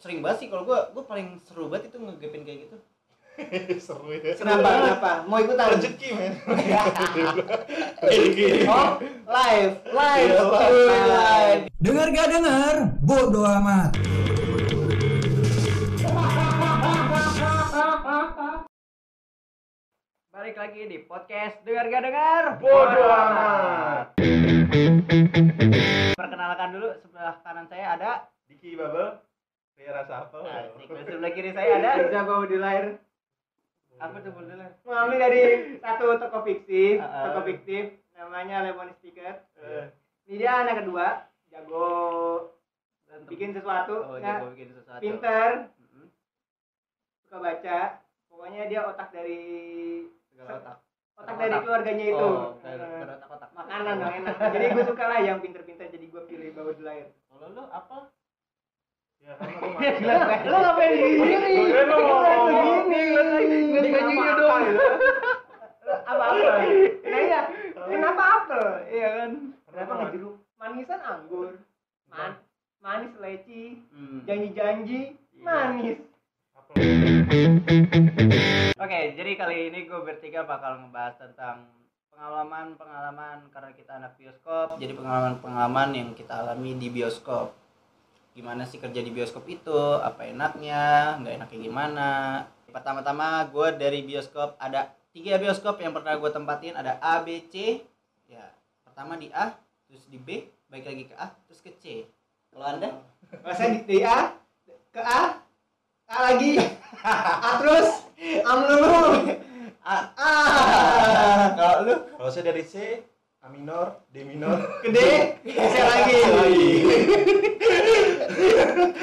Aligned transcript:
sering 0.00 0.18
banget 0.20 0.38
sih 0.38 0.48
kalau 0.48 0.64
gue 0.64 0.78
gue 0.90 1.04
paling 1.04 1.36
seru 1.38 1.68
banget 1.68 1.92
itu 1.92 1.96
ngegepin 1.98 2.42
kayak 2.42 2.58
gitu 2.64 2.76
seru 3.84 4.08
ya 4.10 4.32
Kenapa? 4.34 4.68
Kenapa? 4.70 5.10
Mau 5.24 5.38
ikutan? 5.38 5.66
rezeki 5.70 6.08
men 6.12 6.32
rezeki 8.00 8.46
Oh, 8.66 8.96
live, 9.26 9.72
live, 9.86 10.28
Iya, 10.28 10.44
live. 10.44 11.08
live. 11.08 11.62
Dengar 11.78 12.06
gak 12.10 12.28
dengar? 12.28 12.74
Bodoh 13.00 13.44
amat. 13.50 13.96
Balik 20.30 20.56
lagi 20.56 20.82
di 20.86 20.98
podcast 21.04 21.60
dengar 21.62 21.86
gak 21.86 22.02
dengar? 22.02 22.42
bodoh 22.58 23.10
amat 23.10 24.06
Perkenalkan 26.16 26.68
dulu 26.72 26.88
sebelah 26.96 27.36
kanan 27.42 27.66
saya 27.66 27.86
ada 27.94 28.10
Diki 28.46 28.72
Babel 28.72 29.20
Ria 29.80 29.96
rasa 29.96 30.28
apa 30.28 30.38
Asik. 30.44 30.92
Sebelah 30.92 31.32
kiri 31.32 31.50
saya 31.50 31.80
ada 31.80 32.04
Jago 32.06 32.44
di 32.44 32.60
lahir. 32.60 33.00
Apa 33.96 34.20
tuh 34.20 34.36
di 34.36 34.52
lahir? 34.52 34.76
Mengambil 34.84 35.16
dari 35.18 35.42
satu 35.80 36.20
toko 36.20 36.38
fiktif, 36.44 37.00
Ah, 37.00 37.08
ah. 37.08 37.22
toko 37.32 37.40
fiktif 37.46 37.84
namanya 38.12 38.60
Lemon 38.62 38.92
Sticker. 38.94 39.40
Eh, 39.56 39.88
Ini 40.28 40.36
dia 40.38 40.52
anak 40.60 40.84
kedua, 40.84 41.24
jago 41.48 41.88
bikin 43.26 43.50
sesuatu, 43.50 43.96
oh 44.06 44.16
ya, 44.16 44.38
jago 44.38 44.52
bikin 44.52 44.70
sesuatu 44.70 45.00
pinter, 45.00 45.48
Mm-mm. 45.74 46.06
suka 47.24 47.38
baca. 47.40 47.78
Pokoknya 48.28 48.62
dia 48.68 48.80
otak 48.84 49.08
dari 49.10 49.40
segala 50.30 50.60
otak 50.60 50.76
otak 51.16 51.34
dari 51.36 51.56
keluarganya 51.58 52.04
itu. 52.06 52.28
oh 52.28 52.52
Eh, 52.62 52.76
berotak-otak 52.76 53.50
makanan 53.50 53.94
dong 53.96 54.12
enak. 54.14 54.36
Jadi 54.38 54.64
gue 54.70 54.84
suka 54.86 55.04
lah 55.08 55.18
yang 55.18 55.40
pinter-pinter 55.40 55.88
jadi 55.88 56.06
gue 56.06 56.22
pilih 56.28 56.48
bawa 56.52 56.70
di 56.70 56.82
lahir. 56.84 57.06
kalau 57.26 57.46
lu 57.50 57.64
apa 57.66 57.96
ya 59.20 59.32
kan 59.36 59.48
aku 59.48 59.66
Lo 60.50 60.56
ngapain 60.58 60.92
gini? 60.92 61.52
Mau 61.86 62.00
ngomong. 62.00 62.88
Gini, 62.88 63.58
Ngejengnya 63.70 64.32
dong. 64.34 64.64
Apa 66.06 66.24
apa? 66.26 66.52
Nah 67.02 67.22
ya, 67.22 67.40
kenapa 67.82 68.22
apel? 68.38 68.64
Iya 68.88 69.08
kan? 69.14 69.30
Kenapa 69.66 69.92
nggak 69.94 70.10
jeruk? 70.12 70.34
Manisan 70.54 71.00
anggur, 71.00 71.48
man, 72.06 72.36
manis 72.78 73.14
leci, 73.16 73.80
Hmm. 73.88 74.20
janji-janji, 74.24 75.16
Iya. 75.16 75.40
manis. 75.40 75.98
Oke, 78.76 79.00
jadi 79.14 79.30
kali 79.34 79.56
ini 79.68 79.80
gue 79.84 80.00
bertiga 80.00 80.44
bakal 80.44 80.78
ngebahas 80.78 81.16
tentang 81.18 81.64
pengalaman-pengalaman 82.10 83.48
karena 83.48 83.70
kita 83.72 83.92
anak 83.96 84.12
bioskop. 84.14 84.76
Jadi 84.76 84.92
pengalaman-pengalaman 84.92 85.88
yang 85.90 86.10
kita 86.12 86.44
alami 86.44 86.76
di 86.76 86.88
bioskop. 86.88 87.56
Gimana 88.30 88.62
sih 88.62 88.78
kerja 88.78 89.02
di 89.02 89.10
bioskop 89.10 89.42
itu? 89.50 89.74
Apa 89.98 90.30
enaknya? 90.30 91.18
Nggak 91.18 91.34
enaknya 91.42 91.58
gimana? 91.58 92.08
Pertama-tama 92.70 93.42
gue 93.50 93.68
dari 93.74 94.06
bioskop 94.06 94.54
ada 94.62 94.94
tiga 95.10 95.34
bioskop 95.42 95.82
yang 95.82 95.90
pernah 95.90 96.14
gue 96.14 96.30
tempatin 96.30 96.78
ada 96.78 96.94
A, 97.02 97.18
B, 97.26 97.42
C. 97.50 97.82
Ya, 98.30 98.54
pertama 98.86 99.18
di 99.18 99.26
A, 99.34 99.58
terus 99.90 100.06
di 100.06 100.22
B, 100.22 100.46
baik 100.70 100.86
lagi 100.86 101.04
ke 101.10 101.14
A, 101.18 101.34
terus 101.50 101.58
ke 101.58 101.74
C. 101.82 102.06
Kalau 102.54 102.66
anda? 102.70 103.02
Masa 103.42 103.66
di, 103.66 103.82
di 103.82 103.98
A 104.06 104.30
ke 104.94 105.02
A, 105.02 105.42
A 106.06 106.16
lagi, 106.30 106.62
A 107.02 107.50
terus, 107.58 108.06
A 108.46 108.50
melulu. 108.62 108.94
A. 109.82 109.96
A 110.14 110.30
Kalau 111.58 111.78
lu? 111.88 111.94
kalau 112.14 112.30
saya 112.30 112.52
dari 112.52 112.62
C 112.62 113.00
A 113.50 113.52
minor 113.52 113.86
D 114.06 114.22
minor 114.22 114.62
ke 114.78 114.88
D, 114.88 114.98
C 115.42 115.74
lagi. 115.82 116.18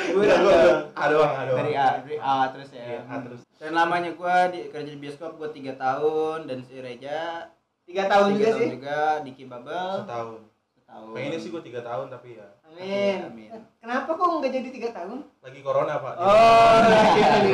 Gue 0.07 0.23
Udah, 0.23 0.39
gua- 0.39 0.47
udah 0.47 0.63
gua- 0.63 0.87
A 0.95 1.03
doang 1.05 1.31
A 1.31 1.41
doang 1.43 1.59
dari 1.59 1.73
A 1.75 1.87
dari 1.99 2.15
A 2.15 2.47
terus 2.49 2.69
ya 2.71 2.79
Iya, 2.81 2.99
A 3.03 3.15
terus 3.19 3.41
dan 3.53 3.71
lamanya 3.73 4.11
gue 4.13 4.35
di 4.49 4.59
kerja 4.67 4.87
di 4.87 4.95
bioskop 4.97 5.35
gue 5.35 5.49
tiga 5.51 5.75
tahun 5.75 6.47
dan 6.47 6.63
si 6.63 6.79
Reja 6.79 7.51
Tiga 7.83 8.07
tahun 8.07 8.27
tiga 8.31 8.39
juga 8.39 8.47
tahun 8.47 8.55
sih. 8.57 8.69
juga 8.71 8.97
Diki 9.21 9.43
Bubble 9.45 9.91
setahun 9.99 10.39
setahun 10.77 11.07
pengennya 11.11 11.39
sih 11.39 11.49
gue 11.49 11.61
tiga 11.61 11.81
tahun 11.81 12.05
tapi 12.07 12.29
ya 12.33 12.47
Amin. 12.65 13.17
Amin. 13.25 13.49
Kenapa 13.77 14.09
kok 14.09 14.27
nggak 14.33 14.51
jadi 14.53 14.69
tiga 14.69 14.89
tahun? 14.93 15.19
lagi 15.39 15.59
corona 15.61 15.93
pak 15.97 16.13
Oh, 16.15 16.75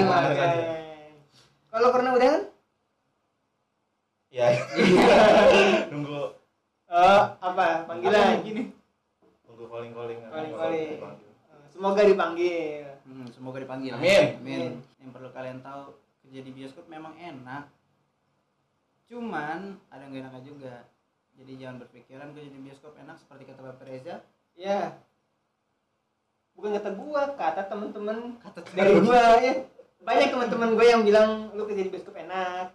Mana 0.04 0.30
saja. 0.32 0.62
Kalau 1.68 1.90
pernah 1.90 2.14
udahan? 2.14 2.42
ya 4.30 4.50
apa? 7.40 7.66
Panggilan. 7.90 8.44
gini 8.44 8.64
nunggu 9.48 9.66
calling 9.70 9.94
calling 9.94 10.20
Calling-calling. 10.24 11.00
Semoga 11.74 12.02
dipanggil. 12.06 12.86
hmm, 13.06 13.28
semoga 13.34 13.58
dipanggil 13.62 13.94
Amin. 13.98 14.26
Amin 14.42 14.72
yang 15.02 15.12
perlu 15.12 15.30
kalian 15.34 15.60
tahu 15.66 15.94
kerja 16.24 16.40
di 16.42 16.52
bioskop 16.56 16.86
memang 16.88 17.14
enak 17.20 17.68
cuman 19.12 19.78
ada 19.92 20.02
yang 20.08 20.14
gak 20.16 20.22
enaknya 20.26 20.42
juga 20.48 20.76
jadi 21.34 21.52
jangan 21.60 21.78
berpikiran 21.84 22.28
kerja 22.34 22.50
di 22.50 22.60
bioskop 22.62 22.94
enak 22.98 23.18
seperti 23.20 23.44
kata 23.50 23.62
Bapak 23.62 23.86
Reza 23.90 24.22
Ya. 24.54 24.94
Bukan 26.54 26.78
kata 26.78 26.94
gua, 26.94 27.34
kata 27.34 27.66
temen-temen 27.66 28.38
kata 28.38 28.62
dari 28.78 29.02
gua 29.02 29.42
ya. 29.42 29.66
Banyak 30.04 30.30
teman-teman 30.36 30.78
gue 30.78 30.86
yang 30.86 31.02
bilang 31.02 31.50
lu 31.58 31.66
kerja 31.66 31.88
di 31.88 31.92
bioskop 31.92 32.14
enak, 32.20 32.70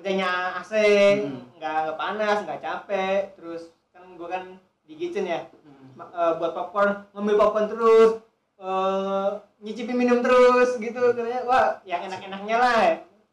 kerjanya 0.00 0.56
AC, 0.56 0.72
Hmm. 1.20 1.44
nggak 1.60 1.76
nggak 1.84 1.98
panas, 2.00 2.38
nggak 2.48 2.60
capek, 2.60 3.20
terus 3.36 3.68
kan 3.92 4.16
gua 4.16 4.28
kan 4.32 4.44
di 4.88 4.96
kitchen 4.96 5.28
ya, 5.28 5.44
Hmm. 5.60 6.00
eh, 6.00 6.32
buat 6.40 6.56
popcorn, 6.56 7.04
ngambil 7.12 7.36
popcorn 7.36 7.66
terus, 7.68 8.10
eh, 8.56 9.28
nyicipin 9.60 10.00
minum 10.00 10.24
terus 10.24 10.80
gitu, 10.80 11.12
katanya 11.12 11.44
wah 11.44 11.68
yang 11.84 12.00
enak-enaknya 12.02 12.56
lah. 12.56 12.84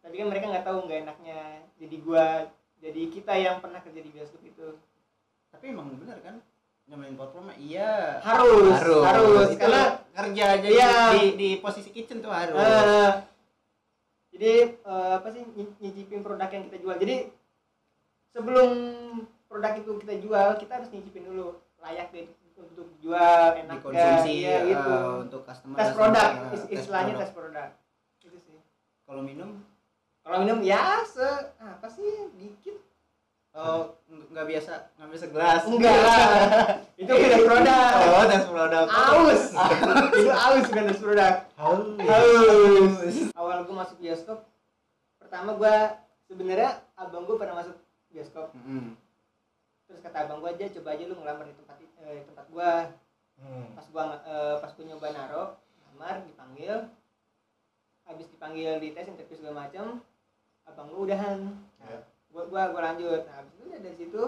Tapi 0.03 0.13
kan 0.13 0.27
mereka 0.27 0.51
nggak 0.51 0.67
tahu 0.67 0.77
nggak 0.83 1.00
enaknya. 1.03 1.39
Jadi 1.79 1.95
gua, 2.03 2.51
jadi 2.77 3.01
kita 3.07 3.33
yang 3.33 3.63
pernah 3.63 3.79
kerja 3.79 4.03
di 4.03 4.11
bioskop 4.11 4.44
itu 4.44 4.75
tapi 5.47 5.73
emang 5.73 5.89
bener 5.97 6.19
kan 6.22 6.35
nyamain 6.85 7.17
popcorn 7.17 7.50
mah 7.50 7.57
iya 7.57 8.22
harus, 8.22 8.77
harus, 8.77 9.47
Itu 9.50 9.57
karena 9.57 9.83
kerja 10.13 10.44
aja 10.53 10.67
Iya. 10.69 10.94
di, 11.17 11.23
di 11.33 11.50
posisi 11.57 11.89
kitchen 11.89 12.22
tuh 12.22 12.29
harus 12.29 12.53
Eh, 12.53 13.11
jadi 14.38 14.53
eh, 14.78 15.12
apa 15.18 15.28
sih 15.30 15.42
ny- 15.50 15.78
nyicipin 15.80 16.22
produk 16.22 16.46
yang 16.48 16.64
kita 16.66 16.78
jual. 16.78 16.96
Jadi 16.96 17.16
sebelum 18.30 18.70
produk 19.48 19.74
itu 19.75 19.92
kita 19.98 20.14
jual, 20.22 20.48
kita 20.56 20.72
harus 20.78 20.90
nyicipin 20.94 21.25
dulu 21.25 21.58
layak 21.81 22.14
deh 22.14 22.30
untuk 22.53 22.90
jual, 23.00 23.48
enak 23.56 23.81
dikonsumsi 23.81 24.34
ya, 24.42 24.62
eh, 24.62 24.62
gitu. 24.68 24.94
untuk 25.22 25.42
customer 25.42 25.78
tes 25.78 25.90
produk, 25.94 26.30
is- 26.52 26.66
tes 26.66 26.74
istilahnya 26.75 27.14
tes 27.18 27.31
produk. 27.31 27.70
Itu 28.20 28.38
sih. 28.38 28.58
kalau 29.03 29.22
minum 29.22 29.62
Kalau 30.22 30.44
minum 30.44 30.59
ya 30.59 31.02
se 31.02 31.24
apa 31.58 31.88
sih 31.88 32.30
dikit. 32.36 32.78
Oh 33.57 33.81
ng- 34.07 34.28
nggak 34.29 34.45
biasa 34.47 34.73
nggak 34.95 35.09
biasa 35.09 35.25
gelas 35.34 35.62
Enggak 35.66 35.97
lah. 35.97 36.29
itu 37.01 37.09
tes 37.12 37.41
produk. 37.41 37.94
oh 37.97 38.23
tes 38.25 38.45
produk 38.45 38.85
Aus. 38.88 39.44
itu 40.22 40.29
aus 40.29 40.63
bukan 40.69 40.85
tes 40.85 41.00
produk. 41.01 41.34
haus 41.57 41.81
Haus. 41.97 43.16
Awal 43.34 43.57
gue 43.66 43.75
masuk 43.75 43.97
bioskop, 43.97 44.40
pertama 45.18 45.57
gue 45.57 45.75
sebenarnya 46.25 46.69
abang 46.94 47.25
gue 47.25 47.35
pernah 47.35 47.57
masuk 47.57 47.75
bioskop. 48.07 48.53
Mm-mm. 48.53 48.94
Terus 49.88 50.01
kata 50.01 50.18
abang 50.24 50.39
gue 50.39 50.50
aja 50.51 50.66
coba 50.78 50.94
aja 50.94 51.03
lu 51.03 51.16
ngelamar 51.16 51.45
di 51.45 51.56
tempat 51.56 51.78
eh, 52.03 52.22
tempat 52.25 52.45
gue. 52.47 52.72
Hmm. 53.38 53.69
Pas 53.78 53.85
gua 53.88 54.03
eh, 54.19 54.56
pas 54.57 54.72
gue 54.72 54.85
nyoba 54.85 55.07
naro, 55.13 55.44
lamar 55.84 56.25
dipanggil. 56.25 56.89
Habis 58.03 58.28
dipanggil 58.29 58.79
di 58.79 58.91
tes 58.91 59.06
interview 59.06 59.38
segala 59.38 59.66
macam, 59.66 60.01
abang 60.63 60.88
gue 60.89 61.01
udahan. 61.06 61.39
Nah, 61.78 62.01
Ya. 62.27 62.33
gua, 62.33 62.43
gua 62.45 62.61
gua 62.69 62.81
lanjut. 62.83 63.21
Nah, 63.23 63.35
habis 63.39 63.53
itu 63.53 63.63
udah 63.65 63.79
dari 63.79 63.95
situ 63.95 64.23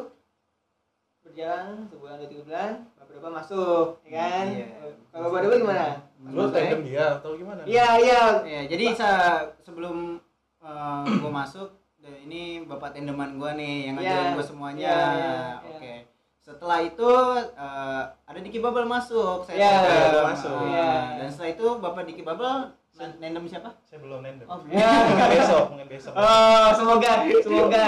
berjalan 1.20 1.68
sebulan 1.86 2.16
dua 2.16 2.28
tiga 2.28 2.44
bulan, 2.44 2.72
bapak 2.96 3.32
masuk, 3.36 3.86
ya 4.02 4.12
kan? 4.16 4.46
Iya. 4.50 4.66
Kalau 5.12 5.28
bapak 5.30 5.52
gimana? 5.54 5.88
lu 6.20 6.44
tandem 6.52 6.84
dia 6.84 7.16
atau 7.16 7.32
gimana 7.32 7.64
Iya 7.64 7.88
iya. 7.98 8.24
ya 8.44 8.62
jadi 8.68 8.92
sa- 8.92 9.48
sebelum 9.64 10.20
uh, 10.60 11.08
gue 11.08 11.32
masuk 11.32 11.72
dan 11.96 12.12
ini 12.20 12.68
bapak 12.68 12.92
tendeman 12.92 13.40
gue 13.40 13.52
nih 13.56 13.88
yang 13.88 13.96
ngajarin 13.96 14.20
Iya. 14.20 14.36
gue 14.36 14.44
semuanya 14.46 14.84
Iya, 14.84 15.00
iya, 15.16 15.36
oke 15.64 15.80
iya. 15.80 16.00
setelah 16.38 16.84
itu 16.84 17.08
uh, 17.56 18.04
ada 18.22 18.36
Diki 18.38 18.60
Bubble 18.60 18.84
masuk 18.84 19.48
saya 19.48 19.64
Iya, 19.64 19.72
ada 20.12 20.22
masuk. 20.28 20.60
Iya. 20.68 20.92
dan 21.18 21.28
setelah 21.32 21.52
itu 21.56 21.68
bapak 21.80 22.04
Diki 22.04 22.22
Bubble 22.22 22.68
nendem 23.00 23.44
siapa? 23.46 23.70
Saya 23.84 24.00
belum 24.00 24.20
nendem. 24.20 24.46
Oh 24.46 24.60
Ya. 24.68 25.08
mungkin 25.08 25.28
besok 25.32 25.64
mungkin 25.72 25.88
besok. 25.88 26.12
Oh, 26.14 26.68
semoga 26.76 27.12
semoga. 27.40 27.84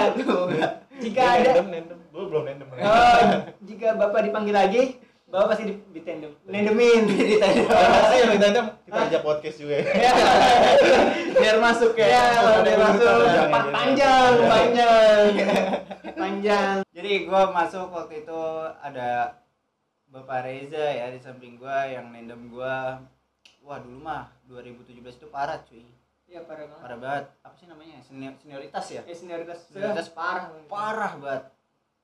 Jika 0.96 1.22
Dia 1.22 1.36
ada 1.36 1.50
nendem. 1.60 1.66
Nendem 1.68 1.98
gue 2.08 2.22
belum 2.24 2.42
nendem. 2.44 2.68
Oh, 2.72 3.22
jika 3.62 3.88
bapak 3.94 4.20
dipanggil 4.24 4.54
lagi, 4.54 4.82
bapak 5.26 5.52
pasti 5.52 5.64
di, 5.68 5.74
ditendem, 5.92 6.32
nendemin. 6.44 7.08
ditendem 7.08 7.68
saya 7.68 8.16
yang 8.22 8.32
nendem 8.36 8.66
kita 8.84 9.00
ajak 9.08 9.20
podcast 9.20 9.56
juga. 9.58 9.76
Ya. 9.80 10.12
Biar 11.32 11.56
masuk 11.58 11.92
ya. 11.96 12.06
Ya, 12.06 12.76
masuk. 12.76 13.08
Pa- 13.08 13.26
ya. 13.26 13.72
panjang, 13.72 14.32
panjang, 14.46 15.24
panjang. 16.14 16.76
jadi 16.92 17.12
gue 17.26 17.42
masuk 17.50 17.88
waktu 17.90 18.22
itu 18.22 18.42
ada 18.78 19.40
bapak 20.06 20.44
Reza 20.44 20.86
ya 20.92 21.08
di 21.08 21.16
samping 21.16 21.56
gue 21.56 21.78
yang 21.88 22.12
nendem 22.12 22.52
gue 22.52 22.76
wah 23.62 23.78
dulu 23.78 23.98
mah 23.98 24.28
2017 24.44 24.92
itu 25.00 25.26
parah 25.28 25.58
cuy 25.62 25.86
Iya 26.24 26.42
parah 26.42 26.64
banget. 26.64 26.80
parah 26.80 26.98
banget 26.98 27.24
apa 27.40 27.54
sih 27.54 27.66
namanya 27.66 28.00
Senior, 28.00 28.32
senioritas 28.36 28.84
ya 28.88 29.02
Ya 29.02 29.12
senioritas 29.12 29.58
Senioritas 29.66 30.08
parah. 30.10 30.48
parah 30.64 31.12
banget 31.16 31.44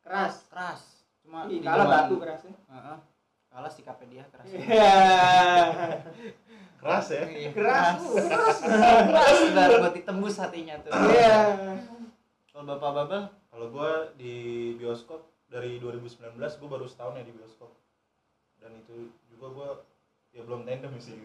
Keras. 0.00 0.34
keras 0.46 0.82
cuma 1.18 1.44
Ih, 1.44 1.50
di 1.54 1.56
kalah 1.60 1.84
zaman- 1.84 1.92
batu 2.02 2.14
kerasnya. 2.18 2.54
Heeh. 2.66 2.98
kalah 3.48 3.70
sikapnya 3.70 4.06
dia 4.08 4.24
keras 4.26 4.46
Iya. 4.48 4.94
Keras 6.78 7.06
ya. 7.10 7.22
Iya, 7.26 7.50
Keras. 7.50 8.00
keras 8.04 8.58
keras 8.62 9.38
banget 9.50 9.78
buat 9.78 9.94
ditembus 9.94 10.36
hatinya 10.36 10.74
tuh 10.78 10.92
Iya. 10.94 11.36
kalau 12.48 12.64
bapak 12.66 12.90
babel 12.94 13.22
Kalau 13.48 13.66
gua 13.68 13.90
di 14.14 14.34
bioskop 14.74 15.18
dari 15.46 15.80
2019 15.80 16.20
gua 16.36 16.68
baru 16.70 16.86
setahun 16.86 17.16
ya 17.16 17.24
di 17.24 17.32
bioskop. 17.32 17.74
Dan 18.56 18.76
itu 18.76 18.94
juga 19.26 19.46
gua 19.48 19.68
ya 20.30 20.44
belum 20.44 20.62
tandem 20.62 20.94
sih. 20.94 21.18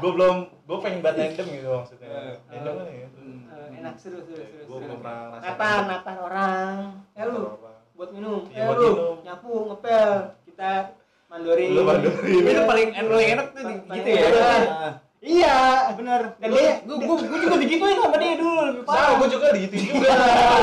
Gua 0.00 0.10
belum 0.16 0.36
gua 0.64 0.78
pengen 0.80 1.00
banget 1.04 1.36
tandem 1.36 1.46
gitu 1.60 1.68
maksudnya. 1.68 2.08
Tandem 2.48 2.72
kan 2.72 2.86
ya. 2.88 3.08
Enak 3.84 3.94
seru 4.00 4.18
seru 4.24 4.40
seru. 4.40 4.64
Seru. 4.64 4.80
belum 4.80 4.98
pernah 5.04 6.18
orang. 6.24 6.74
Eh 7.12 7.24
lu 7.28 7.58
buat 7.94 8.10
minum. 8.16 8.48
Eh 8.48 8.64
buat 8.64 8.78
lu 8.80 8.88
minum. 8.96 9.16
nyapu 9.26 9.52
ngepel. 9.72 10.10
Kita 10.48 10.70
mandori. 11.28 11.66
Lu 11.68 11.82
mandorin. 11.84 12.42
itu 12.48 12.62
paling 12.64 12.88
paling 12.96 13.28
enak 13.36 13.46
tuh 13.52 13.62
gitu 13.68 14.08
ya 14.08 14.20
enak. 14.30 14.62
Iya. 15.24 15.56
benar 15.96 16.20
Dan 16.36 16.48
dia 16.52 16.72
gua, 16.84 17.16
gua 17.16 17.38
juga 17.40 17.56
digituin 17.56 17.96
sama 17.96 18.16
dia 18.20 18.36
dulu 18.36 18.60
lebih 18.72 18.84
parah 18.84 19.12
gua 19.16 19.28
juga 19.28 19.46
gitu 19.56 19.76
juga. 19.88 20.12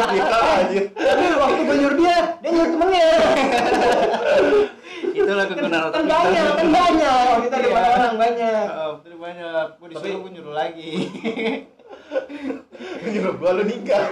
Dia 0.10 0.26
aja. 0.30 0.82
tapi 0.94 1.24
waktu 1.34 1.62
gue 1.66 1.76
nyuruh 1.82 1.98
dia, 1.98 2.18
dia 2.42 2.50
nyuruh 2.50 2.70
temennya. 2.74 3.10
itulah 5.22 5.46
kegunaan 5.46 5.90
kan 5.90 6.04
banyak, 6.04 6.46
kan 6.58 6.70
banyak. 6.70 7.36
Itu 7.46 7.56
ada 7.56 7.68
Iya. 7.68 7.90
orang 7.96 8.16
banyak. 8.18 8.66
Oh, 8.72 8.90
betul 9.00 9.16
banyak. 9.18 9.66
Gua 9.78 9.88
disuruh 9.90 10.20
gua 10.20 10.32
nyuruh 10.34 10.56
lagi. 10.56 10.92
Nyuruh 13.12 13.34
gua 13.38 13.52
lu 13.58 13.64
nikah. 13.66 14.04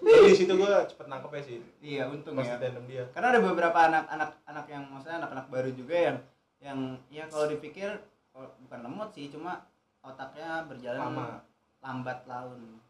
Tapi 0.00 0.26
di 0.26 0.34
situ 0.34 0.52
gua 0.56 0.84
cepet 0.88 1.06
nangkep 1.06 1.30
ya 1.30 1.42
sih. 1.44 1.58
iya, 1.80 2.02
untung 2.08 2.34
ya. 2.40 2.56
tandem 2.56 2.84
dia. 2.88 3.04
Karena 3.12 3.36
ada 3.36 3.40
beberapa 3.44 3.78
anak-anak 3.78 4.30
anak 4.48 4.66
yang 4.66 4.82
maksudnya 4.88 5.16
anak-anak 5.22 5.46
baru 5.52 5.70
juga 5.76 5.96
yang 5.96 6.16
yang 6.60 6.78
ya 7.08 7.24
kalau 7.28 7.46
dipikir 7.48 8.00
oh, 8.34 8.48
bukan 8.66 8.80
lemot 8.84 9.10
sih, 9.12 9.28
cuma 9.28 9.64
otaknya 10.00 10.64
berjalan 10.64 11.12
Lama. 11.12 11.44
lambat 11.80 12.18
laun. 12.24 12.80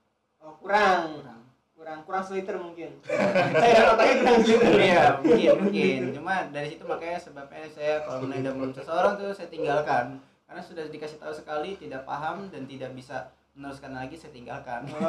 Oh, 0.41 0.55
kurang. 0.59 1.21
Kurang. 1.21 1.41
Kurang 1.81 2.05
kurang 2.05 2.21
seliter 2.21 2.61
mungkin. 2.61 2.93
Saya 3.57 3.97
otaknya 3.97 4.15
kurang 4.21 4.39
seliter. 4.39 4.73
Iya, 4.77 5.05
mungkin 5.17 5.53
mungkin. 5.59 6.01
Cuma 6.13 6.35
dari 6.53 6.69
situ 6.69 6.85
makanya 6.85 7.17
sebabnya 7.17 7.65
saya 7.67 8.05
kalau 8.05 8.21
menendam 8.23 8.69
seseorang 8.69 9.17
tuh 9.17 9.33
saya 9.33 9.49
tinggalkan. 9.49 10.21
Karena 10.45 10.61
sudah 10.61 10.85
dikasih 10.87 11.17
tahu 11.17 11.33
sekali 11.33 11.81
tidak 11.81 12.05
paham 12.05 12.53
dan 12.53 12.69
tidak 12.69 12.93
bisa 12.93 13.17
meneruskan 13.53 13.93
lagi 13.93 14.13
saya 14.15 14.29
tinggalkan. 14.31 14.85
Oh, 14.93 15.09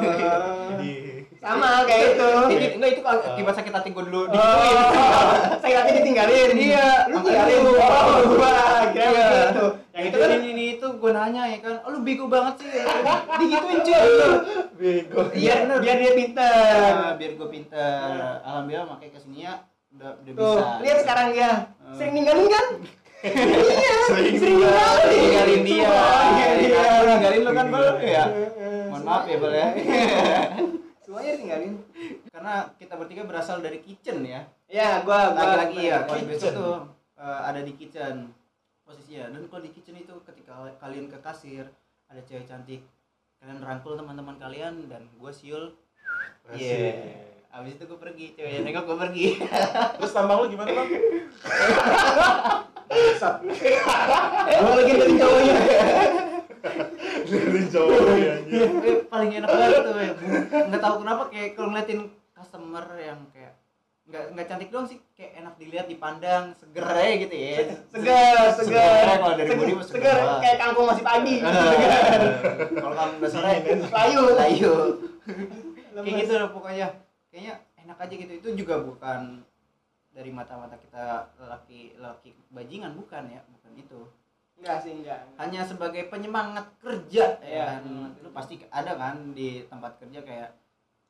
Jadi 0.72 1.28
sama 1.36 1.84
kayak 1.84 2.04
itu. 2.10 2.28
Jadi 2.48 2.66
enggak 2.72 2.90
itu 2.90 3.00
kalau 3.02 3.20
akibat 3.22 3.54
sakit 3.54 3.72
hati 3.72 3.88
gue 3.90 4.04
dulu 4.04 4.20
Oh, 4.22 4.26
digituin. 4.26 4.76
saya 5.60 5.74
hati 5.78 5.90
ditinggalin. 5.94 6.50
Iya, 6.56 6.86
lu 7.06 7.16
tinggalin. 7.20 7.58
lu- 7.60 7.76
Oh, 7.76 8.16
gua 8.32 8.56
kira 8.90 9.04
Iya. 9.04 9.28
begitu. 9.28 9.66
Yang 9.92 10.04
itu 10.08 10.16
kan 10.16 10.28
ini, 10.32 10.48
ini 10.48 10.64
itu 10.72 10.86
gue 10.88 11.10
nanya 11.12 11.42
ya 11.44 11.58
kan, 11.60 11.74
oh, 11.84 11.90
lu 11.90 12.00
bego 12.00 12.24
banget 12.26 12.54
sih, 12.58 12.68
digituin 13.44 13.78
cuy. 13.82 14.00
Bego. 14.82 15.20
Iya, 15.30 15.54
biar 15.54 15.58
bener. 15.62 15.78
biar 15.78 15.96
dia 15.96 16.12
pinter. 16.12 16.90
Nah, 16.92 17.14
biar 17.14 17.30
gue 17.32 17.48
pinter. 17.48 18.10
Alhamdulillah 18.42 18.86
makanya 18.90 19.12
ke 19.14 19.20
sini 19.22 19.38
ya 19.42 19.54
udah 19.92 20.10
udah 20.18 20.32
Tuh, 20.34 20.56
bisa. 20.58 20.68
lihat 20.82 20.98
sekarang 21.00 21.26
dia. 21.30 21.50
Hmm. 21.78 21.94
Sering 21.94 22.12
ninggalin 22.12 22.46
kan? 22.48 22.66
iya, 23.22 23.96
Sering 24.10 24.34
sering 24.34 24.56
ninggalin. 24.58 25.06
ninggalin. 25.06 25.20
ninggalin 25.22 25.62
dia. 25.62 25.90
Dia. 26.58 26.80
Aku 26.82 27.04
ninggalin 27.06 27.40
lu 27.40 27.52
kan 27.52 27.66
bel 27.70 27.86
ya. 28.02 28.24
Mohon 28.90 29.02
maaf 29.04 29.24
ya 29.24 29.36
bel 29.38 29.52
ya. 29.54 29.68
Semuanya 31.04 31.32
tinggalin. 31.36 31.72
Karena 32.28 32.54
kita 32.74 32.94
bertiga 32.96 33.22
berasal 33.22 33.58
dari 33.58 33.78
kitchen 33.78 34.26
ya. 34.26 34.42
Ya, 34.66 35.04
gua 35.04 35.30
Lagi-lagi 35.30 35.78
ya, 35.84 35.98
kalau 36.02 36.24
besok 36.24 36.50
Kitchen. 36.50 36.54
tuh 36.56 36.74
eh, 37.14 37.40
ada 37.44 37.60
di 37.60 37.72
kitchen 37.76 38.14
posisinya. 38.82 39.30
Dan 39.30 39.44
kalau 39.46 39.62
di 39.62 39.70
kitchen 39.70 39.94
itu 39.94 40.14
ketika 40.24 40.72
kalian 40.80 41.06
ke 41.06 41.18
kasir 41.20 41.68
ada 42.08 42.20
cewek 42.24 42.48
cantik, 42.48 42.80
kalian 43.42 43.58
rangkul 43.58 43.98
teman-teman 43.98 44.38
kalian 44.38 44.86
dan 44.86 45.10
gue 45.18 45.32
siul. 45.34 45.74
Iya. 46.54 46.78
Asik. 46.78 46.94
Abis 47.52 47.72
itu 47.74 47.84
gue 47.90 47.98
pergi, 47.98 48.26
ceweknya 48.38 48.60
nengok 48.62 48.84
gue 48.86 48.96
pergi. 49.02 49.26
Terus 49.98 50.14
tambang 50.14 50.46
lu 50.46 50.48
gimana, 50.48 50.70
Bang? 50.70 50.88
Gua 54.62 54.72
lagi 54.78 54.92
dari 54.94 55.14
cowoknya. 55.18 55.54
Dari 57.26 57.62
cowoknya 57.66 58.30
anjir. 58.38 58.62
Eh, 58.62 58.96
paling 59.10 59.30
enak 59.42 59.48
banget 59.50 59.80
tuh 59.82 59.94
ya. 59.98 60.14
Nggak 60.70 60.82
tahu 60.86 60.94
kenapa 61.02 61.22
kayak 61.34 61.48
kalau 61.58 61.68
ngeliatin 61.74 62.00
customer 62.30 62.84
yang 63.00 63.20
kayak 63.34 63.52
nggak 64.02 64.24
nggak 64.34 64.46
cantik 64.50 64.68
doang 64.68 64.84
sih 64.84 64.98
kayak 65.14 65.40
enak 65.40 65.54
dilihat 65.56 65.86
dipandang 65.86 66.50
seger 66.58 66.84
aja 66.84 67.14
gitu 67.22 67.34
ya. 67.34 67.58
Segar, 67.86 68.46
segar. 68.50 68.58
Seger, 68.58 69.06
kalau 69.22 69.36
dari 69.38 69.50
body 69.54 69.72
seger 69.78 69.86
Segar, 69.88 70.16
banget. 70.18 70.40
kayak 70.42 70.56
kangkung 70.58 70.86
masih 70.90 71.04
pagi. 71.06 71.36
kalau 72.74 72.94
kamu 72.98 73.12
udah 73.22 73.30
sore 73.30 73.52
Layu. 73.88 74.22
layu. 74.34 74.74
Kayak 75.92 76.24
gitu 76.24 76.34
loh 76.40 76.50
pokoknya. 76.50 76.86
Kayaknya 77.28 77.54
enak 77.84 77.98
aja 78.00 78.14
gitu. 78.16 78.32
Itu 78.40 78.48
juga 78.64 78.80
bukan 78.80 79.44
dari 80.12 80.30
mata-mata 80.32 80.76
kita 80.80 81.30
laki 81.38 81.94
laki 82.00 82.32
bajingan 82.50 82.96
bukan 82.98 83.28
ya. 83.28 83.40
Bukan 83.46 83.72
itu. 83.76 84.00
Enggak 84.56 84.78
sih, 84.84 84.92
enggak. 84.94 85.20
hanya 85.40 85.62
sebagai 85.64 86.06
penyemangat 86.06 86.64
kerja 86.78 87.38
ya 87.42 87.62
kan. 87.76 87.82
lu 88.20 88.30
pasti 88.30 88.62
ada 88.68 88.94
kan 88.94 89.32
di 89.32 89.64
tempat 89.66 89.98
kerja 89.98 90.20
kayak 90.22 90.50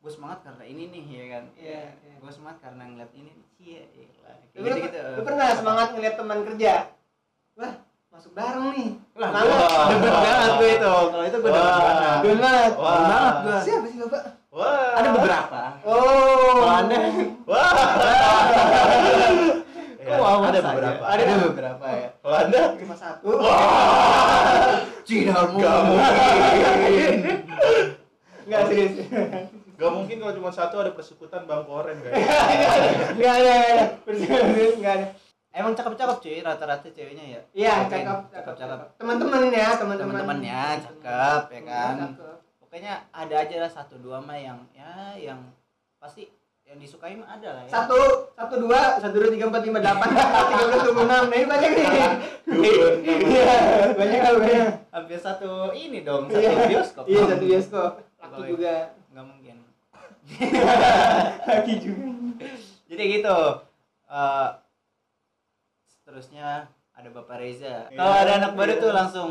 gue 0.02 0.10
semangat 0.10 0.42
karena 0.42 0.64
ini 0.66 0.82
nih 0.90 1.02
ya 1.06 1.24
kan 1.30 1.44
Iya, 1.54 1.82
iya. 1.94 2.14
gue 2.18 2.32
semangat 2.34 2.58
karena 2.58 2.82
ngeliat 2.84 3.12
ini 3.14 3.30
nih 3.30 3.46
cie 3.54 3.82
gila. 3.88 4.34
Kayak 4.50 4.58
Lu, 4.58 4.66
gitu-gitu. 4.66 4.98
lu 4.98 5.22
pernah 5.22 5.46
semangat 5.54 5.88
ngeliat 5.94 6.14
teman 6.18 6.38
kerja? 6.42 6.72
Wah, 7.54 7.74
masuk 8.10 8.34
bareng 8.34 8.66
nih. 8.74 8.88
Wah, 9.14 9.30
gua 9.30 9.86
demen 9.94 10.10
banget 10.12 10.50
gue 10.58 10.70
itu. 10.74 10.94
Kalau 11.06 11.22
itu 11.22 11.36
gue 11.38 11.50
demen 11.54 11.62
Wah. 11.62 11.78
banget. 11.78 12.18
Demen 12.18 12.38
banget. 12.42 12.72
Wah. 12.74 13.30
Gue. 13.46 13.58
Siapa 13.62 13.86
sih 13.86 13.98
Bapak? 14.02 14.22
Wah. 14.50 14.90
Ada 14.98 15.08
beberapa. 15.14 15.60
Oh. 15.86 16.66
Anda, 16.66 16.98
Wah. 17.46 17.70
kok 20.02 20.18
wow 20.18 20.42
ada 20.42 20.58
beberapa. 20.60 21.04
Ada 21.06 21.22
beberapa 21.46 21.86
ya. 21.86 22.08
Kalau 22.18 22.36
Anda 22.42 22.60
Cuma 22.74 22.94
satu. 22.98 23.30
Tidak 25.06 25.30
Gak 25.30 25.78
mungkin. 25.86 27.14
Enggak 28.42 28.62
serius. 28.66 28.94
Gak 29.82 29.92
mungkin 29.92 30.16
kalau 30.16 30.34
cuma 30.38 30.50
satu 30.54 30.78
ada 30.78 30.94
persekutan 30.94 31.42
Bang 31.42 31.66
Koren 31.66 31.98
guys. 31.98 32.14
Enggak 33.12 33.34
ada. 33.42 33.58
Serius 34.06 34.78
enggak 34.78 34.94
ada. 34.94 35.06
Emang 35.52 35.74
cakep-cakep 35.74 36.16
cuy 36.22 36.38
rata-rata 36.40 36.88
ceweknya 36.88 37.24
ya. 37.28 37.40
Iya, 37.52 37.74
Oke, 37.84 37.92
cakep, 37.92 38.18
Cakep-cakep. 38.30 38.78
Teman-teman 38.96 39.50
ya, 39.50 39.68
teman-teman. 39.76 40.12
Teman-temannya 40.16 40.62
cakep 40.80 41.42
ya 41.50 41.60
kan. 41.66 41.94
Cakep. 41.98 42.36
Pokoknya 42.56 42.92
ada 43.10 43.34
aja 43.36 43.56
lah 43.58 43.68
satu 43.68 44.00
dua 44.00 44.16
mah 44.16 44.38
yang 44.38 44.64
ya 44.72 45.12
yang 45.18 45.44
pasti 46.00 46.32
yang 46.64 46.80
disukai 46.80 47.18
mah 47.20 47.36
ada 47.36 47.52
lah 47.52 47.62
ya. 47.66 47.72
Satu, 47.74 48.00
satu 48.32 48.54
dua, 48.64 48.96
satu 48.96 49.12
dua 49.18 49.28
tiga 49.28 49.44
empat 49.50 49.60
lima 49.60 49.78
delapan, 49.82 50.08
tiga 50.48 50.64
belas 50.64 50.80
dua 50.80 50.94
puluh 50.94 51.04
enam. 51.04 51.22
Nah 51.28 51.36
ini 51.36 51.46
banyak 51.50 51.70
nih. 51.74 51.86
Iya, 53.22 53.56
banyak 53.92 54.20
lah 54.20 54.32
banyak. 54.38 54.68
Hampir 54.88 55.18
satu 55.18 55.72
ini 55.74 56.00
dong, 56.00 56.28
satu 56.28 56.38
Iya. 56.38 56.68
bioskop. 56.68 57.04
Iya 57.04 57.20
satu 57.26 57.44
bioskop. 57.44 57.92
Laki 58.22 58.32
Boleh. 58.32 58.48
juga. 58.48 58.74
Nggak 59.12 59.24
mungkin. 59.26 59.56
Laki 61.48 61.74
juga. 61.78 62.04
Jadi 62.88 63.02
gitu. 63.10 63.38
Eh 64.08 64.48
seterusnya 65.88 66.66
ada 66.92 67.08
Bapak 67.08 67.40
Reza. 67.40 67.88
Iya. 67.88 67.96
Kalau 67.96 68.14
ada 68.14 68.32
anak 68.36 68.52
baru 68.54 68.72
tuh 68.78 68.92
langsung 68.92 69.30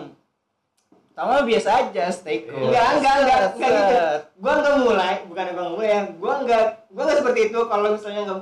Tama 1.12 1.44
biasa 1.44 1.70
aja 1.92 2.08
stay 2.08 2.48
cool. 2.48 2.72
Enggak, 2.72 2.88
enggak, 2.98 3.16
enggak, 3.20 3.40
Set, 3.44 3.54
enggak 3.60 3.76
gitu. 3.76 4.00
Gua 4.40 4.54
enggak 4.58 4.76
mulai, 4.80 5.14
bukan 5.28 5.46
gua 5.46 5.60
nggak 5.60 5.74
mulai 5.76 5.90
ya. 5.92 6.02
Gua 6.16 6.34
enggak, 6.40 6.64
gua 6.88 7.02
enggak 7.04 7.18
seperti 7.20 7.40
itu 7.52 7.60
kalau 7.68 7.88
misalnya 7.92 8.22
enggak 8.24 8.42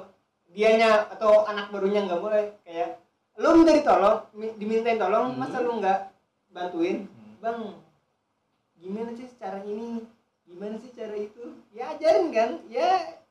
dianya 0.54 0.90
atau 1.10 1.32
anak 1.44 1.74
barunya 1.74 2.06
enggak 2.06 2.22
mulai 2.22 2.54
kayak 2.62 3.02
lu 3.42 3.58
minta 3.58 3.74
ditolong, 3.74 4.18
mi- 4.38 4.54
dimintain 4.56 5.02
tolong, 5.02 5.34
Hmm. 5.34 5.40
masa 5.42 5.66
lu 5.66 5.82
enggak 5.82 6.14
bantuin? 6.54 7.10
Hmm. 7.10 7.34
Bang, 7.42 7.60
gimana 8.78 9.18
sih 9.18 9.28
cara 9.34 9.66
ini? 9.66 10.06
Gimana 10.50 10.76
sih 10.76 10.92
cara 10.92 11.14
itu? 11.14 11.44
Ya 11.70 11.94
ajarin 11.94 12.28
kan? 12.30 12.50
Ya, 12.68 12.90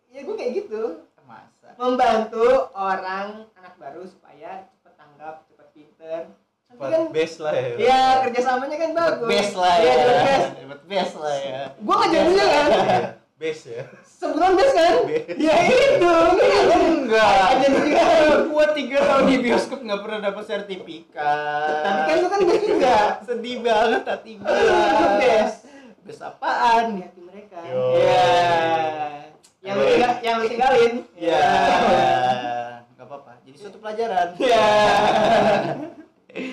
ya 0.08 0.20
gua 0.22 0.34
kayak 0.34 0.52
gitu. 0.56 1.02
Masa. 1.22 1.76
Membantu 1.76 2.46
orang 2.72 3.44
anak 3.52 3.74
baru 3.76 4.00
supaya 4.02 4.64
cepet 4.70 4.94
tanggap, 4.94 5.44
cepet 5.44 5.68
pinter. 5.72 6.20
Nanti 6.68 6.84
kan 6.86 7.02
best 7.10 7.36
lah 7.38 7.52
ya. 7.52 7.68
ya 7.76 8.00
kerjasamanya 8.22 8.76
kan 8.76 8.90
bagus. 8.92 9.28
best 9.28 9.54
lah 9.54 9.74
Iya, 9.74 9.84
ya. 9.84 9.96
dapat 9.98 10.16
best. 10.22 10.48
Dapat 10.54 10.80
best 10.86 11.14
lah 11.16 11.34
ya. 11.36 11.60
Gua 11.78 11.94
ngajarinnya 11.98 12.46
kan. 12.46 12.68
base 13.38 13.70
ya 13.70 13.84
Sebulan 14.02 14.50
bes 14.52 14.72
kan? 14.72 14.94
Best. 15.06 15.38
Ya 15.38 15.54
itu. 15.62 16.12
enggak 16.66 17.34
Aja 17.46 17.66
juga. 17.70 18.04
gua 18.46 18.66
tiga 18.74 18.98
tahun 19.00 19.24
di 19.26 19.36
bioskop 19.38 19.78
nggak 19.78 20.00
pernah 20.02 20.20
dapat 20.24 20.44
sertifikat 20.44 21.82
Tapi 21.86 22.00
kan 22.04 22.16
lu 22.18 22.28
kan 22.28 22.40
bes 22.42 22.62
juga. 22.62 22.96
sedih 23.22 23.56
banget 23.60 24.02
hati 24.04 24.30
gua 24.36 24.50
Lu 24.50 25.16
bes 26.08 26.18
apaan 26.18 26.96
Di 26.96 27.02
hati 27.04 27.20
mereka. 27.20 27.58
Ya. 27.60 28.24
Yang 29.60 29.74
lu 29.74 29.84
tinggal, 29.86 30.12
yang 30.18 30.36
lu 30.38 30.46
tinggalin. 30.48 30.92
ya 31.14 31.42
nggak 32.90 33.04
apa-apa 33.04 33.32
jadi 33.44 33.56
suatu 33.56 33.78
pelajaran 33.78 34.28
Ya. 34.40 34.66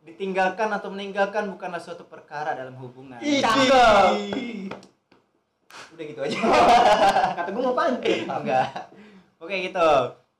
ditinggalkan 0.00 0.68
atau 0.72 0.88
meninggalkan 0.88 1.44
bukanlah 1.48 1.76
suatu 1.76 2.02
perkara 2.02 2.54
dalam 2.54 2.72
hubungan 2.76 3.20
Cakep. 3.20 4.08
udah 5.90 6.04
gitu 6.06 6.20
aja 6.22 6.38
Kata 7.38 7.48
gue 7.48 7.62
mau 7.62 7.76
pantun. 7.76 8.18
enggak 8.24 8.66
oke 9.36 9.54
gitu 9.54 9.88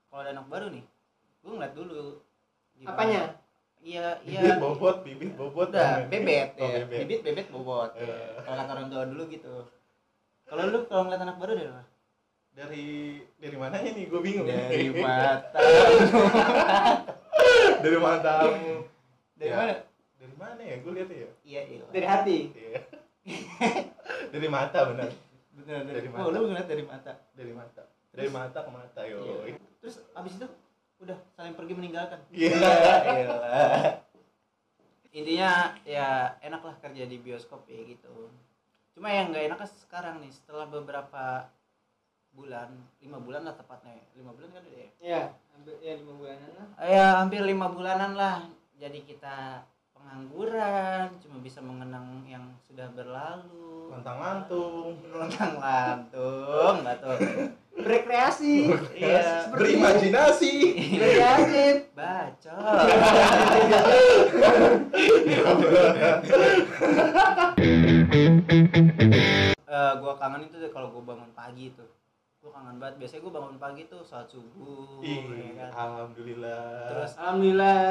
kalau 0.09 0.21
ada 0.21 0.33
anak 0.33 0.47
baru 0.47 0.67
nih 0.71 0.85
gue 1.39 1.51
ngeliat 1.51 1.75
dulu 1.75 2.23
Gimana? 2.73 2.95
Apanya? 2.95 3.23
Iya 3.81 4.19
bibit 4.21 4.43
iya 4.43 4.59
bobot 4.59 4.97
bibit 5.03 5.33
bobot 5.35 5.71
udah 5.71 6.05
bebet 6.07 6.49
oh, 6.59 6.67
ya. 6.67 6.83
bebet. 6.85 6.99
bibit 7.07 7.21
bebet 7.23 7.47
bobot. 7.49 7.91
Iya. 7.95 8.07
ya. 8.11 8.41
kalau 8.43 8.57
kata 8.59 8.71
orang 8.75 8.89
tua 8.89 9.03
dulu 9.07 9.23
gitu. 9.29 9.55
Kalau 10.45 10.63
lu 10.69 10.79
kalau 10.87 11.03
ngeliat 11.07 11.23
anak 11.23 11.37
baru 11.37 11.53
dari 11.55 11.71
mana? 11.71 11.85
Dari 12.53 12.87
dari 13.39 13.57
mananya 13.57 13.91
nih 13.93 14.05
gue 14.07 14.21
bingung. 14.21 14.47
Dari 14.49 14.89
mata. 15.05 15.59
Dari 17.79 17.95
matamu 17.95 18.83
dari 19.39 19.51
Ya. 19.51 19.57
mana? 19.57 19.75
Dari 20.19 20.35
mana 20.35 20.61
ya? 20.61 20.77
Gue 20.83 20.93
lihat 20.99 21.09
ya? 21.09 21.31
Iya 21.47 21.61
iya. 21.71 21.85
Dari 21.95 22.07
hati. 22.07 22.39
Iya. 22.51 22.81
dari 24.35 24.49
mata 24.51 24.79
benar. 24.91 25.09
Bener 25.55 25.79
dari, 25.87 25.97
Dari 26.03 26.09
oh 26.11 26.27
mata. 26.27 26.35
lu 26.35 26.47
ngeliat 26.51 26.67
dari 26.67 26.83
mata. 26.83 27.13
Dari 27.39 27.53
mata. 27.55 27.83
Dari 28.11 28.29
mata 28.29 28.59
ke 28.67 28.71
mata 28.75 29.01
yo 29.07 29.23
Iya. 29.47 29.55
terus 29.79 30.03
abis 30.11 30.43
itu 30.43 30.47
udah 30.99 31.19
saling 31.31 31.55
pergi 31.55 31.73
meninggalkan 31.73 32.19
Iya. 32.29 32.59
Elah. 33.23 34.03
intinya 35.11 35.51
ya 35.83 36.09
enak 36.39 36.61
lah 36.61 36.75
kerja 36.79 37.05
di 37.05 37.17
bioskop 37.17 37.65
ya 37.67 37.81
gitu 37.83 38.29
cuma 38.93 39.09
yang 39.09 39.31
nggak 39.31 39.47
enak 39.49 39.61
sekarang 39.65 40.19
nih 40.19 40.31
setelah 40.31 40.67
beberapa 40.67 41.49
bulan 42.31 42.71
lima 43.01 43.19
bulan 43.19 43.43
lah 43.43 43.55
tepatnya 43.55 43.99
lima 44.13 44.31
bulan 44.31 44.51
kan 44.53 44.63
udah 44.63 44.75
ya 44.77 44.89
Ya, 45.01 45.21
hampir 45.51 45.75
ya 45.81 45.93
lima 45.97 46.13
bulanan 46.13 46.51
lah. 46.53 46.69
ya 46.85 47.07
hampir 47.17 47.41
lima 47.41 47.67
bulanan 47.69 48.13
lah 48.15 48.37
jadi 48.77 48.99
kita 49.01 49.65
pengangguran 49.99 51.11
cuma 51.19 51.37
bisa 51.39 51.59
mengenang 51.59 52.23
yang 52.25 52.45
sudah 52.61 52.87
berlalu. 52.93 53.89
Lantang 53.89 54.19
lantung. 54.19 55.01
Lontang 55.13 55.55
lantung 55.57 56.75
nggak 56.81 56.97
tuh 56.99 57.17
Berkreasi. 57.79 58.75
iya. 58.93 59.47
Berimajinasi. 59.51 60.55
Berkreatif. 60.99 61.77
bacot. 61.95 62.59
Eh, 69.69 69.93
gua 70.01 70.17
kangen 70.17 70.49
itu 70.49 70.57
deh 70.59 70.73
kalau 70.73 70.89
gua 70.91 71.03
bangun 71.07 71.31
pagi 71.33 71.71
tuh. 71.77 71.87
Gua 72.41 72.51
kangen 72.51 72.77
banget. 72.81 72.95
Biasanya 72.99 73.21
gua 73.23 73.33
bangun 73.39 73.57
pagi 73.57 73.83
tuh 73.87 74.01
saat 74.03 74.27
subuh 74.27 74.99
Ih, 75.05 75.23
ya 75.29 75.51
kan? 75.55 75.71
alhamdulillah. 75.77 76.65
Terus 76.89 77.11
Alhamdulillah. 77.15 77.85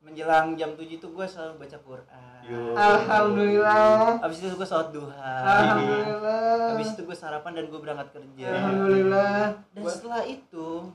Menjelang 0.00 0.54
jam 0.54 0.72
7 0.72 0.96
tuh 0.96 1.10
gua 1.10 1.24
selalu 1.24 1.60
baca 1.60 1.76
Quran 1.78 2.40
Yo. 2.42 2.72
Alhamdulillah. 2.72 4.16
habis 4.18 4.40
itu 4.40 4.48
gua 4.50 4.64
sholat 4.64 4.88
duha 4.90 5.34
Alhamdulillah. 5.44 6.72
habis 6.72 6.88
itu 6.90 7.02
gua 7.02 7.14
sarapan 7.14 7.52
dan 7.52 7.64
gua 7.66 7.80
berangkat 7.80 8.08
kerja 8.12 8.48
Alhamdulillah. 8.50 9.44
dan 9.70 9.82
setelah 9.86 10.24
itu 10.24 10.88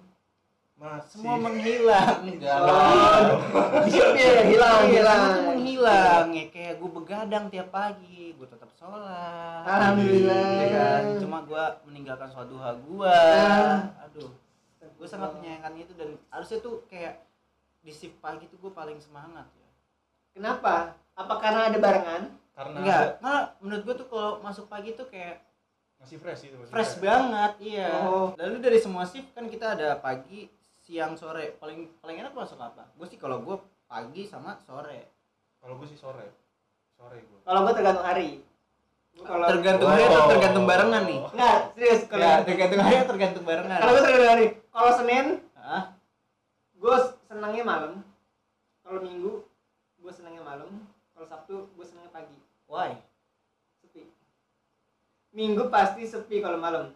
masih 0.76 1.08
semua 1.16 1.40
menghilang 1.40 2.20
enggak 2.22 2.60
Oh, 2.60 2.68
lah 2.68 3.88
Iya, 3.88 4.44
hilang, 4.44 4.82
Iya, 4.84 4.92
hilang. 4.92 5.22
semua 5.32 5.54
menghilang 5.54 6.26
ya 6.32 6.46
kayak 6.50 6.74
gue 6.76 6.90
begadang 6.92 7.46
tiap 7.48 7.70
pagi 7.70 8.36
gue 8.36 8.44
tetap 8.44 8.68
sholat 8.76 9.64
Alhamdulillah. 9.64 10.50
ya 10.52 10.68
kan 10.74 11.04
cuma 11.16 11.38
gue 11.44 11.64
meninggalkan 11.86 12.28
sholat 12.28 12.50
duha 12.50 12.70
gue 12.76 13.08
Ah. 13.08 13.88
aduh 14.02 14.28
gue 14.82 15.08
sangat 15.08 15.32
menyayangkan 15.32 15.74
itu 15.78 15.94
dan 15.94 16.10
harusnya 16.28 16.60
tuh 16.60 16.84
kayak 16.86 17.24
di 17.86 17.92
shift 17.92 18.18
pagi 18.18 18.50
tuh 18.50 18.58
gue 18.58 18.72
paling 18.72 18.98
semangat 18.98 19.46
ya 19.54 19.70
Kenapa? 20.34 20.98
Apa 21.14 21.34
karena 21.38 21.70
ada 21.70 21.78
barengan? 21.78 22.24
karena 22.52 22.78
enggak 22.80 23.04
karena 23.20 23.36
menurut 23.60 23.84
gue 23.84 23.96
tuh 24.00 24.08
kalau 24.08 24.32
masuk 24.40 24.66
pagi 24.66 24.96
tuh 24.96 25.04
kayak 25.06 25.44
masih 25.96 26.16
fresh 26.16 26.48
itu 26.48 26.56
masih 26.56 26.72
fresh 26.72 26.94
banget 26.98 27.52
iya 27.60 27.92
Oh. 28.02 28.32
lalu 28.34 28.58
dari 28.58 28.80
semua 28.80 29.04
shift 29.04 29.28
kan 29.32 29.44
kita 29.46 29.76
ada 29.76 30.00
pagi 30.00 30.48
siang 30.80 31.14
sore 31.14 31.60
paling 31.60 31.92
paling 32.00 32.16
enak 32.18 32.32
masuk 32.32 32.56
apa 32.58 32.88
gue 32.90 33.04
sih 33.06 33.20
kalau 33.20 33.44
gue 33.44 33.60
pagi 33.86 34.24
sama 34.24 34.56
sore 34.62 35.12
kalau 35.60 35.76
gue 35.76 35.84
sih 35.86 36.00
sore 36.00 36.32
sore 36.96 37.20
gue 37.22 37.40
Kalau 37.44 37.68
gue 37.68 37.74
tergantung 37.76 38.08
hari. 38.08 38.40
Kalau 39.16 39.48
tergantung 39.48 39.90
hari 39.90 40.04
atau 40.06 40.28
tergantung 40.30 40.66
barengan 40.66 41.04
nih 41.04 41.20
Enggak, 41.28 41.58
serius 41.72 42.02
kalau 42.08 42.24
ya 42.24 42.34
tergantung 42.42 42.80
hari 42.80 42.96
atau 42.96 43.10
tergantung 43.12 43.44
barengan 43.44 43.80
kalau 43.80 43.92
gue 43.92 44.04
tergantung 44.04 44.32
hari. 44.32 44.46
Kalau 44.72 44.92
Senin, 44.96 45.26
Hah? 45.56 45.84
gue 46.74 46.96
senangnya 47.36 47.68
malam. 47.68 47.94
Kalau 48.80 49.04
Minggu, 49.04 49.44
gue 50.00 50.12
senangnya 50.16 50.40
malam. 50.48 50.72
Kalau 51.12 51.28
Sabtu, 51.28 51.68
gue 51.76 51.86
senangnya 51.86 52.16
pagi. 52.16 52.38
why 52.72 52.96
Sepi. 53.84 54.08
Minggu 55.36 55.68
pasti 55.68 56.08
sepi 56.08 56.40
kalau 56.40 56.56
malam. 56.56 56.96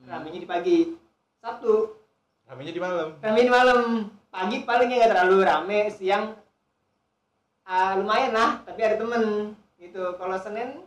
Hmm. 0.00 0.08
Ramenya 0.08 0.40
di 0.40 0.48
pagi. 0.48 0.78
Sabtu, 1.38 1.94
ramenya 2.48 2.72
di 2.72 2.80
malam 2.82 3.08
rame 3.20 3.40
di 3.44 3.52
malam. 3.52 3.80
Pagi 4.28 4.56
palingnya 4.64 4.96
nggak 5.04 5.12
terlalu 5.14 5.36
rame. 5.44 5.78
Siang 5.92 6.34
ah, 7.68 7.92
lumayan 8.00 8.32
lah, 8.32 8.50
tapi 8.64 8.80
ada 8.82 8.96
temen 8.96 9.54
gitu. 9.78 10.16
Kalau 10.16 10.36
Senin, 10.40 10.82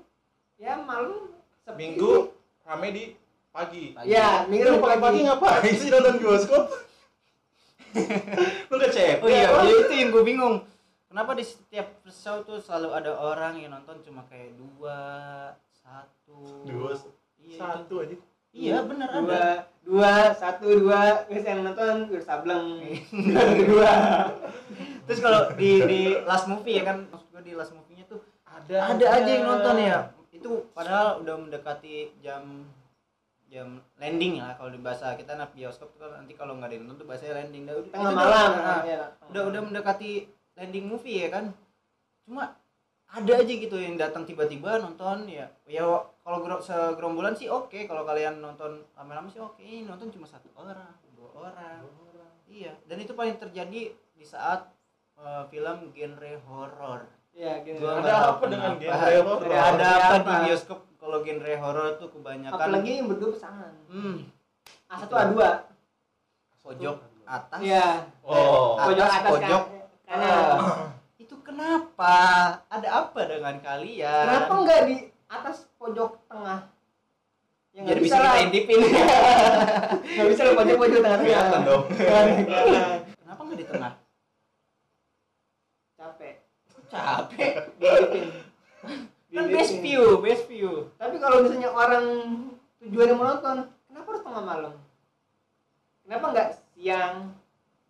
ya 0.57 0.75
malam 0.81 1.31
sepi. 1.63 1.77
minggu 1.77 2.33
rame 2.65 2.87
di 2.91 3.03
pagi 3.53 3.95
Pagi. 3.95 4.11
Ya, 4.11 4.43
minggu 4.49 4.75
lu 4.75 4.83
pagi-pagi 4.83 5.27
ngapain 5.27 5.75
sih 5.75 5.87
nonton 5.87 6.19
bioskop 6.19 6.90
lu 8.69 8.73
gak 8.79 8.91
cek 8.91 9.19
oh 9.21 9.27
iya. 9.27 9.47
Ya 9.51 9.73
itu 9.75 9.93
yang 9.93 10.09
gue 10.15 10.23
bingung. 10.23 10.55
Kenapa 11.11 11.35
di 11.35 11.43
setiap 11.43 11.91
show 12.07 12.39
tuh 12.47 12.63
selalu 12.63 12.95
ada 12.95 13.11
orang 13.19 13.59
yang 13.59 13.75
nonton 13.75 13.99
cuma 13.99 14.23
kayak 14.31 14.55
dua 14.55 14.99
satu? 15.75 16.63
Dua, 16.63 16.95
iya, 17.35 17.51
itu. 17.51 17.59
satu 17.59 17.93
aja. 17.99 18.15
Iya 18.51 18.77
bener 18.87 19.07
dua 19.11 19.19
ada. 19.19 19.43
Dua 19.83 20.13
satu 20.31 20.67
dua. 20.71 21.27
Terus 21.27 21.43
yang 21.43 21.67
nonton 21.67 22.07
udah 22.15 22.23
sableng. 22.23 22.79
Dua. 23.71 23.93
Terus 25.03 25.19
kalau 25.19 25.51
di 25.59 25.83
di 25.83 26.01
last 26.23 26.47
movie 26.47 26.79
ya 26.79 26.83
kan 26.87 27.03
maksud 27.11 27.27
gue 27.27 27.43
di 27.43 27.53
last 27.59 27.75
movie-nya 27.75 28.07
tuh 28.07 28.23
ada 28.47 28.95
ada 28.95 29.05
aja 29.11 29.31
yang 29.31 29.47
nonton 29.47 29.75
ya. 29.83 29.99
itu 30.31 30.63
padahal 30.73 31.21
udah 31.21 31.35
mendekati 31.37 32.17
jam 32.23 32.65
jam 33.51 33.83
landing 33.99 34.39
lah 34.39 34.55
kalau 34.55 34.71
di 34.71 34.79
bahasa 34.79 35.11
kita 35.19 35.35
anak 35.35 35.51
bioskop 35.51 35.91
tuh 35.91 36.07
kan 36.07 36.23
nanti 36.23 36.39
kalau 36.39 36.55
nggak 36.55 36.71
ada 36.71 36.75
yang 36.79 36.87
nonton 36.87 37.03
tuh 37.03 37.07
bahasanya 37.11 37.43
landing. 37.43 37.67
Dah 37.67 37.75
udah 37.75 37.91
tengah 37.91 38.13
malam. 38.15 38.49
udah, 38.55 38.63
nah, 38.63 38.81
ya. 38.87 39.01
udah 39.27 39.43
udah 39.51 39.61
mendekati 39.67 40.11
landing 40.55 40.85
movie 40.87 41.27
ya 41.27 41.29
kan. 41.29 41.45
Cuma 42.23 42.55
ada 43.11 43.33
aja 43.35 43.51
gitu 43.51 43.75
yang 43.75 43.99
datang 43.99 44.23
tiba-tiba 44.23 44.79
nonton 44.79 45.27
ya 45.27 45.51
ya 45.67 45.83
kalau 46.23 46.39
gero- 46.47 46.63
segerombolan 46.63 47.35
sih 47.35 47.51
oke. 47.51 47.75
Kalau 47.91 48.07
kalian 48.07 48.39
nonton 48.39 48.87
rame-rame 48.95 49.27
sih 49.27 49.43
oke. 49.43 49.59
Ini 49.59 49.83
nonton 49.83 50.07
cuma 50.15 50.23
satu 50.23 50.47
orang 50.55 50.95
dua 51.11 51.51
orang. 51.51 51.83
Iya 52.47 52.71
dan 52.87 53.03
itu 53.03 53.11
paling 53.11 53.35
terjadi 53.35 53.91
di 53.91 54.25
saat 54.27 54.63
eh, 55.19 55.43
film 55.51 55.91
genre 55.91 56.31
horor 56.47 57.03
ya 57.33 57.51
Ada 57.57 58.13
apa? 58.29 58.43
dengan 58.45 58.71
genre 58.75 59.19
horor? 59.23 59.39
Ya, 59.45 59.61
ada 59.69 59.87
apa? 59.89 60.15
di 60.17 60.33
bioskop 60.45 60.79
kalau 60.95 61.17
genre 61.21 61.53
horor 61.57 61.87
tuh 61.95 62.09
kebanyakan? 62.09 62.53
Apalagi 62.53 62.91
yang 62.93 63.07
berdua 63.07 63.29
pasangan. 63.31 63.73
Hmm, 63.87 64.17
A 64.85 64.93
satu 64.97 65.13
A 65.13 65.23
dua. 65.27 65.49
Pojok 66.61 66.97
atas 67.23 67.59
ya 67.59 68.05
Oh. 68.21 68.75
pojok 68.77 69.01
Atas, 69.01 69.17
atas 69.17 69.31
pojok. 69.31 69.63
kan- 70.05 70.19
kanan 70.19 70.91
itu 71.17 71.35
kenapa? 71.41 72.15
Ada 72.67 72.87
apa 73.01 73.19
dengan 73.25 73.55
kalian? 73.57 74.25
Kenapa 74.27 74.53
enggak 74.57 74.79
di 74.85 74.95
atas 75.25 75.57
pojok 75.75 76.11
tengah? 76.27 76.59
Ya 77.71 77.81
jadi 77.81 77.87
nggak 77.87 78.03
bisa 78.03 78.17
lah. 78.19 78.33
kita 78.35 78.43
intipin 78.43 78.79
nggak 78.83 80.27
bisa 80.27 80.41
lah 80.43 80.53
pojok 80.53 80.75
pojok 80.77 80.99
tengah. 80.99 81.17
Kelihatan 81.17 81.47
tengah 81.47 81.61
dong 81.63 81.83
kenapa 83.15 83.41
nggak 83.41 83.57
di 83.57 83.65
tengah 83.65 83.91
capek. 86.91 87.53
Kan 89.31 89.47
best 89.47 89.79
view 89.79 90.19
best 90.19 90.43
view. 90.51 90.91
Tapi 90.99 91.15
kalau 91.23 91.47
misalnya 91.47 91.71
orang 91.71 92.05
tujuannya 92.83 93.15
mau 93.15 93.25
nonton 93.31 93.57
kenapa 93.87 94.07
harus 94.11 94.23
tengah 94.27 94.43
malam? 94.43 94.73
Kenapa 96.03 96.25
nggak 96.35 96.49
siang 96.75 97.15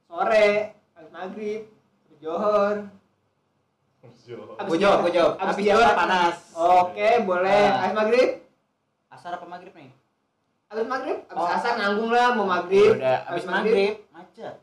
sore 0.05 0.77
habis 0.93 1.09
maghrib 1.09 1.61
habis 2.05 2.19
johor? 2.21 2.75
Jo. 4.21 4.53
Abis 4.61 4.77
jawab 4.77 4.97
gue 5.05 5.11
jawab. 5.17 5.33
abis 5.41 5.55
abis 5.57 5.65
jual 5.65 5.91
panas. 5.97 6.35
oke 6.53 7.09
boleh. 7.25 7.63
Ah. 7.67 7.89
habis 7.89 7.95
maghrib? 7.97 8.29
Asar 9.09 9.31
apa 9.33 9.45
maghrib 9.49 9.73
nih? 9.73 9.89
Abis 10.69 10.85
maghrib? 10.85 11.17
Abis 11.25 11.41
Oh. 11.41 11.49
asar 11.57 11.73
nanggung 11.81 12.13
lah 12.13 12.37
mau 12.37 12.45
maghrib. 12.45 13.01
Udah 13.01 13.25
abis 13.33 13.45
maghrib 13.49 13.93
macet. 14.13 14.55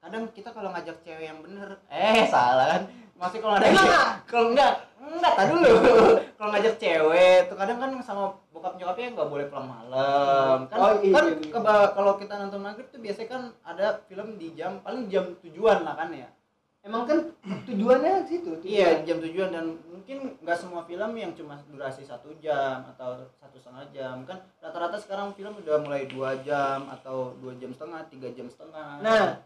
Kadang 0.00 0.30
kita 0.32 0.54
kalau 0.54 0.70
ngajak 0.70 0.96
cewek 1.02 1.28
yang 1.28 1.42
bener 1.42 1.82
eh 1.90 2.24
salah 2.30 2.78
kan 2.78 2.82
maksudnya 3.20 3.42
kalau 3.44 3.54
ada 3.60 3.66
Emang? 3.68 3.88
kalau 4.24 4.46
enggak 4.56 4.72
enggak 4.96 5.32
tak 5.36 5.46
dulu. 5.52 5.72
Kalau 6.40 6.56
ngajak 6.56 6.74
cewek 6.80 7.52
tuh 7.52 7.56
kadang 7.60 7.76
kan 7.76 7.90
sama 8.00 8.32
bokap 8.48 8.80
nyokapnya 8.80 9.12
nggak 9.12 9.28
boleh 9.28 9.44
pulang 9.52 9.68
malam. 9.68 10.64
Kan 10.72 10.76
Oh, 10.80 10.96
iya, 11.04 11.12
kan 11.12 11.24
iya, 11.28 11.36
iya. 11.36 11.92
kalau 11.92 12.16
kita 12.16 12.32
nonton 12.40 12.64
maghrib 12.64 12.88
tuh 12.88 12.96
biasanya 12.96 13.28
kan 13.28 13.42
ada 13.60 14.00
film 14.08 14.40
di 14.40 14.56
jam 14.56 14.80
paling 14.80 15.12
jam 15.12 15.36
tujuan 15.44 15.84
lah 15.84 16.00
kan 16.00 16.08
ya. 16.16 16.32
Emang 16.80 17.04
kan 17.04 17.28
tujuannya 17.68 18.24
situ? 18.24 18.56
Iya 18.64 19.04
jam 19.04 19.20
tujuan 19.20 19.52
dan 19.52 19.76
mungkin 19.84 20.40
nggak 20.40 20.56
semua 20.56 20.80
film 20.88 21.12
yang 21.12 21.36
cuma 21.36 21.60
durasi 21.68 22.08
satu 22.08 22.32
jam 22.40 22.88
atau 22.96 23.20
satu 23.36 23.60
setengah 23.60 23.84
jam. 23.92 24.16
Kan 24.24 24.40
rata-rata 24.64 24.96
sekarang 24.96 25.36
film 25.36 25.60
udah 25.60 25.76
mulai 25.84 26.08
dua 26.08 26.40
jam 26.40 26.88
atau 26.88 27.36
dua 27.36 27.52
jam 27.60 27.68
setengah 27.76 28.08
tiga 28.08 28.32
jam 28.32 28.48
setengah. 28.48 29.04
Nah 29.04 29.44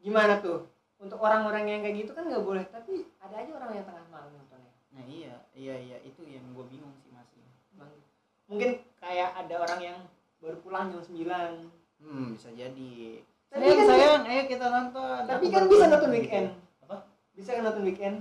gimana 0.00 0.40
tuh 0.40 0.64
untuk 1.02 1.18
orang-orang 1.18 1.66
yang 1.66 1.80
kayak 1.80 1.96
gitu 1.98 2.12
kan 2.12 2.24
nggak 2.24 2.40
boleh 2.40 2.62
tapi 2.64 3.10
ada 3.18 3.34
aja 3.36 3.50
orang 3.52 3.70
yang 3.72 3.84
tengah 3.84 4.06
malam 4.08 4.30
nontonnya 4.32 4.70
Nah 4.92 5.02
iya, 5.02 5.34
iya 5.52 5.74
iya 5.74 5.96
itu 6.00 6.20
yang 6.22 6.44
gue 6.48 6.64
bingung 6.68 6.92
sih 6.94 7.08
masih. 7.08 7.40
Bang. 7.72 7.88
mungkin 8.44 8.70
kayak 8.94 9.34
ada 9.34 9.54
orang 9.58 9.80
yang 9.80 9.98
baru 10.38 10.56
pulang 10.58 10.88
jam 10.88 11.00
9 11.00 11.72
Hmm 11.96 12.34
bisa 12.34 12.50
jadi. 12.50 13.22
Tapi 13.46 13.62
sayang 13.62 13.78
kan- 13.78 13.88
sayang, 13.88 14.22
ayo 14.26 14.42
kita 14.44 14.66
nonton. 14.66 15.20
tapi 15.24 15.44
Aku 15.44 15.54
kan 15.54 15.64
bisa 15.66 15.84
nonton 15.86 16.10
weekend 16.10 16.48
Apa? 16.80 16.96
bisa 17.32 17.50
kan 17.52 17.62
nonton 17.62 17.84
weekend 17.84 18.16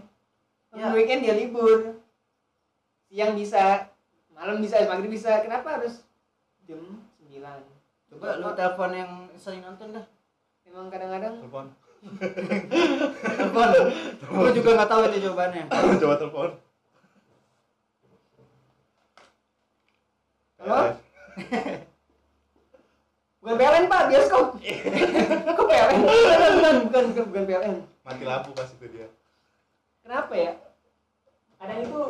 nonton 0.69 0.87
Ya. 0.87 0.95
weekend 0.95 1.21
dia 1.21 1.35
libur 1.35 1.99
siang 3.05 3.33
bisa 3.33 3.91
malam 4.31 4.57
bisa 4.57 4.79
maghrib 4.85 5.11
bisa 5.11 5.41
kenapa 5.41 5.75
harus 5.75 6.07
jam 6.63 6.79
9 7.19 7.67
Coba 8.07 8.27
lu 8.37 8.47
telepon 8.53 8.91
yang 8.91 9.11
sering 9.35 9.59
nonton 9.61 9.91
dah. 9.91 10.05
emang 10.63 10.87
kadang-kadang 10.87 11.35
telepon 11.37 11.67
Telepon. 12.01 13.67
Gue 14.21 14.49
juga 14.53 14.69
nggak 14.73 14.89
tahu 14.89 15.01
itu 15.05 15.17
jawabannya. 15.21 15.63
coba 15.97 16.15
telepon 16.17 16.49
Halo? 20.57 20.93
bukan 23.41 23.55
PLN 23.57 23.85
pak 23.87 24.01
bioskop 24.05 24.45
kok 25.57 25.65
PLN 25.65 25.97
bukan 25.97 26.13
bukan 26.21 26.75
bukan 26.85 27.03
bukan, 27.09 27.23
bukan 27.25 27.43
PLN 27.43 27.75
mati 28.03 28.23
lampu 28.23 28.53
pas 28.53 28.69
itu 28.69 28.85
dia 28.87 29.09
kenapa 30.05 30.29
ya 30.31 30.53
kadang 31.57 31.79
itu 31.81 32.01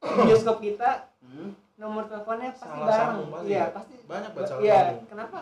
bioskop 0.00 0.58
kita 0.58 1.10
Hmm? 1.18 1.50
nomor 1.74 2.06
teleponnya 2.06 2.54
pasti 2.54 2.64
Salah 2.64 2.86
bareng 2.86 3.10
sambung 3.10 3.28
pasti 3.28 3.50
iya 3.50 3.58
ya? 3.58 3.66
pasti 3.68 3.94
banyak 4.00 4.30
baca 4.32 4.52
iya 4.62 4.78
kenapa 5.04 5.38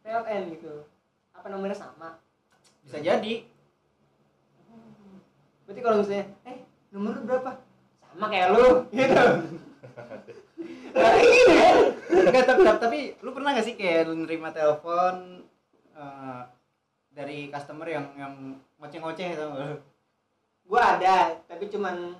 PLN 0.00 0.42
gitu 0.48 0.72
apa 1.34 1.46
nomornya 1.50 1.74
sama 1.74 2.22
Bisa 2.82 2.98
jadi. 2.98 3.34
berarti 5.62 5.80
kalau 5.80 5.96
misalnya 6.02 6.26
eh 6.44 6.58
nomor 6.90 7.10
lu 7.14 7.22
berapa 7.24 7.50
sama 8.04 8.26
kayak 8.28 8.48
lu 8.50 8.66
gitu 8.90 9.14
nah, 10.92 11.12
gitu 11.16 11.52
kan 11.54 11.76
Enggak 12.12 12.44
tapi, 12.44 12.60
tapi 12.60 12.78
tapi 12.78 12.98
lu 13.18 13.30
pernah 13.32 13.50
gak 13.52 13.64
sih 13.64 13.74
kayak 13.74 14.04
lu 14.04 14.14
nerima 14.18 14.50
telepon 14.50 15.46
eh, 15.92 16.40
dari 17.08 17.48
customer 17.48 17.86
yang 17.86 18.06
yang 18.16 18.34
ngoceh-ngoceh 18.76 19.28
lu? 19.32 19.48
gua 20.64 20.98
ada 20.98 21.40
tapi 21.46 21.66
cuman 21.66 22.16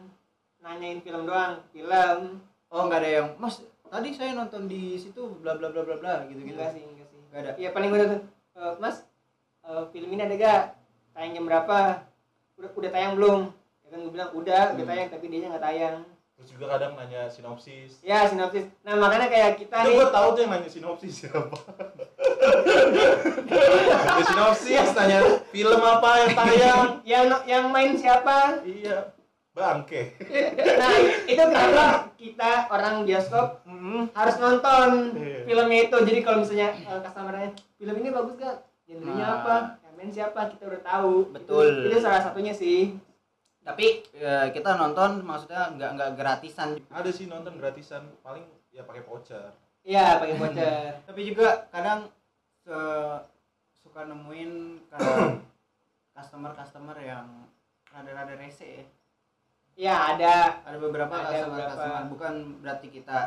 nanyain 0.59 0.99
film 0.99 1.25
doang 1.25 1.61
film 1.71 2.40
Oh 2.66 2.88
nggak 2.88 3.04
ada 3.04 3.11
yang 3.12 3.28
mas 3.37 3.61
tadi 3.85 4.16
saya 4.16 4.33
nonton 4.33 4.64
di 4.64 4.97
situ 4.97 5.21
bla 5.38 5.52
bla 5.52 5.69
bla 5.69 5.85
bla 5.85 5.97
bla 5.97 6.14
gitu 6.25 6.40
gitu. 6.40 6.57
enggak 6.57 6.73
sih 6.73 6.81
enggak 6.81 7.04
sih 7.07 7.21
Nggak 7.28 7.40
ada. 7.42 7.52
iya 7.54 7.69
paling 7.69 7.90
udah 7.90 8.07
tuh 8.09 8.21
"Eh, 8.54 8.75
mas 8.81 8.97
eh, 9.62 9.85
film 9.88 10.09
ini 10.11 10.23
ada 10.23 10.35
gak 10.35 10.62
tayang 11.12 11.33
jam 11.33 11.45
berapa? 11.45 11.78
Udah 12.54 12.71
udah 12.73 12.90
tayang 12.90 13.14
belum? 13.14 13.40
Ya 13.83 13.88
kan 13.88 13.99
gue 14.00 14.12
bilang 14.12 14.31
udah 14.33 14.61
udah 14.71 14.78
Hmm. 14.78 14.88
tayang 14.88 15.09
tapi 15.09 15.25
dia 15.26 15.49
nggak 15.49 15.61
tayang. 15.62 15.97
Terus 16.33 16.49
juga 16.50 16.66
kadang 16.70 16.92
nanya 16.94 17.29
sinopsis. 17.29 18.01
Ya 18.03 18.25
sinopsis. 18.25 18.66
Nah 18.83 18.96
makanya 18.96 19.29
kayak 19.29 19.57
kita 19.57 19.77
itu 19.79 19.87
nih 19.87 19.94
gue 19.94 20.09
tahu 20.11 20.29
tuh 20.33 20.40
yang 20.40 20.51
nanya 20.51 20.66
sinopsis 20.66 21.12
siapa. 21.20 21.55
Nanya 24.03 24.25
sinopsis 24.25 24.88
nanya 24.92 25.18
film 25.48 25.79
apa 25.79 26.11
yang 26.18 26.31
tayang. 26.33 26.81
Yang 27.05 27.25
yang 27.44 27.64
main 27.68 27.92
siapa? 27.94 28.62
Iya. 28.62 29.12
Bangke. 29.53 30.16
Nah 30.81 30.92
itu 31.22 31.42
kenapa 31.44 31.87
kita 32.16 32.53
orang 32.68 33.05
bioskop 33.05 33.61
Mm-mm. 33.62 34.09
harus 34.12 34.37
nonton 34.38 35.12
Iya. 35.14 35.44
filmnya 35.44 35.79
itu? 35.85 35.96
Jadi 36.01 36.18
kalau 36.20 36.38
misalnya 36.40 36.72
uh, 36.87 36.98
customernya 36.98 37.48
film 37.77 37.94
ini 37.94 38.09
bagus 38.09 38.35
gak 38.35 38.57
genrenya 38.85 39.23
Nah. 39.23 39.35
apa 39.38 39.55
yang 39.81 39.95
main 39.95 40.11
siapa 40.11 40.40
kita 40.49 40.64
udah 40.66 40.83
tahu 40.83 41.14
Betul. 41.31 41.66
itu, 41.85 41.88
itu 41.88 41.99
salah 41.99 42.21
satunya 42.21 42.53
sih 42.53 42.97
Tapi 43.62 43.87
eh, 44.12 44.47
kita 44.51 44.75
nonton 44.75 45.23
maksudnya 45.23 45.71
nggak 45.71 45.90
nggak 45.92 46.11
gratisan. 46.14 46.75
ada 46.90 47.07
sih 47.09 47.27
nonton 47.27 47.55
gratisan 47.57 48.03
paling 48.21 48.42
ya 48.68 48.83
pakai 48.83 49.03
voucher 49.03 49.55
iya 49.83 50.18
pakai 50.18 50.35
voucher 50.35 50.99
Tapi 51.07 51.21
juga 51.25 51.68
kadang 51.68 52.11
eh, 52.64 53.16
suka 53.77 54.03
nemuin 54.05 54.51
kadang 54.88 55.47
customer-customer 56.16 56.97
yang 56.99 57.27
rada-rada 57.88 58.35
rese 58.35 58.66
ya. 58.66 58.85
ya 59.79 59.97
ada 60.12 60.35
Ada 60.62 60.79
beberapa 60.79 61.12
Ada 61.12 61.25
customer, 61.25 61.49
beberapa. 61.49 61.71
customer 61.73 62.03
bukan 62.11 62.35
berarti 62.61 62.88
kita 62.90 63.18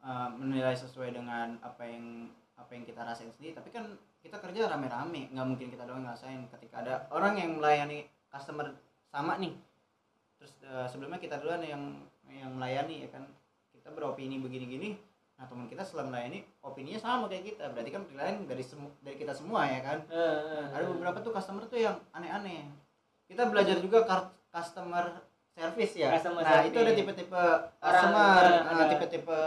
eh, 0.00 0.28
menilai 0.32 0.74
sesuai 0.74 1.10
dengan 1.12 1.56
apa 1.60 1.82
yang 1.84 2.26
apa 2.54 2.70
yang 2.72 2.84
kita 2.84 3.00
rasain 3.00 3.30
sendiri, 3.30 3.54
tapi 3.54 3.70
kan 3.70 3.88
kita 4.20 4.36
kerja 4.36 4.68
rame-rame, 4.68 5.32
nggak 5.32 5.46
mungkin 5.48 5.68
kita 5.72 5.88
doang 5.88 6.04
ngerasain. 6.04 6.44
Ketika 6.52 6.84
ada 6.84 6.94
orang 7.08 7.40
yang 7.40 7.56
melayani 7.56 8.04
customer 8.28 8.72
sama 9.08 9.40
nih, 9.40 9.56
terus 10.36 10.52
eh, 10.64 10.86
sebelumnya 10.86 11.18
kita 11.18 11.40
duluan 11.40 11.64
yang 11.64 11.82
yang 12.30 12.52
melayani 12.54 13.04
ya 13.04 13.08
kan, 13.10 13.24
kita 13.72 13.90
beropini 13.90 14.38
begini-gini, 14.38 14.94
nah 15.34 15.48
teman 15.48 15.66
kita 15.66 15.82
setelah 15.82 16.12
melayani 16.12 16.44
opininya 16.62 17.00
sama 17.00 17.26
kayak 17.26 17.56
kita, 17.56 17.64
berarti 17.72 17.90
kan 17.90 18.02
penilaian 18.06 18.36
dari 18.46 18.62
semu 18.62 18.86
dari 19.00 19.16
kita 19.16 19.32
semua 19.32 19.66
ya 19.66 19.80
kan. 19.82 19.98
Eh, 20.12 20.64
Ada 20.70 20.84
beberapa 20.84 21.18
tuh 21.24 21.32
customer 21.34 21.64
tuh 21.66 21.80
yang 21.80 21.96
aneh-aneh. 22.12 22.68
Kita 23.26 23.48
belajar 23.48 23.80
juga 23.80 24.04
customer 24.52 25.24
service 25.56 25.94
ya. 25.96 26.08
Customer 26.14 26.42
nah, 26.44 26.50
service. 26.60 26.68
itu 26.70 26.78
ada 26.78 26.92
tipe-tipe 26.94 27.42
customer, 27.80 28.42
ada. 28.68 28.84
tipe-tipe 28.94 29.38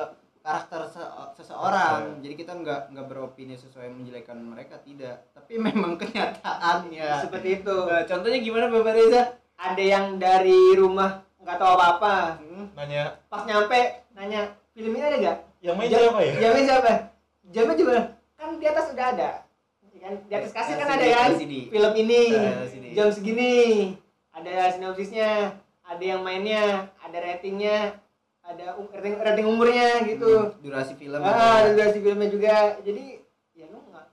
karakter 0.43 0.81
se- 0.85 1.13
seseorang. 1.33 2.19
Jadi 2.19 2.33
kita 2.35 2.51
nggak 2.53 2.91
nggak 2.91 3.07
beropini 3.07 3.55
sesuai 3.55 3.87
menjelekan 3.89 4.37
mereka 4.37 4.75
tidak, 4.77 5.31
tapi 5.31 5.55
memang 5.65 5.95
kenyataannya. 5.95 7.09
seperti 7.23 7.49
itu. 7.57 7.77
Nah, 7.81 8.03
contohnya 8.03 8.39
gimana 8.39 8.65
Bapak 8.67 8.93
Reza? 8.93 9.23
ada 9.55 9.79
yang 9.79 10.17
dari 10.17 10.75
rumah 10.75 11.23
nggak 11.39 11.55
tahu 11.55 11.71
apa 11.71 11.85
apa 11.93 12.15
Hmm, 12.37 12.67
nanya. 12.73 13.15
Pas 13.25 13.43
nyampe 13.43 13.79
nanya 14.11 14.41
film 14.71 14.91
ini 14.91 15.01
ada 15.01 15.17
gak 15.17 15.37
yang 15.61 15.75
main 15.77 15.87
siapa 15.87 16.19
ya? 16.19 16.33
Jamnya 16.37 16.63
siapa? 16.65 16.91
Jamnya 17.47 17.75
juga 17.77 17.97
kan 18.35 18.59
di 18.59 18.65
atas 18.65 18.91
udah 18.91 19.07
ada. 19.09 19.29
Ya 19.85 19.99
kan? 20.01 20.13
Di 20.27 20.33
atas 20.35 20.51
kasir 20.51 20.75
kan 20.75 20.89
ada 20.89 21.05
kan? 21.07 21.29
LCD. 21.31 21.71
film 21.71 21.93
ini. 21.95 22.21
Nah, 22.29 22.53
LCD. 22.61 22.85
jam 22.91 23.07
segini. 23.07 23.55
Ada 24.33 24.75
sinopsisnya 24.75 25.55
ada 25.81 26.03
yang 26.03 26.19
mainnya 26.19 26.89
ada 26.97 27.17
ratingnya 27.17 27.95
ada 28.43 28.75
um- 28.75 28.91
rating, 28.91 29.15
rating 29.17 29.47
umurnya 29.47 30.03
gitu. 30.03 30.31
Hmm, 30.51 30.59
durasi 30.59 30.93
film. 30.93 31.19
ah 31.19 31.31
ada 31.31 31.43
ada. 31.63 31.69
durasi 31.73 31.97
filmnya 32.03 32.29
juga. 32.29 32.55
Jadi 32.79 33.23
ya 33.55 33.65
lu 33.71 33.79
nggak 33.87 34.05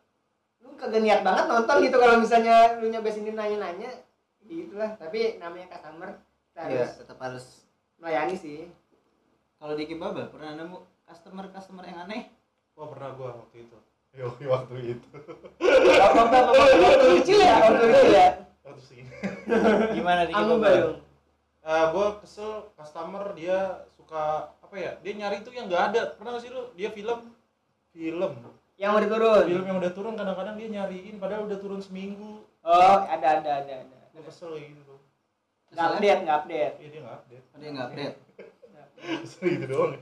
lu 0.63 0.69
kagak 0.79 1.03
niat 1.03 1.21
banget 1.21 1.45
nonton 1.47 1.77
gitu 1.83 1.97
kalau 1.99 2.17
misalnya 2.17 2.79
lu 2.79 2.87
nyampe 2.87 3.11
sini 3.11 3.35
nanya-nanya 3.35 3.91
gitu 4.47 4.75
lah. 4.75 4.95
Tapi 4.97 5.37
namanya 5.37 5.67
customer 5.69 6.15
kita 6.47 6.61
Iya, 6.67 6.87
harus 6.87 6.93
tetap 6.97 7.19
harus. 7.19 7.47
melayani 7.99 8.33
sih. 8.33 8.65
Kalau 9.61 9.77
di 9.77 9.85
Kebaba 9.85 10.33
pernah 10.33 10.57
nemu 10.57 10.79
customer-customer 11.05 11.85
yang 11.85 12.09
aneh? 12.09 12.33
wah 12.73 12.89
pernah 12.89 13.13
gua 13.13 13.37
waktu 13.37 13.69
itu. 13.69 13.77
Yo 14.17 14.33
waktu 14.55 14.97
itu. 14.97 15.09
Waktu 15.61 17.07
kecil 17.21 17.39
ya 17.39 17.55
waktu 17.61 17.85
kecil 17.93 18.13
ya? 18.15 18.29
Waktu 18.65 18.81
segini. 18.81 19.11
Gimana 19.93 20.25
di 20.25 20.33
Kebaba? 20.33 20.57
Bayung 20.63 20.97
Eh 21.61 21.85
gue 21.93 22.09
kesel 22.25 22.73
customer 22.73 23.37
dia 23.37 23.85
suka 24.11 24.51
apa 24.59 24.75
ya 24.75 24.91
dia 25.07 25.13
nyari 25.15 25.47
tuh 25.47 25.55
yang 25.55 25.71
nggak 25.71 25.95
ada. 25.95 26.03
Pernah 26.19 26.35
gak 26.35 26.43
sih 26.43 26.51
lu? 26.51 26.75
Dia 26.75 26.91
film? 26.91 27.31
Film. 27.95 28.33
Yang 28.75 28.91
udah 28.99 29.07
turun? 29.15 29.45
Film 29.47 29.65
yang 29.71 29.79
udah 29.79 29.93
turun 29.95 30.15
kadang-kadang 30.19 30.55
dia 30.59 30.69
nyariin 30.75 31.15
padahal 31.23 31.47
udah 31.47 31.59
turun 31.63 31.79
seminggu. 31.79 32.43
Oh 32.67 32.97
ada 33.07 33.39
ada 33.39 33.51
ada 33.63 33.73
ada. 33.87 33.99
Gue 34.11 34.27
kesel 34.27 34.51
kayak 34.59 34.67
gitu 34.75 34.83
tuh. 34.83 34.99
Nggak 35.71 35.87
update 35.95 36.21
nggak 36.27 36.37
update. 36.43 36.75
Iya 36.83 36.89
dia 36.91 37.01
nggak 37.07 37.17
update. 37.23 37.45
Yang 37.55 37.71
nggak 37.71 37.87
update? 37.87 38.17
kesel 39.23 39.45
gitu 39.47 39.67
doang. 39.71 39.93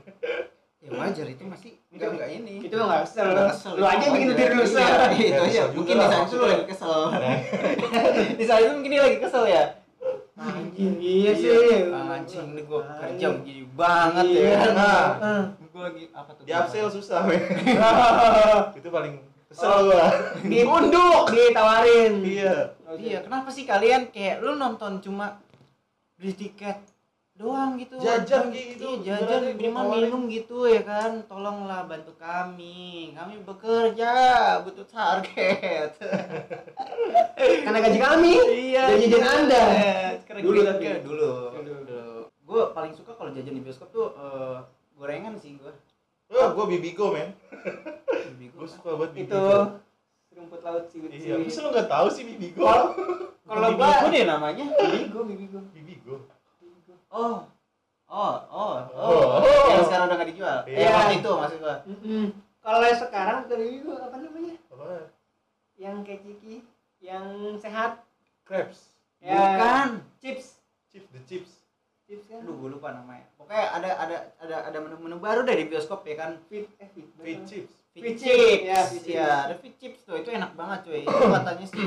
Ya 0.79 0.89
wajar 0.95 1.27
itu 1.29 1.43
masih 1.45 1.71
enggak 1.93 2.09
enggak 2.17 2.29
ini. 2.33 2.55
itu 2.65 2.73
mah 2.81 2.87
nggak 2.89 3.03
kesel. 3.05 3.29
Lu 3.77 3.85
aja 3.85 4.03
yang 4.09 4.13
bikin 4.17 4.27
diri 4.33 4.53
lu 4.57 4.63
kesel. 4.65 4.89
Iya, 4.89 5.05
itu 5.05 5.21
Ya, 5.21 5.37
aja. 5.37 5.45
kesel 5.45 5.77
Mungkin 5.77 5.93
di 5.93 6.07
saat 6.09 6.25
itu 6.25 6.33
lu 6.33 6.45
lagi 6.49 6.65
kesel. 6.65 6.99
di 8.41 8.45
saat 8.49 8.61
itu 8.65 8.73
mungkin 8.73 8.89
dia 8.89 9.03
lagi 9.05 9.19
kesel 9.21 9.43
ya. 9.45 9.63
Anjing 10.39 10.95
iya 10.97 11.31
sih 11.33 11.51
anjing 11.91 12.45
ini 12.49 12.61
gue 12.63 12.79
kerja 12.79 13.27
begini 13.33 13.63
banget 13.71 14.25
Iya. 14.25 14.49
ya 14.49 14.69
Nah. 14.71 15.43
Gue 15.69 15.81
lagi 15.83 16.03
apa 16.11 16.29
tuh 16.31 16.43
Di 16.43 16.51
upsell 16.51 16.89
susah, 16.89 17.21
men. 17.23 17.39
itu 18.79 18.89
paling 18.89 19.13
kesel 19.45 19.67
Oh. 19.67 19.79
gua. 19.87 20.07
ditunduk 20.41 21.23
ditawarin 21.29 22.13
Iya. 22.21 22.55
iya 22.95 23.17
kenapa 23.19 23.49
sih 23.49 23.63
kalian 23.63 24.07
kayak 24.07 24.39
lu 24.39 24.55
nonton 24.55 24.97
cuma 24.99 25.39
beli 26.15 26.33
tiket 26.33 26.79
doang 27.39 27.79
gitu 27.79 27.95
Jajan 27.95 28.51
gitu. 28.51 28.99
iya 28.99 29.15
jajan 29.15 29.55
minimal 29.55 29.95
minum 29.95 30.27
gitu 30.27 30.67
ya 30.67 30.83
kan 30.83 31.23
tolonglah 31.23 31.87
bantu 31.87 32.11
kami 32.19 33.15
kami 33.15 33.39
bekerja 33.41 34.11
butuh 34.59 34.83
target 34.85 35.95
karena 37.63 37.79
gaji 37.79 37.95
kami 37.97 38.31
iya 38.67 38.91
jajan 38.93 39.23
Anda. 39.23 39.63
Karena 40.21 40.39
Dulu 40.43 40.51
dulu 40.53 40.67
tapi. 40.67 40.83
dulu 40.99 41.31
Dulu. 41.55 41.73
dulu 41.79 42.03
gue 42.43 42.61
paling 42.73 42.91
suka 42.91 43.15
kalau 43.15 43.31
jajan 43.31 43.55
di 43.55 43.63
bioskop 43.63 43.87
tuh 43.89 44.11
eh, 44.11 44.57
gorengan 44.93 45.33
sih 45.33 45.55
gue 45.55 45.71
Oh, 46.29 46.53
gua 46.53 46.69
bibigo, 46.69 47.09
men. 47.09 47.33
Gua 48.53 48.69
suka 48.69 48.93
itu 49.09 49.25
bibigo. 49.25 49.81
rumput 50.29 50.61
laut 50.61 50.85
sih 50.85 51.01
Iya, 51.01 51.41
masa 51.41 51.65
lu 51.65 51.73
nggak 51.73 51.89
tahu 51.89 52.05
sih 52.05 52.21
bibigo? 52.21 52.69
Kalau- 53.41 53.73
gua 53.73 54.05
deh 54.13 54.29
namanya 54.29 54.61
bibigo 54.69 55.25
bibigo 55.25 55.57
Bibigo. 55.73 56.15
Oh 57.11 57.37
oh 58.07 58.35
oh 58.47 58.73
oh, 58.89 59.17
Oh. 59.39 59.69
yang 59.69 59.83
sekarang 59.83 60.05
udah 60.07 60.17
gak 60.17 60.29
dijual 60.29 60.57
Iya. 60.63 60.77
eh 60.79 60.89
waktu 60.89 61.13
itu 61.19 61.31
maksud 61.31 61.57
gue 61.57 61.75
Mm-mm. 61.87 62.25
kalau 62.59 62.79
yang 62.81 62.97
sekarang 62.97 63.37
bukan 63.43 63.57
bibigo 63.59 63.93
apa 63.95 64.15
namanya 64.17 64.55
Apa? 64.67 64.85
yang 65.75 65.95
kayak 66.01 66.21
ciki 66.21 66.55
yang 66.99 67.25
sehat 67.55 68.03
Crabs. 68.43 68.91
ya 69.19 69.33
bukan 69.35 69.87
chips 70.17 70.57
Chips, 70.87 71.09
the 71.11 71.21
chips. 71.23 71.51
chips 72.03 72.25
kan 72.25 72.41
aduh 72.41 72.55
gue 72.55 72.69
lupa 72.71 72.89
namanya 72.91 73.29
pokoknya 73.35 73.65
ada 73.71 73.89
ada 73.99 74.17
ada 74.37 74.55
ada 74.65 74.77
menu-menu 74.79 75.17
baru 75.17 75.41
deh 75.43 75.55
di 75.55 75.65
bioskop 75.65 76.01
ya 76.03 76.15
kan 76.15 76.31
fit 76.45 76.65
eh 76.77 76.89
fit 76.89 77.05
Fit 77.15 77.39
chips. 77.45 77.73
Fit 77.91 78.15
chips. 78.15 78.61
ya 78.63 78.79
Fit 78.83 79.01
chips. 79.01 79.13
ya 79.13 79.29
ada 79.45 79.55
fit 79.55 79.75
chips 79.75 80.01
tuh 80.03 80.17
itu 80.17 80.29
enak 80.29 80.53
banget 80.53 80.79
cuy 80.83 80.99
itu 80.99 81.13
katanya 81.29 81.65
sih 81.67 81.85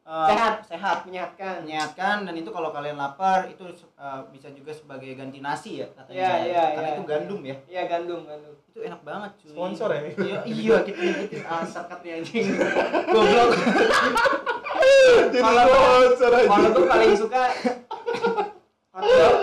eh, 0.00 0.26
Sehat. 0.28 0.54
sehat 0.64 0.98
menyehatkan. 1.04 1.54
menyehatkan 1.62 2.16
dan 2.24 2.34
itu 2.34 2.48
kalau 2.48 2.70
kalian 2.70 2.94
lapar 2.94 3.46
itu 3.46 3.62
eh, 3.68 4.20
bisa 4.30 4.48
juga 4.50 4.72
sebagai 4.72 5.12
ganti 5.12 5.38
nasi 5.38 5.80
ya 5.80 5.86
katanya 5.92 6.18
Iya, 6.18 6.32
iya, 6.42 6.62
karena 6.72 6.88
iya. 6.88 6.94
itu 6.94 7.04
gandum 7.04 7.40
ya. 7.42 7.56
Iya 7.66 7.82
gandum 7.86 8.20
gandum. 8.24 8.54
Itu 8.66 8.78
enak 8.80 9.00
banget 9.00 9.30
cuy. 9.38 9.48
Sponsor 9.50 9.88
ya? 9.90 10.00
iya 10.16 10.38
iya 10.58 10.76
kita 10.82 10.98
nyebutin 10.98 11.40
ah 11.44 11.62
sarkatnya 11.62 12.12
anjing. 12.18 12.46
Goblok. 13.08 13.50
Kalau- 15.30 15.68
sponsor 15.68 16.30
kalau 16.46 16.68
gue 16.72 16.86
paling 16.86 17.12
suka 17.14 17.42
hotdog 18.90 19.34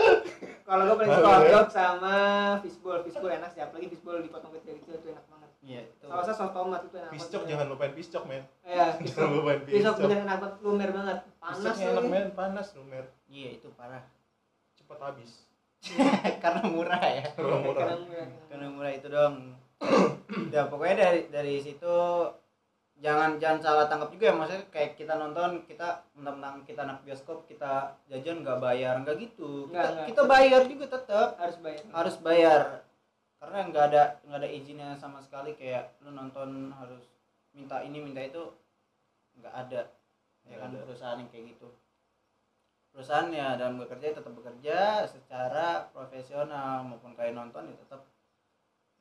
kalau 0.63 0.84
gue 0.84 0.96
paling 0.98 1.12
suka 1.13 1.30
hotdog 1.32 1.67
sama 1.70 2.15
fishball 2.60 3.00
fishball 3.04 3.32
enak 3.32 3.50
sih 3.52 3.62
apalagi 3.62 3.88
fishball 3.88 4.20
dipotong 4.20 4.52
kecil-kecil 4.54 4.93
itu 4.96 5.08
enak 5.10 5.24
sausnya 6.08 6.34
saus 6.34 6.52
tomat 6.52 6.82
itu 6.84 6.96
enak 6.96 7.12
Piscok 7.12 7.41
jangan 7.43 7.65
lupain 7.67 7.91
piscok, 7.91 8.24
men. 8.26 8.43
iya 8.63 8.86
Jangan 8.89 9.00
piscok 9.04 9.28
lupain 9.34 9.60
piscok 9.62 9.76
piscok. 9.78 9.96
bener 10.04 10.17
enak 10.24 10.38
banget 10.39 10.56
lumer 10.62 10.89
banget 10.91 11.17
panas 11.38 11.58
Piscoknya 11.58 11.88
enak, 11.91 12.06
men. 12.06 12.26
Panas 12.32 12.67
lu, 12.74 12.82
mer. 12.84 13.06
iya 13.28 13.50
itu 13.54 13.67
parah 13.74 14.04
Cepat 14.74 15.00
habis. 15.04 15.32
karena 16.43 16.62
murah 16.65 17.04
ya 17.04 17.24
Kalau 17.32 17.62
murah. 17.62 17.86
Karena 17.86 17.98
murah. 18.02 18.28
karena 18.50 18.67
murah 18.67 18.91
itu 18.91 19.08
dong 19.08 19.36
ya 20.50 20.65
pokoknya 20.65 20.96
dari 20.98 21.22
dari 21.30 21.56
situ 21.62 21.93
jangan 22.98 23.38
jangan 23.38 23.60
salah 23.62 23.86
tangkap 23.86 24.10
juga 24.10 24.26
ya 24.26 24.34
maksudnya 24.34 24.65
kayak 24.74 24.98
kita 24.98 25.13
nonton 25.13 25.62
kita 25.70 26.02
mentang-mentang 26.17 26.65
kita 26.65 26.82
anak 26.82 27.06
bioskop 27.06 27.46
kita 27.46 27.93
jajan 28.10 28.41
nggak 28.41 28.58
bayar 28.58 28.98
nggak 29.06 29.22
gitu 29.22 29.70
kita, 29.70 29.78
nggak. 29.93 30.06
kita 30.10 30.22
bayar 30.26 30.62
juga 30.65 30.86
tetap 30.98 31.38
harus 31.38 31.58
bayar 31.62 31.84
harus 31.93 32.15
bayar 32.17 32.62
karena 33.38 33.69
nggak 33.69 33.86
ada 33.93 34.04
nggak 34.26 34.39
ada 34.41 34.50
izinnya 34.50 34.89
sama 34.97 35.21
sekali 35.21 35.54
kayak 35.54 35.93
lu 36.02 36.10
nonton 36.10 36.73
harus 36.73 37.06
minta 37.54 37.86
ini 37.86 38.02
minta 38.02 38.21
itu 38.21 38.50
nggak 39.38 39.54
ada. 39.54 39.82
Ya 40.47 40.58
kan 40.58 40.73
ada. 40.73 40.82
perusahaan 40.86 41.19
yang 41.21 41.30
kayak 41.30 41.54
gitu. 41.54 41.69
Perusahaan 42.93 43.30
ya 43.30 43.54
dalam 43.60 43.78
bekerja 43.78 44.17
tetap 44.17 44.34
bekerja 44.34 45.06
secara 45.06 45.86
profesional 45.93 46.82
maupun 46.88 47.13
kayak 47.13 47.38
nonton 47.38 47.69
ya 47.69 47.76
tetap 47.78 48.02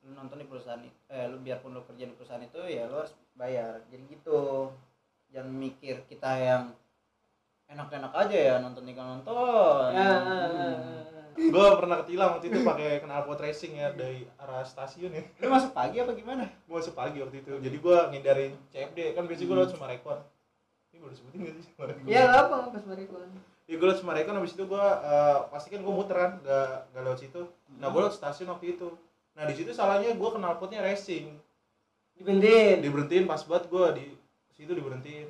lu 0.05 0.13
nonton 0.13 0.37
di 0.37 0.45
perusahaan 0.45 0.85
itu 0.85 0.99
eh 1.09 1.25
lu 1.25 1.41
biarpun 1.41 1.73
lu 1.73 1.81
kerja 1.81 2.05
di 2.05 2.13
perusahaan 2.13 2.45
itu 2.45 2.61
ya 2.69 2.85
lu 2.85 3.01
harus 3.01 3.17
bayar. 3.33 3.81
Jadi 3.89 4.03
gitu. 4.13 4.69
Jangan 5.33 5.49
mikir 5.49 6.05
kita 6.07 6.31
yang 6.39 6.63
enak-enak 7.67 8.13
aja 8.13 8.37
ya 8.37 8.55
nonton 8.61 8.85
tinggal 8.85 9.17
nonton. 9.17 9.91
Ya, 9.91 10.13
Hmm. 10.21 11.16
Gue 11.37 11.67
pernah 11.77 12.01
ketilang 12.01 12.29
waktu 12.33 12.49
itu 12.49 12.65
pakai 12.65 12.97
knalpot 13.05 13.37
racing 13.37 13.77
ya 13.77 13.93
dari 13.93 14.25
arah 14.41 14.65
stasiun 14.65 15.13
ya. 15.13 15.21
lu 15.37 15.53
masuk 15.53 15.69
pagi 15.69 16.01
apa 16.01 16.17
gimana 16.17 16.49
Gue 16.65 16.75
masuk 16.81 16.97
pagi 16.97 17.21
waktu 17.21 17.45
itu. 17.45 17.53
Jadi 17.61 17.77
gue 17.77 17.97
ngindarin 18.09 18.53
CFD. 18.73 19.13
Kan 19.13 19.29
biasanya 19.29 19.47
gue 19.47 19.57
lewat 19.61 19.71
Sumarekon. 19.77 20.19
Ini 20.89 20.95
gue 20.97 21.07
udah 21.13 21.17
sebutin 21.17 21.39
gak 21.45 21.53
sih 21.61 21.63
Sumarekon? 21.69 22.03
ya 22.09 22.21
apa 22.33 22.73
pas 22.73 22.83
mereka 22.89 23.13
Ya 23.69 23.75
gue 23.77 23.85
lewat 23.85 23.99
Sumarekon 24.01 24.35
habis 24.41 24.57
itu 24.57 24.63
gue 24.65 24.85
uh, 25.05 25.37
pasti 25.53 25.67
kan 25.69 25.85
gue 25.85 25.93
muter 25.93 26.17
kan, 26.17 26.31
gak, 26.41 26.89
gak 26.97 27.03
lewat 27.05 27.19
situ. 27.21 27.41
Nah 27.77 27.87
gue 27.93 27.99
lewat 28.01 28.15
stasiun 28.17 28.49
waktu 28.49 28.73
itu. 28.73 28.89
Nah 29.37 29.45
di 29.45 29.53
situ 29.53 29.69
salahnya 29.77 30.17
gue 30.17 30.29
knalpotnya 30.33 30.81
racing. 30.81 31.37
dibentin 32.17 32.81
Diberhentiin 32.81 33.29
pas 33.29 33.45
banget 33.45 33.69
gue 33.69 33.85
di 34.01 34.07
situ 34.57 34.73
diberhentiin. 34.73 35.29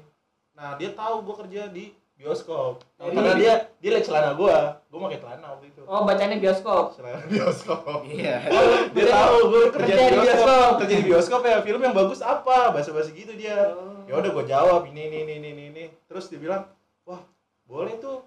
Nah 0.55 0.79
dia 0.79 0.95
tahu 0.95 1.27
gue 1.27 1.35
kerja 1.43 1.67
di 1.67 1.91
bioskop. 2.17 2.81
Jadi- 2.97 3.13
Karena 3.13 3.33
dia 3.33 3.53
dia 3.77 3.89
liat 3.91 4.03
celana 4.03 4.33
gue. 4.33 4.57
Gue 4.87 4.99
pakai 4.99 5.19
celana 5.19 5.45
waktu 5.49 5.65
itu. 5.67 5.81
oh 5.83 6.01
bacanya 6.03 6.35
bioskop 6.35 6.85
Celana 6.91 7.21
bioskop. 7.23 8.01
iya 8.03 8.41
dia 8.95 9.05
tahu 9.07 9.37
gue 9.47 9.63
kerja, 9.71 9.85
Kerja 9.87 10.03
di 10.03 10.17
bioskop. 10.17 10.25
bioskop. 10.25 10.71
kerja 10.77 10.95
di 10.95 11.05
bioskop 11.05 11.41
ya 11.43 11.57
film 11.61 11.79
yang 11.79 11.93
bagus 11.93 12.19
apa 12.19 12.57
bahasa 12.69 12.89
bahasa 12.91 13.11
gitu 13.11 13.31
dia 13.33 13.55
Oh. 13.69 14.03
ya 14.03 14.17
udah 14.17 14.31
gue 14.31 14.45
jawab 14.45 14.81
ini 14.85 15.01
ini 15.05 15.17
ini 15.23 15.33
ini 15.45 15.63
ini, 15.69 15.83
terus 16.05 16.27
dia 16.27 16.37
bilang 16.37 16.65
wah 17.03 17.21
boleh 17.63 17.95
tuh 17.97 18.25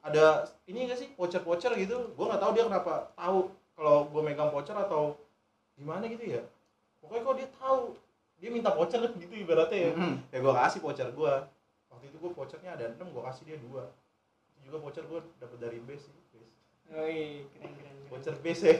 ada 0.00 0.44
ini 0.64 0.84
enggak 0.84 0.98
sih 0.98 1.08
voucher 1.12 1.40
voucher 1.40 1.72
gitu 1.74 1.96
gue 2.08 2.24
nggak 2.24 2.38
tahu 2.38 2.52
dia 2.52 2.64
kenapa 2.64 3.10
tahu 3.12 3.38
kalau 3.72 4.04
gue 4.04 4.20
megang 4.20 4.50
voucher 4.50 4.74
atau 4.74 5.14
gimana 5.72 6.04
gitu 6.04 6.22
ya 6.28 6.42
pokoknya 7.00 7.22
kok 7.24 7.36
dia 7.36 7.48
tahu 7.56 7.80
dia 8.36 8.50
minta 8.50 8.70
voucher 8.70 9.00
gitu 9.16 9.32
ibaratnya 9.32 9.78
ya 9.80 9.90
Mhm. 9.92 10.14
ya 10.28 10.38
gue 10.38 10.52
kasih 10.52 10.80
voucher 10.80 11.08
gue 11.08 11.32
waktu 12.02 12.18
itu 12.18 12.18
gue 12.18 12.34
vouchernya 12.34 12.74
ada 12.74 12.90
enam 12.98 13.14
gue 13.14 13.22
kasih 13.22 13.46
dia 13.46 13.62
dua. 13.62 13.86
Itu 14.58 14.66
juga 14.66 14.82
voucher 14.82 15.06
gue 15.06 15.22
dapet 15.38 15.58
dari 15.62 15.78
base 15.86 16.10
sih 16.10 16.22
base 16.34 16.50
Yoi, 16.90 17.46
keren 17.54 17.72
keren 17.78 17.96
voucher 18.10 18.34
base 18.42 18.62
ya 18.66 18.74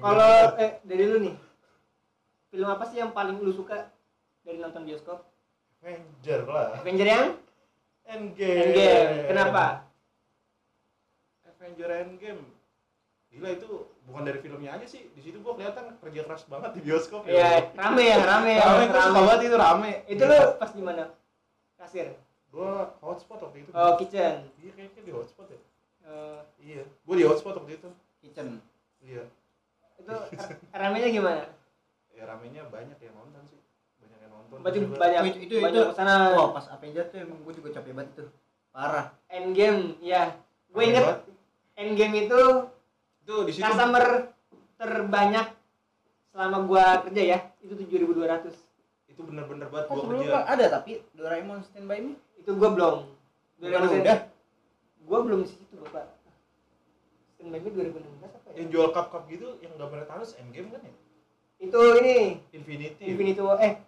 Kalau 0.00 0.32
eh 0.56 0.80
dari 0.80 1.04
lu 1.04 1.20
nih, 1.20 1.36
film 2.48 2.68
apa 2.72 2.88
sih 2.88 2.96
yang 2.96 3.12
paling 3.12 3.44
lu 3.44 3.52
suka 3.52 3.92
dari 4.40 4.56
nonton 4.56 4.88
bioskop? 4.88 5.28
Avenger 5.84 6.48
lah. 6.48 6.80
Avenger 6.80 7.08
yang? 7.08 7.28
Endgame. 8.08 8.72
Endgame. 8.72 9.28
Kenapa? 9.28 9.64
Avenger 11.44 11.88
Endgame 11.92 12.44
gila 13.30 13.48
itu 13.48 13.68
bukan 14.04 14.22
dari 14.24 14.38
filmnya 14.38 14.74
aja 14.74 14.84
sih 14.84 15.06
di 15.08 15.20
situ 15.20 15.38
gua 15.38 15.54
kelihatan 15.54 15.94
kerja 15.96 16.26
keras 16.26 16.42
banget 16.44 16.70
di 16.74 16.80
bioskop 16.82 17.22
Iya, 17.24 17.70
rame 17.72 18.02
ya, 18.04 18.18
rame 18.20 18.52
ya. 18.52 18.62
rame 18.64 18.84
gua 18.84 19.00
suka 19.00 19.20
banget 19.22 19.40
itu 19.40 19.56
rame 19.56 19.92
Itu 20.04 20.22
lu 20.24 20.38
pas 20.56 20.70
di 20.70 20.82
mana? 20.82 21.04
Kasir. 21.76 22.08
gua 22.50 22.90
hotspot 22.98 23.38
waktu 23.40 23.62
itu 23.62 23.70
Oh, 23.70 23.94
kitchen. 23.94 24.50
iya 24.58 24.70
kayaknya 24.74 25.00
di 25.00 25.12
hotspot 25.12 25.46
ya 25.46 25.60
Eh, 26.02 26.38
iya 26.60 26.82
gua 27.00 27.14
di 27.14 27.24
hotspot 27.24 27.54
waktu 27.54 27.72
itu 27.76 27.88
kitchen 28.20 28.58
iya 29.00 29.22
itu 29.94 30.10
ramenya 30.72 31.08
gimana? 31.08 31.44
ya 32.10 32.26
ramenya 32.26 32.66
banyak 32.66 32.98
yang 32.98 33.14
nonton 33.14 33.42
sih 33.46 33.60
banyak 33.96 34.18
yang 34.18 34.32
nonton 34.34 34.58
gua- 34.58 34.98
banyak 34.98 35.20
Oh, 35.22 35.28
itu- 35.30 35.40
itu- 35.40 35.62
banyak 35.62 35.78
itu- 35.78 35.86
ke 35.86 35.94
sana. 35.94 36.34
wah 36.34 36.50
pas 36.50 36.66
Avenger 36.68 37.06
tuh 37.06 37.18
emang 37.20 37.38
gue 37.40 37.54
juga 37.54 37.68
capek 37.72 37.94
banget 37.94 38.12
tuh 38.16 38.28
parah 38.70 39.14
Endgame, 39.28 39.94
ya. 40.00 40.34
Gue 40.68 40.82
Rame 40.82 40.90
inget 40.90 41.04
banget. 41.06 41.22
Endgame 41.76 42.14
itu 42.20 42.40
itu 43.30 43.46
di 43.46 43.52
situ 43.54 43.62
customer 43.62 44.34
terbanyak 44.74 45.46
selama 46.28 46.58
gua 46.64 46.84
kerja 47.06 47.22
ya. 47.24 47.38
Itu 47.62 47.78
7.200. 47.78 48.50
itu 49.06 49.20
bener-bener 49.22 49.66
banget 49.68 49.86
oh 49.86 50.00
gua 50.00 50.16
kerja 50.16 50.38
ada 50.48 50.64
tapi 50.72 51.02
Doraemon 51.12 51.62
Stand 51.62 51.86
By 51.86 52.00
Me 52.00 52.14
Itu 52.34 52.54
gua 52.54 52.70
belum. 52.72 52.96
2016. 53.60 54.02
udah? 54.02 54.18
Gua 55.04 55.18
belum 55.20 55.38
di 55.42 55.50
situ, 55.50 55.74
Bapak. 55.78 56.10
Stand 57.36 57.50
by 57.50 57.58
me 57.60 57.68
2016 57.70 58.02
apa 58.26 58.48
ya? 58.48 58.52
yang 58.56 58.68
jual 58.68 58.88
cup 58.90 59.06
cup 59.08 59.22
gitu 59.26 59.58
yang 59.60 59.70
gambarnya 59.76 60.06
Thanos 60.06 60.34
Endgame 60.34 60.68
kan 60.70 60.82
ya 60.82 60.92
Itu 61.60 61.78
ini 61.98 62.40
Infinity 62.50 63.02
Infinity 63.04 63.38
War 63.38 63.58
eh 63.58 63.78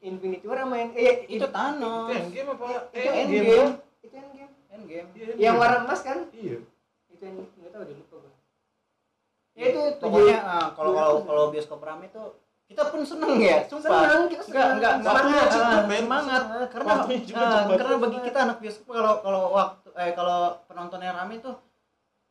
Infinity 0.00 0.44
War 0.44 0.58
sama 0.58 0.76
yang 0.76 0.90
eh 0.94 1.16
itu 1.28 1.46
Thanos 1.46 2.08
itu 2.08 2.14
Endgame 2.16 2.48
apa 2.50 2.64
itu 2.64 2.80
Eh, 2.96 3.14
Endgame 3.14 3.46
itu 4.00 4.14
Endgame. 4.14 4.52
Endgame 4.68 5.06
Iya, 5.12 5.22
Yang 5.22 5.34
Endgame. 5.36 5.56
warna 5.56 5.76
emas 5.82 6.00
kan? 6.00 6.18
iya 6.32 6.56
Itu 7.08 7.22
yang 7.22 7.36
enggak 7.40 7.70
tahu 7.70 7.82
deh 7.82 7.94
lupa 7.94 8.16
gua. 8.18 8.32
Ya 9.54 9.64
itu 9.70 9.82
pokoknya 10.02 10.36
tujuh- 10.36 10.50
ah, 10.50 10.68
kalau 10.74 10.90
kalau 10.92 11.14
kalau 11.22 11.44
bioskop 11.48 11.78
rame 11.78 12.10
tuh 12.10 12.34
kita 12.64 12.90
pun 12.90 13.06
seneng 13.06 13.38
ya 13.38 13.62
sumpah 13.62 13.86
Seneng, 13.92 14.22
kita 14.26 14.42
Enggak, 14.42 14.50
seneng. 14.50 14.74
enggak, 14.74 14.92
enggak. 14.98 15.12
Semangat. 15.14 15.48
Semangat. 15.48 15.92
Semangat. 15.94 16.42
Karena 16.72 16.92
juga 17.22 17.44
cepet. 17.46 17.76
karena 17.78 17.96
bagi 18.00 18.18
kita 18.24 18.38
anak 18.40 18.56
bioskop 18.58 18.86
kalau 18.90 19.14
kalau 19.20 19.42
waktu 19.52 19.88
eh 19.94 20.10
kalau 20.12 20.40
penontonnya 20.66 21.12
rame 21.12 21.38
tuh 21.38 21.54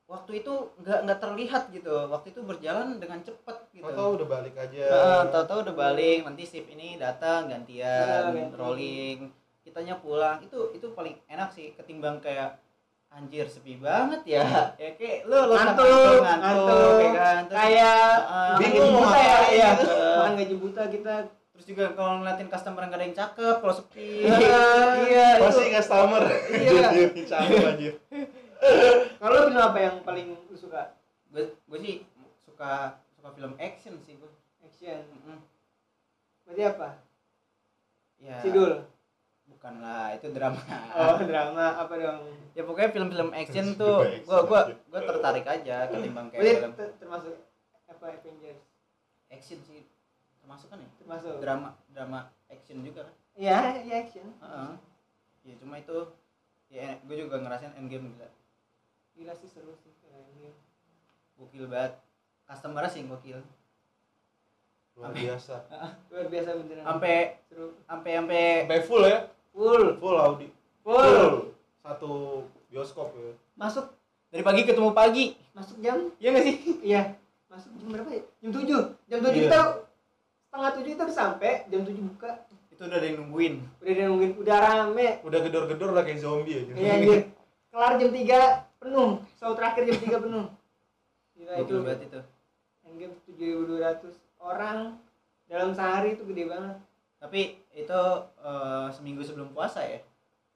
waktu 0.04 0.32
itu 0.44 0.54
nggak 0.84 1.00
nggak 1.08 1.20
terlihat 1.22 1.64
gitu. 1.72 1.96
Waktu 2.12 2.28
itu 2.36 2.42
berjalan 2.44 2.88
dengan 3.00 3.20
cepat 3.24 3.58
gitu. 3.72 3.88
Tahu-tahu 3.88 4.10
udah 4.20 4.28
balik 4.28 4.56
aja. 4.60 4.84
Heeh, 4.84 5.22
tahu-tahu 5.32 5.60
udah 5.64 5.76
balik, 5.80 6.20
nanti 6.28 6.44
shift 6.44 6.68
ini 6.68 7.00
datang 7.00 7.48
gantian, 7.48 8.36
ganti. 8.36 8.58
rolling. 8.60 9.20
Kitanya 9.64 9.96
pulang. 9.96 10.44
Itu 10.44 10.76
itu 10.76 10.92
paling 10.92 11.16
enak 11.32 11.56
sih 11.56 11.72
ketimbang 11.74 12.20
kayak 12.20 12.60
anjir 13.14 13.46
sepi 13.46 13.78
banget 13.78 14.22
ya. 14.26 14.74
Ya 14.82 14.90
kayak 14.98 15.30
lu 15.30 15.38
lu 15.50 15.54
Ngantuk, 15.54 16.20
ngantuk, 16.26 16.94
kayak 16.98 17.14
kan. 17.14 17.42
Terus, 17.46 17.58
Kayak 17.62 18.10
makan 18.26 18.58
bingung 18.58 18.92
buta 18.98 19.06
mau 19.06 19.22
ya, 19.22 19.38
iya. 19.54 19.70
gitu. 19.78 19.86
Makan 19.94 20.34
gaji 20.42 20.56
buta 20.58 20.84
kita. 20.90 21.16
terus 21.54 21.70
juga 21.70 21.86
kalau 21.94 22.12
ngeliatin 22.18 22.50
customer 22.50 22.82
yang 22.82 22.90
gak 22.90 22.98
ada 22.98 23.06
yang 23.06 23.14
cakep 23.18 23.56
kalau 23.62 23.76
sepi. 23.78 24.10
Iya, 24.26 24.66
itu. 25.38 25.46
Pasti 25.46 25.66
customer. 25.70 26.22
Iya. 26.50 26.88
Cakep 27.30 27.62
anjir. 27.70 27.94
Kalau 29.22 29.52
film 29.52 29.60
apa 29.60 29.76
yang 29.78 29.96
paling 30.08 30.28
lu 30.50 30.56
suka? 30.56 30.96
gue 31.34 31.52
gue 31.52 31.80
sih 31.84 31.96
suka 32.48 32.96
suka 33.12 33.30
film 33.36 33.54
action 33.60 33.98
sih 34.02 34.16
gue 34.16 34.30
Action. 34.64 35.04
Berarti 36.48 36.64
apa? 36.64 36.90
ya 38.24 38.40
Sidul. 38.40 38.93
Bukan 39.64 39.80
lah 39.80 40.12
itu 40.12 40.28
drama 40.30 40.60
Oh, 40.92 41.16
drama 41.24 41.66
apa 41.80 41.94
dong? 41.96 42.20
ya 42.52 42.62
pokoknya 42.62 42.92
film-film 42.92 43.30
action 43.32 43.66
tuh 43.74 44.04
action 44.04 44.28
gue 44.28 44.40
gue 44.44 44.60
aja. 44.60 44.76
gue 44.76 45.02
tertarik 45.02 45.46
aja 45.48 45.76
ketimbang 45.88 46.28
kayak 46.28 46.44
film 46.60 46.72
ter- 46.76 46.96
termasuk 47.00 47.32
apa 47.88 48.06
Avengers? 48.12 48.60
action 49.30 49.64
sih 49.64 49.88
termasuk 50.38 50.68
kan 50.68 50.78
ya 50.78 50.90
Termasuk. 51.00 51.40
drama 51.40 51.70
drama 51.88 52.20
action 52.46 52.84
juga 52.84 53.08
kan 53.08 53.16
Iya, 53.34 53.58
iya 53.82 53.96
action. 54.04 54.28
Heeh. 54.36 54.72
ya 55.44 55.54
cuma 55.58 55.80
itu 55.80 55.98
ya 56.68 57.00
gue 57.00 57.16
juga 57.18 57.40
ngerasain 57.40 57.72
endgame 57.74 58.12
gila 58.12 58.28
Gila 59.16 59.34
sih 59.34 59.48
seru 59.48 59.72
sih. 59.78 59.96
ini. 60.04 60.52
gokil 61.34 61.66
banget 61.66 62.04
customer 62.44 62.84
sih 62.86 63.08
gokil 63.08 63.40
Luar 64.94 65.10
biasa. 65.10 65.56
Luar 66.12 66.28
biasa 66.28 66.50
beneran. 66.54 66.84
sampai 66.84 67.16
seru. 67.44 67.80
sampai 67.82 68.12
sampai 68.14 68.44
Sampai 68.62 68.80
full 68.84 69.08
ya. 69.08 69.20
Full. 69.54 70.02
Full 70.02 70.18
Audi. 70.18 70.48
Full. 70.82 71.54
Satu 71.86 72.12
bioskop 72.74 73.14
ya. 73.14 73.34
Masuk 73.56 73.86
dari 74.34 74.42
pagi 74.42 74.66
ketemu 74.66 74.90
pagi 74.98 75.38
masuk 75.54 75.78
jam 75.86 76.10
iya 76.18 76.34
gak 76.34 76.46
sih 76.50 76.56
iya. 76.90 77.02
Masuk 77.46 77.70
jam 77.78 77.94
berapa 77.94 78.10
ya? 78.10 78.22
Jam 78.42 78.50
7. 78.50 78.66
Jam 79.06 79.20
7 79.22 79.30
Iya. 79.30 79.42
kita 79.46 79.60
setengah 80.50 80.72
7 80.74 80.90
kita 80.90 81.02
udah 81.06 81.18
sampai, 81.18 81.54
jam 81.70 81.82
7 81.86 82.10
buka. 82.18 82.32
itu 82.74 82.82
udah 82.90 82.98
ada 82.98 83.06
yang 83.06 83.18
nungguin 83.22 83.56
Udah 83.86 83.92
ada 83.94 84.02
yang 84.02 84.10
nungguin, 84.18 84.34
udah 84.42 84.58
rame. 84.58 85.08
Udah 85.22 85.40
gedor-gedor 85.46 85.94
lah 85.94 86.02
kayak 86.02 86.26
zombie 86.26 86.66
aja. 86.66 86.74
Iya 86.74 86.92
anjir. 86.98 87.22
Kelar 87.70 87.92
jam 88.02 88.10
3 88.10 88.82
penuh. 88.82 89.10
Show 89.38 89.54
terakhir 89.54 89.82
jam 89.86 89.98
3 90.02 90.26
penuh. 90.26 90.46
Gila 91.38 91.54
itu. 91.62 91.74
banget 91.86 92.00
itu 92.10 92.20
Endgame 92.90 93.16
7200 93.30 94.18
orang 94.42 94.80
dalam 95.46 95.70
sehari 95.78 96.18
itu 96.18 96.26
gede 96.26 96.50
banget. 96.50 96.78
Tapi 97.24 97.42
itu 97.72 98.02
eh, 98.38 98.88
seminggu 98.92 99.22
sebelum 99.22 99.50
puasa 99.50 99.80
ya 99.82 100.00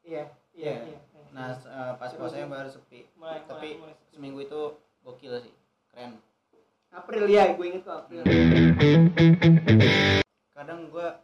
Iya, 0.03 0.23
iya, 0.53 0.73
Iya. 0.83 0.95
iya. 0.95 0.99
nah 1.29 1.51
eh, 1.51 1.93
pas 1.95 2.11
puasanya 2.11 2.47
baru 2.47 2.67
sepi 2.67 3.07
mulai, 3.13 3.39
tapi 3.43 3.75
mulai, 3.75 3.91
mulai. 3.91 3.95
seminggu 4.09 4.39
itu 4.41 4.61
gokil 5.01 5.33
sih 5.39 5.53
keren 5.89 6.19
April 6.89 7.23
ya, 7.25 7.51
gue 7.51 7.65
inget 7.65 7.83
kok 7.83 7.97
April. 8.01 8.23
kadang 10.49 10.87
gua 10.87 11.19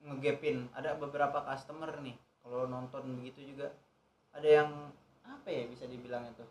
ngegapin 0.00 0.68
ada 0.70 0.96
beberapa 0.96 1.40
customer 1.42 1.92
nih 1.98 2.12
kalau 2.40 2.64
nonton 2.66 3.04
begitu 3.16 3.44
juga 3.46 3.68
ada 4.32 4.48
yang 4.48 4.70
apa 5.22 5.46
ya 5.46 5.64
bisa 5.66 5.84
dibilang 5.84 6.24
itu 6.26 6.44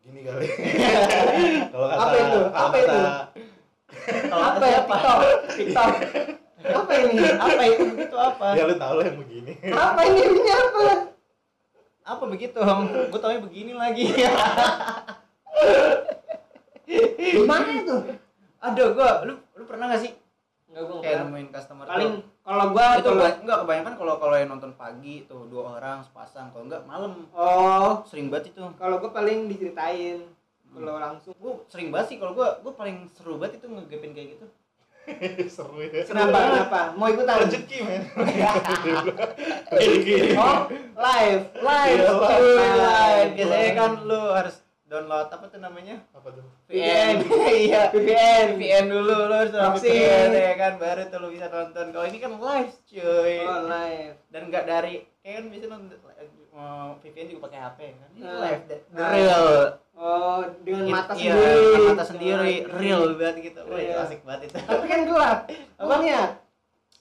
Gini 0.00 0.20
kali. 0.20 0.44
Kalau 1.72 1.88
kata 1.88 1.96
Apa 1.98 2.12
itu? 2.14 2.38
kalau 2.44 2.60
Apa 2.60 2.76
itu? 2.76 2.92
kata- 2.92 3.28
kalau 4.28 4.44
apa 4.44 4.64
ya? 4.66 4.80
TikTok, 4.84 5.18
TikTok. 5.48 5.90
Apa 6.64 6.92
ini? 6.96 7.20
apa 7.36 7.62
itu 7.68 7.82
begitu 7.92 8.16
apa? 8.16 8.46
Ya 8.56 8.64
lu 8.64 8.76
tau 8.80 8.94
lah 8.96 9.04
yang 9.04 9.18
begini. 9.20 9.52
Apa 9.68 10.00
ini? 10.08 10.20
Ini 10.24 10.52
apa? 10.52 10.82
apa 12.04 12.24
begitu 12.28 12.60
gue 12.60 13.20
taunya 13.20 13.40
begini 13.40 13.72
lagi. 13.72 14.12
Gimana 17.36 17.68
itu? 17.80 17.96
aduh 18.64 18.96
gua 18.96 19.28
lu 19.28 19.36
lu 19.60 19.64
pernah 19.68 19.92
gak 19.92 20.00
sih? 20.04 20.12
Enggak 20.72 20.84
gue 20.88 20.96
kayak 21.04 21.16
nemuin 21.28 21.48
customer 21.52 21.84
Paling 21.84 22.24
kalau 22.40 22.64
gua 22.72 22.86
itu 22.96 23.08
kalau 23.12 23.24
enggak 23.44 23.58
kebanyakan 23.64 23.94
kalau 24.00 24.14
kalau 24.20 24.36
yang 24.40 24.48
nonton 24.52 24.72
pagi 24.76 25.24
tuh 25.28 25.48
dua 25.52 25.80
orang 25.80 26.00
sepasang. 26.00 26.48
Kalau 26.52 26.64
enggak 26.68 26.84
malam. 26.88 27.28
Oh. 27.36 28.04
Sering 28.08 28.32
banget 28.32 28.56
itu. 28.56 28.64
Kalau 28.80 29.00
gua 29.00 29.12
paling 29.12 29.48
diceritain 29.52 30.24
kalau 30.74 30.96
langsung. 30.96 31.32
Gue 31.36 31.60
sering 31.68 31.92
banget 31.92 32.06
sih 32.12 32.16
kalau 32.20 32.32
gue 32.32 32.48
gue 32.64 32.72
paling 32.72 32.96
seru 33.12 33.36
banget 33.36 33.62
itu 33.62 33.66
ngegapin 33.68 34.12
kayak 34.16 34.28
gitu 34.36 34.46
Seru 35.54 35.78
ya. 35.84 36.02
kenapa? 36.08 36.38
Kenapa? 36.38 36.80
Mau 36.96 37.08
ikutan? 37.12 37.44
Rezeki 37.44 37.78
men. 37.84 38.02
Rezeki. 39.76 40.14
oh 40.40 40.58
live. 40.96 41.42
Live. 41.60 42.00
Iya, 42.00 42.70
live. 42.76 43.30
biasanya 43.36 43.70
kan 43.76 43.92
lu 44.08 44.20
harus 44.32 44.56
download 44.88 45.28
apa 45.28 45.44
tuh 45.50 45.60
namanya? 45.60 45.96
Apa 46.14 46.28
tuh? 46.32 46.44
VPN 46.70 47.14
iya 47.68 47.82
VPN 47.90 48.46
VPN 48.56 48.84
dulu 48.88 49.14
lu 49.28 49.34
harus 49.34 49.52
download. 49.52 49.82
VPN 49.82 50.30
ya 50.32 50.52
kan? 50.56 50.72
Baru 50.80 51.02
tuh 51.10 51.18
lu 51.20 51.28
bisa 51.34 51.46
nonton. 51.52 51.86
Kalau 51.92 52.06
ini 52.08 52.18
kan 52.22 52.32
live 52.36 52.74
cuy. 52.88 53.34
Oh 53.44 53.60
live. 53.68 54.16
Dan 54.32 54.42
nggak 54.48 54.64
dari 54.64 54.94
kayak 55.20 55.34
kan 55.40 55.44
bisa 55.52 55.66
nonton 55.68 55.98
mau 56.54 56.94
VPN 56.96 57.26
juga 57.28 57.40
pakai 57.44 57.58
HP 57.60 57.78
kan? 57.92 58.08
Ini 58.12 58.22
Nah. 58.22 58.38
live 58.40 58.62
the, 58.64 58.76
the 58.86 58.94
Nah. 58.96 59.10
real. 59.12 59.46
oh 59.94 60.42
dengan 60.60 60.84
mata 60.88 61.12
Iya, 61.12 61.30
sendiri. 61.30 61.54
dengan 61.68 61.86
mata 61.88 62.04
sendiri. 62.04 62.52
Mata 62.60 62.74
real 62.76 63.02
banget 63.14 63.36
gitu. 63.44 63.60
Wah, 63.64 63.76
itu 63.76 63.86
Iya. 63.88 64.04
asik 64.04 64.20
banget 64.22 64.40
itu. 64.44 64.56
Tapi 64.60 64.86
kan 64.86 65.00
gelap. 65.04 65.38
Apanya 65.76 66.20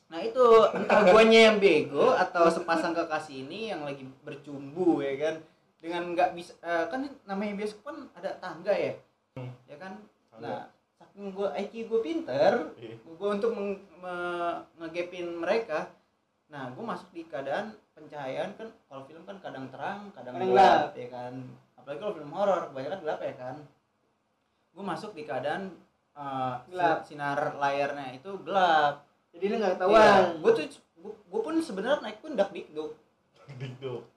Nah 0.05 0.21
itu 0.21 0.45
entah 0.71 1.01
guanya 1.03 1.39
yang 1.43 1.57
bego 1.57 2.13
atau 2.13 2.45
sepasang 2.47 2.93
kekasih 2.93 3.43
ini 3.43 3.59
yang 3.67 3.81
lagi 3.81 4.05
bercumbu 4.21 5.01
ya 5.01 5.13
kan? 5.19 5.35
Dengan 5.79 6.13
nggak 6.13 6.29
bisa 6.33 6.53
eh, 6.59 6.85
kan 6.85 7.01
namanya 7.23 7.53
bioskop 7.55 7.81
kan 7.83 7.97
ada 8.13 8.29
tangga 8.37 8.69
ya? 8.69 8.93
Ya 9.65 9.75
kan? 9.75 9.97
Nah 10.35 10.69
saking 10.93 11.29
gue 11.29 11.49
IQ 11.57 11.73
gue 11.87 12.01
pinter 12.03 12.51
Iya. 12.75 12.93
gue 12.95 13.29
untuk 13.31 13.51
meng- 13.51 13.81
me- 13.95 14.61
ngegapin 14.77 15.33
mereka 15.35 15.89
nah 16.53 16.69
gue 16.69 16.85
masuk 16.85 17.09
di 17.09 17.25
keadaan 17.25 17.73
pencahayaan 17.91 18.53
kan 18.53 18.69
kalau 18.85 19.01
film 19.09 19.25
kan 19.25 19.41
kadang 19.41 19.65
terang 19.73 20.13
kadang 20.13 20.37
gelap 20.37 20.93
ya 20.93 21.07
kan. 21.09 21.33
Apalagi 21.73 21.97
kalau 21.97 22.13
film 22.13 22.29
horor 22.29 22.61
kebanyakan 22.69 22.99
gelap 23.01 23.19
ya 23.19 23.33
kan. 23.33 23.55
Gue 24.69 24.83
masuk 24.85 25.11
di 25.11 25.25
keadaan 25.25 25.73
eh, 26.13 26.53
Gelap. 26.69 26.97
sinar 27.03 27.57
layarnya 27.57 28.13
itu 28.13 28.29
gelap. 28.45 29.01
Jadi 29.33 29.45
lu 29.49 29.55
nggak 29.57 29.71
Iya, 29.71 29.77
ketahuan. 29.81 30.23
gue 30.39 30.51
tuh 30.53 30.65
gue 31.03 31.41
pun 31.41 31.55
sebenarnya 31.57 31.99
naik 31.99 32.21
pun 32.21 32.37
dak 32.37 32.53
dikduk 32.53 32.93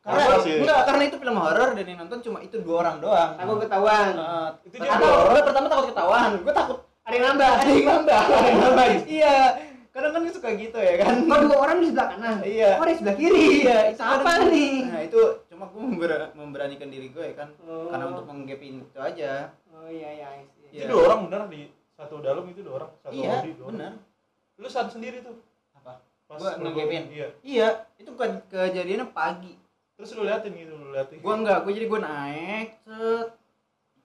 karena 0.07 0.38
enggak 0.38 0.81
karena 0.87 1.03
itu 1.03 1.16
film 1.18 1.35
horor 1.35 1.75
dan 1.75 1.83
yang 1.83 1.99
nonton 1.99 2.22
cuma 2.22 2.38
itu 2.40 2.62
dua 2.62 2.87
orang 2.87 3.03
doang. 3.03 3.31
Takut 3.35 3.59
ketahuan. 3.59 4.12
Eh, 4.14 4.49
Itu 4.70 4.77
dia. 4.79 4.94
gue 5.03 5.42
pertama 5.42 5.66
takut 5.66 5.87
ketahuan. 5.90 6.31
Gue 6.40 6.55
takut 6.55 6.79
ada 7.03 7.14
yang 7.14 7.25
nambah. 7.33 7.51
Ada 7.59 7.70
yang 7.70 7.87
nambah. 7.90 8.22
Ada 8.22 8.46
yang 8.46 8.61
nambah. 8.62 8.87
Iya 9.09 9.35
kadang 10.09 10.23
kan 10.23 10.33
suka 10.33 10.49
gitu 10.53 10.79
ya 10.79 10.95
kan 10.99 11.14
kok 11.21 11.40
dua 11.42 11.59
orang 11.61 11.79
di 11.79 11.87
sebelah 11.88 12.09
kanan 12.09 12.37
Iya. 12.40 12.71
oh 12.75 12.85
di 12.85 12.95
sebelah 12.95 13.16
kiri 13.16 13.45
iya 13.61 13.79
itu 13.88 14.01
apa 14.01 14.21
kadang- 14.23 14.49
nih 14.49 14.75
nah 14.85 15.01
itu 15.03 15.21
cuma 15.47 15.64
gue 15.66 15.83
member- 15.83 16.33
memberanikan 16.33 16.88
diri 16.88 17.09
gue 17.09 17.25
ya 17.25 17.35
kan 17.35 17.49
Oh. 17.62 17.88
karena 17.88 18.05
untuk 18.09 18.25
menggapin 18.25 18.75
itu 18.81 18.99
aja 18.99 19.33
oh 19.69 19.88
iya 19.88 20.09
iya. 20.12 20.29
Iya. 20.69 20.83
Itu 20.83 20.92
dua 20.92 21.03
orang 21.07 21.21
bener 21.27 21.40
di 21.49 21.61
satu 21.92 22.21
dalam 22.21 22.45
itu 22.45 22.61
dua 22.61 22.75
orang, 22.77 22.90
satu 23.01 23.12
iya 23.12 23.35
dua 23.40 23.64
orang. 23.64 23.69
benar 23.73 23.92
Lu 24.57 24.66
saat 24.66 24.88
sendiri 24.88 25.21
tuh. 25.21 25.37
apa 25.73 26.01
Pas 26.27 26.38
Gua 26.38 26.51
ngegapin. 26.57 27.05
Iya. 27.09 27.29
iya 27.40 27.69
itu 27.97 28.11
ke- 28.11 28.47
kejadiannya 28.47 29.09
pagi 29.11 29.55
Terus 29.95 30.12
lu 30.12 30.23
liatin 30.23 30.53
gitu, 30.53 30.73
lu 30.75 30.92
liatin. 30.92 31.19
gua 31.19 31.35
enggak 31.37 31.59
gua 31.61 31.73
jadi 31.73 31.87
gua 31.87 32.01
naik 32.01 32.69
set 32.81 33.29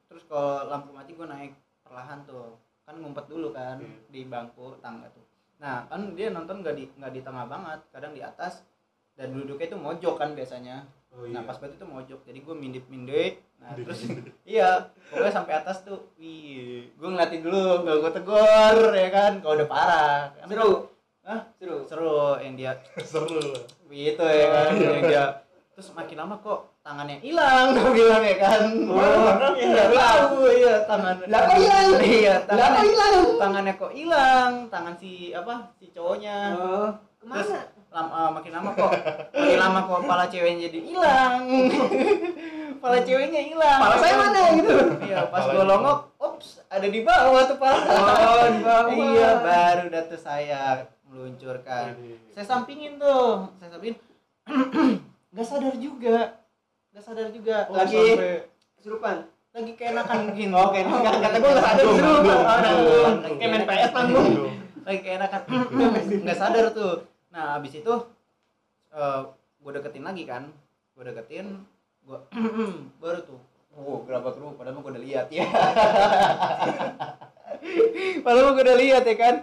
terus 0.08 0.24
kalau 0.26 0.66
lampu 0.66 0.92
mati 0.92 1.12
gua 1.12 1.28
naik 1.28 1.52
perlahan 1.82 2.24
tuh 2.24 2.56
kan 2.82 2.96
ngumpet 2.96 3.26
dulu 3.26 3.52
kan 3.52 3.78
Iya. 3.78 3.96
di 4.08 4.22
bangku 4.24 4.76
tangga 4.78 5.08
tuh 5.10 5.24
nah 5.62 5.86
kan 5.86 6.18
dia 6.18 6.28
nonton 6.28 6.60
nggak 6.60 6.74
di 6.74 6.90
nggak 6.92 7.14
di 7.14 7.22
tengah 7.22 7.46
banget 7.46 7.80
kadang 7.94 8.12
di 8.12 8.22
atas 8.22 8.66
dan 9.14 9.30
duduknya 9.30 9.70
itu 9.70 9.78
mojok 9.78 10.16
kan 10.18 10.34
biasanya. 10.34 10.82
Oh, 11.12 11.28
nah 11.28 11.44
iya. 11.44 11.46
pas 11.46 11.60
banget 11.60 11.76
itu 11.76 11.84
mojok 11.86 12.20
jadi 12.24 12.40
gua 12.40 12.56
mindip 12.56 12.88
mindip 12.88 13.44
nah 13.60 13.76
Mindip- 13.76 13.92
terus 13.92 14.00
iya 14.48 14.70
pokoknya 15.12 15.34
sampai 15.36 15.54
atas 15.54 15.84
tuh 15.84 16.08
wih 16.16 16.88
gua 16.96 17.12
ngeliatin 17.12 17.44
dulu 17.44 17.84
nggak 17.84 17.98
gua 18.00 18.12
tegur 18.16 18.78
ya 18.96 19.10
kan 19.12 19.32
kalau 19.38 19.54
udah 19.54 19.70
parah. 19.70 20.20
Kan 20.34 20.48
seru? 20.48 20.72
Hah? 21.22 21.42
seru? 21.60 21.78
Seru 21.86 22.16
yang 22.40 22.56
dia 22.56 22.72
seru. 23.12 23.44
Gitu 23.86 24.24
ya 24.24 24.48
kan 24.50 24.72
Iya. 24.74 24.88
yang 24.90 25.04
dia 25.06 25.24
terus 25.72 25.88
makin 25.92 26.18
lama 26.18 26.36
kok 26.38 26.60
tangannya 26.82 27.18
hilang 27.20 27.72
gue 27.76 27.90
bilang 27.92 28.22
ya 28.22 28.36
kan? 28.38 28.62
Oh, 28.86 29.00
tangannya 29.32 29.66
nggak 29.68 29.90
tahu 29.90 30.36
iya 30.52 30.74
tangan. 30.84 31.16
Lah, 31.24 31.40
kok 31.42 31.58
hilang? 31.58 31.88
iya 32.02 32.36
Lah 32.36 32.44
kok 32.44 32.50
tangannya 32.52 32.84
hilang? 32.86 33.16
tangannya 33.38 33.74
kok 33.76 33.92
hilang? 33.94 34.52
Tangan 34.68 34.94
si 34.96 35.12
apa 35.32 35.54
si 35.74 35.86
cowoknya. 35.90 36.38
Oh, 36.54 36.90
Terus 37.22 37.48
ke 37.48 37.54
mana? 37.54 37.60
lam- 37.92 38.12
eh, 38.14 38.30
makin 38.32 38.52
lama 38.52 38.70
kok 38.74 38.92
makin 39.32 39.60
lama 39.60 39.80
kok 39.82 39.98
kepala 40.02 40.24
ceweknya 40.28 40.68
jadi 40.68 40.80
hilang. 40.82 41.34
Kepala 42.74 42.98
ceweknya 43.00 43.42
hilang. 43.44 43.78
Kepala 43.78 43.96
saya 43.96 44.16
mana 44.18 44.42
gitu? 44.58 44.76
iya 45.04 45.20
pas 45.28 45.44
gue 45.46 45.64
longok 45.64 45.98
ops 46.18 46.48
ada 46.66 46.88
di 46.88 47.00
bawah 47.02 47.44
tuh 47.46 47.58
pala 47.58 47.78
Oh, 47.78 48.48
di 48.50 48.60
bawah. 48.60 48.90
iya 48.90 49.30
baru 49.40 49.84
dah 49.88 50.04
tuh 50.04 50.18
saya 50.18 50.62
meluncurkan. 51.06 51.94
Saya 52.34 52.44
sampingin 52.44 52.98
tuh 52.98 53.46
saya 53.56 53.70
sampingin 53.72 53.96
nggak 55.32 55.46
sadar 55.46 55.74
juga. 55.76 56.18
Nggak 56.92 57.04
sadar 57.04 57.28
juga. 57.30 57.58
Oh, 57.68 57.76
Lagi 57.76 57.96
sampai- 57.96 58.44
kesurupan. 58.78 59.18
lagi 59.52 59.76
keenakan 59.76 60.18
mungkin 60.26 60.50
Oke, 60.56 60.80
kata 60.80 61.18
kata 61.20 61.38
gue 61.38 61.52
nggak 61.52 61.66
sadar 61.66 61.84
kesurupan. 61.86 62.62
Oh, 62.64 63.10
Kayak 63.36 63.50
main 63.52 63.62
keenakan. 63.62 63.68
PS 63.70 63.92
tanggung. 63.92 64.30
lagi 64.82 65.00
keenakan 65.02 65.42
nggak 66.24 66.38
sadar 66.38 66.66
tuh. 66.72 66.94
Nah 67.30 67.44
abis 67.56 67.74
itu 67.76 67.94
gue 69.60 69.72
deketin 69.74 70.04
lagi 70.04 70.24
kan. 70.24 70.44
Gue 70.92 71.04
deketin 71.06 71.48
gue 72.02 72.18
baru 73.04 73.20
tuh. 73.22 73.40
Wow 73.72 74.04
gerabak 74.04 74.36
gerubuk 74.36 74.56
padahal 74.58 74.78
gue 74.78 74.92
udah 74.92 75.04
lihat 75.04 75.28
ya. 75.30 75.46
Padahal 78.22 78.52
gue 78.52 78.64
udah 78.64 78.78
lihat 78.78 79.04
ya 79.06 79.16
kan. 79.16 79.36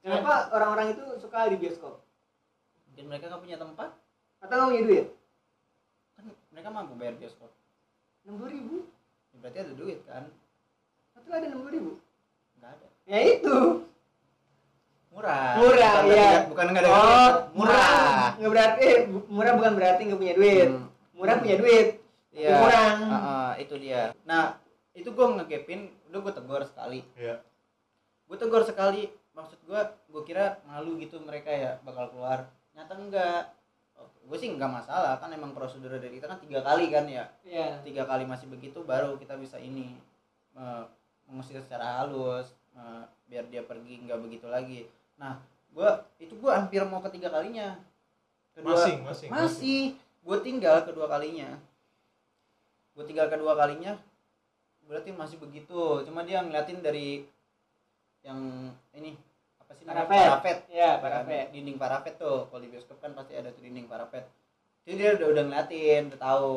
Kenapa 0.00 0.48
orang-orang 0.50 0.86
itu 0.90 1.04
suka 1.16 1.46
di 1.46 1.56
bioskop? 1.56 2.00
mungkin 2.88 3.04
mereka 3.06 3.28
nggak 3.28 3.40
punya 3.40 3.56
tempat. 3.56 3.88
Atau 4.40 4.54
nggak 4.54 4.68
punya 4.68 4.82
duit? 4.82 5.06
Mereka 6.50 6.68
mampu 6.68 6.94
bayar 6.94 7.14
bioskop 7.14 7.50
Enam 8.20 8.36
puluh 8.36 8.50
ribu? 8.50 8.76
Ya, 9.30 9.36
berarti 9.38 9.58
ada 9.60 9.72
duit 9.72 9.98
kan 10.04 10.24
Atau 11.12 11.30
ada 11.30 11.46
enam 11.46 11.60
puluh 11.60 11.72
ribu? 11.72 11.90
nggak 12.56 12.70
ada 12.72 12.86
Ya 13.04 13.18
itu. 13.24 13.58
murah 15.10 15.52
Murah, 15.56 15.94
bukan 15.96 16.06
iya. 16.08 16.28
tidak- 16.30 16.46
bukan 16.48 16.64
nggak 16.68 16.82
ada 16.82 16.90
Oh, 16.90 16.98
duit 17.00 17.34
murah 17.54 18.24
Nggak 18.36 18.50
berarti 18.50 18.82
eh, 18.84 18.98
murah 19.26 19.52
bukan 19.54 19.72
berarti 19.74 20.00
nggak 20.04 20.20
punya 20.20 20.34
duit. 20.34 20.68
Hmm, 20.68 20.86
Murah 21.12 21.34
punya 21.36 21.56
duit. 21.56 21.86
iya 22.30 22.56
Kurang. 22.56 22.96
Ah, 23.04 23.16
ah, 23.16 23.50
itu 23.56 23.74
dia 23.76 24.14
nah 24.22 24.54
itu 24.92 25.08
gue 25.08 25.26
ngegapin 25.32 25.80
udah 26.06 26.18
gue 26.20 26.32
tegur 26.32 26.62
sekali 26.62 27.00
Iya. 27.14 27.42
gue 28.24 28.36
tegur 28.36 28.62
sekali 28.62 29.06
maksud 29.32 29.58
gue 29.60 29.80
gue 30.08 30.22
kira 30.24 30.58
malu 30.64 30.94
gitu 30.96 31.18
mereka 31.18 31.48
ya 31.48 31.70
bakal 31.80 32.10
keluar 32.10 32.46
nyata 32.72 32.94
enggak 32.96 33.42
gue 34.00 34.38
sih 34.38 34.46
nggak 34.54 34.70
masalah 34.70 35.18
kan 35.18 35.34
emang 35.34 35.50
prosedur 35.50 35.90
dari 35.98 36.22
kita 36.22 36.30
kan 36.30 36.38
tiga 36.38 36.62
kali 36.62 36.86
kan 36.88 37.04
ya. 37.10 37.26
Iya. 37.42 37.82
tiga 37.82 38.06
kali 38.06 38.22
masih 38.22 38.46
begitu 38.46 38.80
baru 38.86 39.18
kita 39.18 39.34
bisa 39.34 39.58
ini 39.58 39.98
eh, 40.54 40.84
mengusir 41.26 41.58
secara 41.62 42.02
halus 42.02 42.54
biar 43.30 43.46
dia 43.46 43.62
pergi 43.62 44.02
nggak 44.06 44.20
begitu 44.22 44.46
lagi. 44.50 44.80
Nah 45.14 45.38
gue 45.70 45.90
itu 46.18 46.34
gue 46.34 46.50
hampir 46.50 46.82
mau 46.86 46.98
ketiga 47.04 47.30
kalinya. 47.30 47.78
Masing, 48.60 49.06
masing, 49.06 49.30
masih. 49.30 49.82
Gue 50.26 50.36
tinggal 50.42 50.82
kedua 50.82 51.06
kalinya. 51.06 51.56
Gue 52.92 53.06
tinggal 53.06 53.30
kedua 53.30 53.54
kalinya 53.54 53.94
berarti 54.90 55.14
masih 55.14 55.38
begitu. 55.38 56.02
Cuma 56.02 56.26
dia 56.26 56.42
ngeliatin 56.42 56.82
dari 56.82 57.22
yang 58.26 58.68
ini 58.92 59.16
apa 59.70 59.72
sih 59.72 59.84
namanya 59.84 60.02
Parapet. 60.02 60.26
parapet 60.26 60.56
Iya, 60.68 60.90
Kan, 60.90 61.00
parapet. 61.00 61.44
dinding 61.50 61.78
parapet 61.78 62.12
tuh 62.16 62.38
kalau 62.44 62.58
di 62.58 62.68
bioskop 62.68 62.98
kan 62.98 63.14
pasti 63.14 63.32
ada 63.32 63.48
tuh 63.48 63.62
dinding 63.62 63.86
parapet 63.86 64.26
jadi 64.82 64.94
dia 64.96 65.10
udah 65.14 65.26
udah 65.30 65.42
ngeliatin 65.46 66.02
udah 66.10 66.18
tahu 66.20 66.52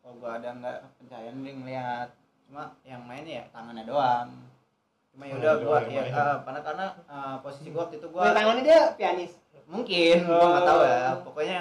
kalau 0.00 0.14
gua 0.16 0.30
ada 0.34 0.50
nggak 0.52 0.76
pencahayaan 0.96 1.38
dia 1.38 1.54
ngeliat 1.54 2.08
cuma 2.42 2.62
yang 2.82 3.02
main 3.02 3.22
ya 3.22 3.42
tangannya 3.48 3.84
doang 3.84 4.28
cuma 5.08 5.22
ya 5.24 5.34
udah 5.36 5.52
gua 5.60 5.78
ya 5.84 6.02
ah, 6.10 6.36
karena 6.42 6.60
karena 6.60 6.86
ah, 7.06 7.36
posisi 7.38 7.70
gua 7.70 7.86
waktu 7.86 7.96
itu 7.96 8.06
Gua 8.08 8.20
gua 8.20 8.34
tangannya 8.34 8.62
dia 8.62 8.80
pianis. 8.92 9.32
mungkin 9.64 10.16
gua 10.24 10.46
nggak 10.48 10.64
tahu 10.64 10.80
ya 10.82 10.98
Oh. 11.06 11.16
pokoknya 11.22 11.58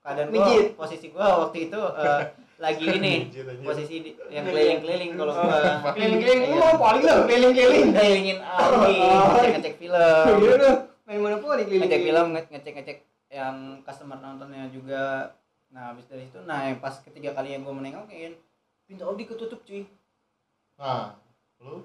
keadaan 0.00 0.28
gua 0.28 0.34
Mijit. 0.40 0.66
posisi 0.74 1.06
gua 1.08 1.26
waktu 1.44 1.58
itu 1.64 1.80
eh, 1.96 2.20
lagi 2.58 2.84
ini 2.98 3.30
posisi 3.60 3.94
di- 4.00 4.16
yang 4.28 4.44
keliling-keliling 4.44 5.10
kalau 5.14 5.34
gua 5.38 5.94
Keliling-keliling 5.94 6.40
Iya. 6.40 6.50
lu 6.50 6.58
mau 6.58 6.74
paling 6.76 7.00
lu 7.00 7.14
keliling-keliling. 7.24 7.86
ngelilingin 7.94 8.38
Audi 8.40 8.96
Oh. 8.98 9.30
ngecek-ngecek 9.32 9.74
film 9.76 10.34
Gitu 10.36 10.56
lu. 10.56 10.70
Main 11.04 11.18
monopoli 11.18 11.62
ngecek 11.62 11.70
keliling. 11.80 12.02
film 12.04 12.26
nge- 12.32 12.50
ngecek-ngecek 12.50 12.98
yang 13.30 13.56
customer 13.80 14.16
nontonnya 14.16 14.66
juga 14.68 15.32
nah 15.68 15.92
habis 15.92 16.04
dari 16.04 16.24
situ 16.24 16.40
nah 16.42 16.64
yang 16.64 16.78
pas 16.78 16.96
ketiga 16.98 17.30
kali 17.30 17.52
yang 17.52 17.60
gue 17.60 17.70
menengokin 17.70 18.32
pintu 18.84 19.04
Audi 19.04 19.22
ketutup 19.22 19.60
cuy 19.62 19.84
Nah, 20.74 21.12
lu 21.58 21.84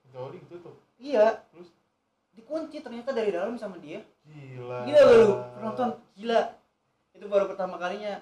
Pintu 0.00 0.16
Audi 0.18 0.36
ditutup. 0.38 0.74
iya 0.96 1.46
Terus 1.46 1.70
dikunci 2.32 2.78
ternyata 2.78 3.10
dari 3.10 3.30
dalam 3.30 3.54
sama 3.54 3.78
dia 3.78 4.02
gila. 4.22 4.82
gila 4.82 5.00
lu 5.06 5.22
penonton 5.54 5.88
gila 6.12 6.40
itu 7.12 7.24
baru 7.24 7.46
pertama 7.46 7.76
kalinya 7.76 8.20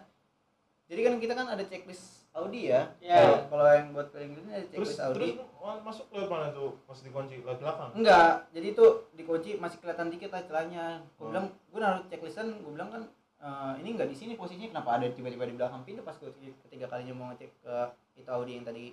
jadi 0.85 1.01
kan 1.03 1.15
kita 1.17 1.33
kan 1.33 1.47
ada 1.49 1.63
checklist 1.63 2.29
Audi 2.31 2.69
ya 2.69 2.91
Iya. 2.99 3.47
kalau 3.47 3.65
yang 3.65 3.91
buat 3.91 4.11
keliling 4.11 4.43
ada 4.45 4.61
Terus 4.67 4.91
checklist 4.91 5.01
Audi 5.01 5.29
terus 5.35 5.49
ma- 5.57 5.81
masuk 5.83 6.07
lewat 6.11 6.29
mana 6.29 6.47
tuh? 6.51 6.77
Pas 6.85 6.99
dikunci 6.99 7.41
lewat 7.41 7.59
belakang. 7.59 7.91
Enggak, 7.95 8.51
jadi 8.51 8.67
itu 8.71 8.85
dikunci 9.13 9.51
masih 9.57 9.79
kelihatan 9.79 10.09
dikit 10.09 10.29
lah 10.29 10.43
celahnya. 10.43 10.85
Gue 11.11 11.23
Hmm. 11.23 11.31
bilang, 11.31 11.47
gue 11.65 11.79
naruh 11.79 12.03
checklistan, 12.05 12.53
gue 12.55 12.69
bilang 12.71 12.91
kan 12.91 13.03
eh, 13.37 13.73
ini 13.79 13.93
enggak 13.93 14.09
di 14.09 14.17
sini 14.17 14.33
posisinya 14.35 14.73
kenapa 14.73 14.97
ada 14.97 15.07
tiba-tiba 15.07 15.45
di 15.45 15.55
belakang 15.55 15.85
pintu 15.85 16.01
pas 16.01 16.13
gue 16.15 16.33
ketiga 16.63 16.87
kalinya 16.87 17.13
mau 17.13 17.27
ngecek 17.29 17.53
ke 17.59 17.77
itu 18.17 18.29
Audi 18.29 18.53
yang 18.55 18.65
tadi 18.65 18.93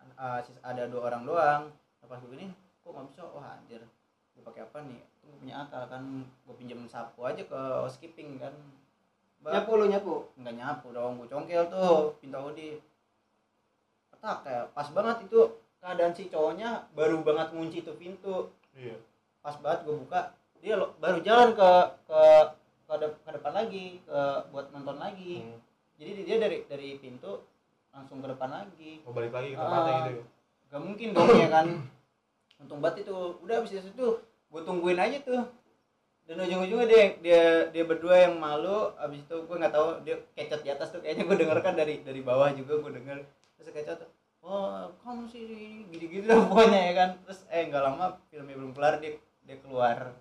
eh, 0.00 0.40
sis- 0.42 0.60
ada 0.62 0.84
dua 0.84 1.06
orang 1.06 1.22
doang. 1.22 1.62
Pas 2.00 2.18
gue 2.18 2.34
ini 2.34 2.48
kok 2.80 2.90
nggak 2.90 3.06
bisa? 3.06 3.22
Wah 3.26 3.54
anjir, 3.54 3.80
gue 4.34 4.42
pakai 4.42 4.62
apa 4.62 4.78
nih? 4.82 5.00
Gue 5.20 5.36
punya 5.38 5.62
akal 5.62 5.86
kan, 5.86 6.02
gue 6.26 6.54
pinjam 6.54 6.80
sapu 6.84 7.22
aja 7.22 7.40
ke 7.40 7.54
housekeeping 7.78 8.36
kan. 8.36 8.52
Mbak, 9.40 9.50
Nyapu 9.50 9.70
lu 9.74 9.86
nyapu. 9.86 10.14
nggak 10.36 10.54
nyapu 10.54 10.86
dong, 10.90 11.12
gue 11.16 11.26
congkel 11.26 11.64
tuh 11.66 12.12
pintu 12.20 12.36
Audi. 12.36 12.70
Petak 14.10 14.36
kayak 14.44 14.64
pas 14.70 14.84
banget 14.86 15.16
itu 15.24 15.40
keadaan 15.80 16.12
si 16.12 16.28
cowoknya 16.28 16.70
baru 16.92 17.24
banget 17.24 17.48
ngunci 17.50 17.78
tuh 17.80 17.96
pintu 17.96 18.52
Iya. 18.70 19.00
pas 19.40 19.56
banget 19.56 19.80
gue 19.82 19.96
buka 19.96 20.20
dia 20.60 20.76
lo- 20.76 20.92
baru 20.98 21.18
jalan 21.20 21.56
ke 21.56 21.70
ke 22.04 22.20
ke, 22.84 22.94
de- 22.98 23.16
ke 23.18 23.30
depan 23.32 23.52
lagi 23.54 23.84
ke 24.04 24.18
buat 24.50 24.68
nonton 24.70 25.00
lagi 25.00 25.40
Hmm. 25.40 25.56
jadi 25.96 26.10
dia 26.20 26.36
dari 26.36 26.58
dari 26.66 27.00
pintu 27.00 27.40
langsung 27.90 28.20
ke 28.20 28.28
depan 28.28 28.50
lagi 28.52 29.00
Mau 29.00 29.10
balik 29.10 29.32
lagi 29.32 29.48
ke 29.50 29.56
tempatnya 29.56 29.88
Ah. 29.90 29.98
gitu 30.04 30.10
ya. 30.12 30.24
gak 30.68 30.82
mungkin 30.84 31.08
dong 31.10 31.28
ya 31.32 31.48
kan 31.48 31.66
untung 32.60 32.78
banget 32.78 33.02
itu 33.02 33.16
udah 33.40 33.54
habis 33.56 33.72
situ 33.72 34.06
gue 34.20 34.60
tungguin 34.60 35.00
aja 35.00 35.16
tuh 35.18 35.42
dan 36.30 36.46
ujung-ujungnya 36.46 36.86
dia 36.86 37.02
dia 37.18 37.42
dia 37.74 37.82
berdua 37.82 38.22
yang 38.22 38.38
malu 38.38 38.94
habis 38.94 39.18
itu 39.18 39.34
gue 39.34 39.56
nggak 39.58 39.74
tahu 39.74 39.98
dia 40.06 40.14
kecot 40.38 40.62
di 40.62 40.70
atas 40.70 40.94
tuh 40.94 41.02
kayaknya 41.02 41.26
gue 41.26 41.36
denger 41.42 41.58
kan 41.58 41.74
dari 41.74 42.06
dari 42.06 42.22
bawah 42.22 42.54
juga 42.54 42.78
gue 42.86 43.02
denger. 43.02 43.18
Terus 43.58 43.74
kecot 43.74 43.98
oh 44.46 44.94
kamu 45.02 45.26
sih 45.26 45.42
gini-gini 45.90 46.30
lah 46.30 46.38
pokoknya 46.46 46.80
ya 46.86 46.92
kan. 46.94 47.08
Terus 47.26 47.42
eh 47.50 47.66
nggak 47.66 47.82
lama 47.82 48.14
filmnya 48.30 48.54
belum 48.54 48.70
kelar 48.78 49.02
dia 49.02 49.18
dia 49.42 49.58
keluar. 49.58 50.14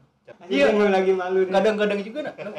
Iya, 0.50 0.74
lagi 0.74 1.13
malu 1.13 1.45
kadang-kadang 1.45 2.02
juga 2.02 2.19
na- 2.26 2.38
nemu 2.38 2.54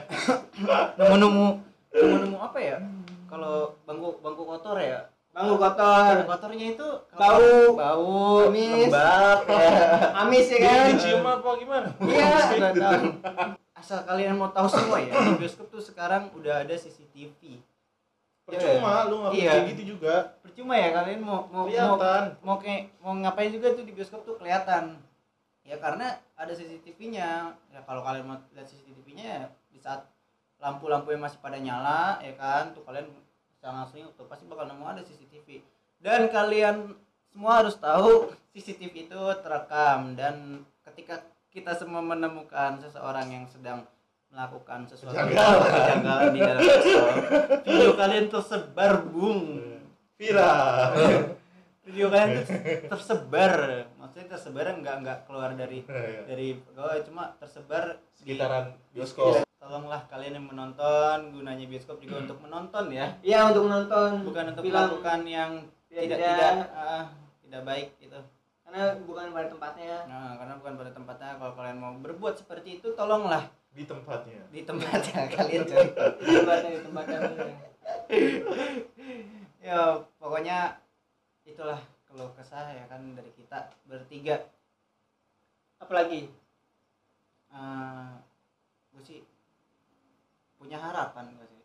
nemu 0.95 1.15
nemu 1.19 1.47
nemu 1.91 2.17
nemu 2.31 2.39
apa 2.39 2.59
ya? 2.63 2.79
Kalau 3.27 3.75
bangku 3.83 4.23
bangku 4.23 4.43
kotor 4.47 4.79
ya 4.79 5.11
Bangku 5.41 5.57
kotor. 5.57 6.15
kotornya 6.27 6.67
itu 6.71 6.89
Bau. 7.11 7.49
bau 7.73 8.13
Amis. 8.47 8.87
lembab 8.87 9.41
ya 9.47 9.69
Amis 10.21 10.47
ya 10.47 10.59
kan? 10.61 10.85
Dicium 10.93 11.25
apa 11.25 11.49
gimana? 11.57 11.89
Iya. 11.97 12.33
Tahu. 12.77 13.05
asal 13.73 14.05
kalian 14.05 14.37
mau 14.37 14.53
tahu 14.53 14.69
semua 14.69 15.01
ya 15.01 15.17
di 15.17 15.41
bioskop 15.41 15.67
tuh 15.69 15.81
sekarang 15.81 16.29
udah 16.35 16.61
ada 16.61 16.75
CCTV 16.75 17.65
Percuma 18.43 19.07
lu 19.07 19.23
nggak 19.23 19.33
Iya. 19.33 19.51
kayak 19.55 19.65
gitu 19.73 19.83
juga. 19.91 20.37
percuma 20.41 20.75
ya 20.75 20.93
kalian 20.93 21.21
mau 21.21 21.47
mau 21.47 21.65
mau, 21.65 21.67
Kelihatan. 21.67 22.25
mau 22.43 22.57
kayak 22.59 22.83
mau 22.99 23.15
ngapain 23.15 23.49
juga 23.49 23.73
tuh 23.73 23.81
di 23.81 23.93
bioskop 23.93 24.21
tuh 24.23 24.37
kelihatan 24.37 25.01
ya 25.63 25.79
karena 25.79 26.07
ada 26.35 26.51
CCTV-nya 26.51 27.29
ya 27.71 27.81
kalau 27.81 28.03
kalian 28.03 28.27
mau 28.27 28.37
lihat 28.51 28.67
CCTV-nya 28.67 29.25
ya 29.25 29.43
di 29.67 29.79
saat 29.79 30.05
lampu-lampu 30.59 31.09
yang 31.09 31.23
masih 31.23 31.39
pada 31.39 31.57
nyala 31.57 32.19
ya 32.19 32.35
kan 32.35 32.75
tuh 32.75 32.83
kalian 32.83 33.09
bisa 33.61 33.77
langsung 33.77 34.09
tuh 34.17 34.25
pasti 34.25 34.49
bakal 34.49 34.65
nemu 34.65 34.89
ada 34.89 35.05
CCTV 35.05 35.61
dan 36.01 36.33
kalian 36.33 36.97
semua 37.29 37.61
harus 37.61 37.77
tahu 37.77 38.33
CCTV 38.51 39.05
itu 39.05 39.21
terekam 39.45 40.17
dan 40.17 40.65
ketika 40.81 41.21
kita 41.53 41.77
semua 41.77 42.01
menemukan 42.01 42.81
seseorang 42.81 43.29
yang 43.29 43.45
sedang 43.45 43.85
melakukan 44.33 44.89
sesuatu 44.89 45.13
Kejanggalan. 45.13 46.33
di 46.33 46.41
dalam 46.41 46.57
bioskop 46.57 47.05
video 47.61 47.93
kalian 47.93 48.27
tersebar 48.27 48.93
bung 49.05 49.41
Viral. 50.17 50.57
video 51.85 52.09
kalian 52.09 52.29
tuh 52.41 52.45
tersebar 52.97 53.53
maksudnya 54.01 54.27
tersebar 54.31 54.73
nggak 54.73 54.97
nggak 55.05 55.19
keluar 55.29 55.53
dari 55.53 55.85
Iya. 55.85 56.25
dari 56.25 56.57
pegawai 56.57 57.05
cuma 57.05 57.37
tersebar 57.37 58.01
Sekitaran 58.17 58.73
di 58.89 58.97
bioskop. 58.97 59.45
Tolonglah 59.71 60.03
kalian 60.11 60.35
yang 60.35 60.47
menonton 60.51 61.31
gunanya 61.31 61.63
bioskop 61.71 62.03
juga 62.03 62.27
untuk 62.27 62.43
menonton 62.43 62.91
ya. 62.91 63.07
Iya 63.23 63.55
untuk 63.55 63.71
menonton. 63.71 64.27
Bukan 64.27 64.45
untuk 64.51 64.67
film 64.67 64.75
melakukan 64.75 65.21
yang 65.31 65.63
tidak 65.87 66.19
beda. 66.19 66.19
tidak 66.19 66.55
ah, 66.75 67.05
tidak 67.47 67.63
baik 67.63 67.89
gitu. 68.03 68.19
Karena 68.67 68.83
bukan 69.07 69.31
pada 69.31 69.47
tempatnya. 69.47 69.97
nah 70.11 70.35
karena 70.35 70.55
bukan 70.59 70.75
pada 70.75 70.91
tempatnya. 70.91 71.31
Kalau 71.39 71.53
kalian 71.55 71.79
mau 71.79 71.95
berbuat 72.03 72.35
seperti 72.43 72.83
itu 72.83 72.91
tolonglah. 72.99 73.47
Di 73.71 73.87
tempatnya. 73.87 74.43
Di 74.51 74.67
tempatnya 74.67 75.23
kalian. 75.39 75.63
Cari 75.63 75.89
Di 76.19 76.31
tempatnya 76.35 76.71
di 76.75 76.83
tempatnya. 76.83 77.19
ya 79.71 80.03
pokoknya 80.19 80.83
itulah 81.47 81.79
kalau 82.11 82.27
kesah 82.35 82.75
ya 82.75 82.91
kan 82.91 83.15
dari 83.15 83.31
kita 83.39 83.71
bertiga. 83.87 84.51
Apalagi? 85.79 86.27
Eh 87.55 88.11
gue 89.01 89.07
sih 89.07 89.21
punya 90.61 90.77
harapan 90.77 91.33
gue 91.33 91.47
sih? 91.49 91.65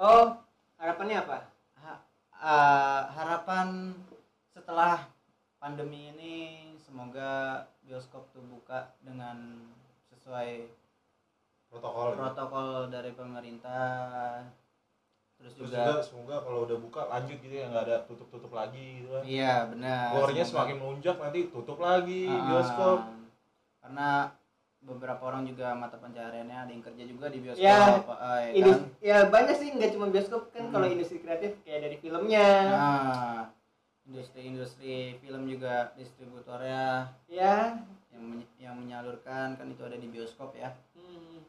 Oh, 0.00 0.40
harapannya 0.80 1.20
apa? 1.20 1.38
Ha- 1.76 2.02
eh, 2.32 3.02
harapan 3.12 3.92
setelah 4.48 5.04
pandemi 5.60 6.16
ini 6.16 6.34
semoga 6.80 7.62
bioskop 7.84 8.24
tuh 8.32 8.40
buka 8.48 8.96
dengan 9.04 9.60
sesuai 10.08 10.72
protokol. 11.68 12.16
ya. 12.16 12.16
protokol 12.16 12.68
dari 12.88 13.12
pemerintah. 13.12 14.48
Terus, 15.38 15.54
terus 15.54 15.70
juga, 15.70 15.84
juga 15.86 16.02
semoga 16.02 16.36
kalau 16.42 16.66
udah 16.66 16.78
buka 16.82 17.00
lanjut 17.06 17.38
gitu 17.38 17.54
ya 17.54 17.70
nggak 17.70 17.84
ada 17.86 17.96
tutup 18.08 18.26
tutup 18.32 18.50
lagi 18.56 19.04
gitu 19.04 19.12
kan. 19.14 19.22
Iya 19.22 19.54
benar. 19.70 20.10
Keluarnya 20.16 20.44
semakin 20.48 20.76
melunjak 20.80 21.16
nanti 21.20 21.40
tutup 21.52 21.78
lagi 21.78 22.26
Ah, 22.26 22.42
bioskop. 22.48 22.98
karena 23.84 24.10
beberapa 24.88 25.20
orang 25.22 25.44
juga 25.44 25.70
mata 25.72 25.94
pencahariannya 25.94 26.56
ada 26.58 26.70
yang 26.70 26.80
kerja 26.80 27.04
juga 27.04 27.26
di 27.28 27.38
bioskop 27.38 27.60
Ya, 27.60 28.00
eh, 28.00 28.40
ya 28.42 28.52
Indus- 28.54 28.80
kan? 28.80 28.88
ya 28.98 29.18
banyak 29.26 29.54
sih 29.54 29.68
nggak 29.70 29.90
cuma 29.92 30.06
bioskop 30.08 30.48
kan 30.48 30.62
Hmm. 30.62 30.72
kalau 30.72 30.86
industri 30.86 31.18
kreatif 31.18 31.52
kayak 31.62 31.80
dari 31.84 31.96
filmnya 31.98 32.48
nah 32.66 33.40
industri-industri 34.08 34.94
film 35.18 35.44
juga 35.46 35.92
distributornya 35.94 37.12
ya 37.26 37.76
yang 38.08 38.24
menye- 38.24 38.52
yang 38.58 38.74
menyalurkan 38.74 39.54
kan 39.54 39.66
itu 39.66 39.82
ada 39.82 39.94
di 39.94 40.08
bioskop 40.08 40.52
ya 40.54 40.72
hmm, 40.96 41.44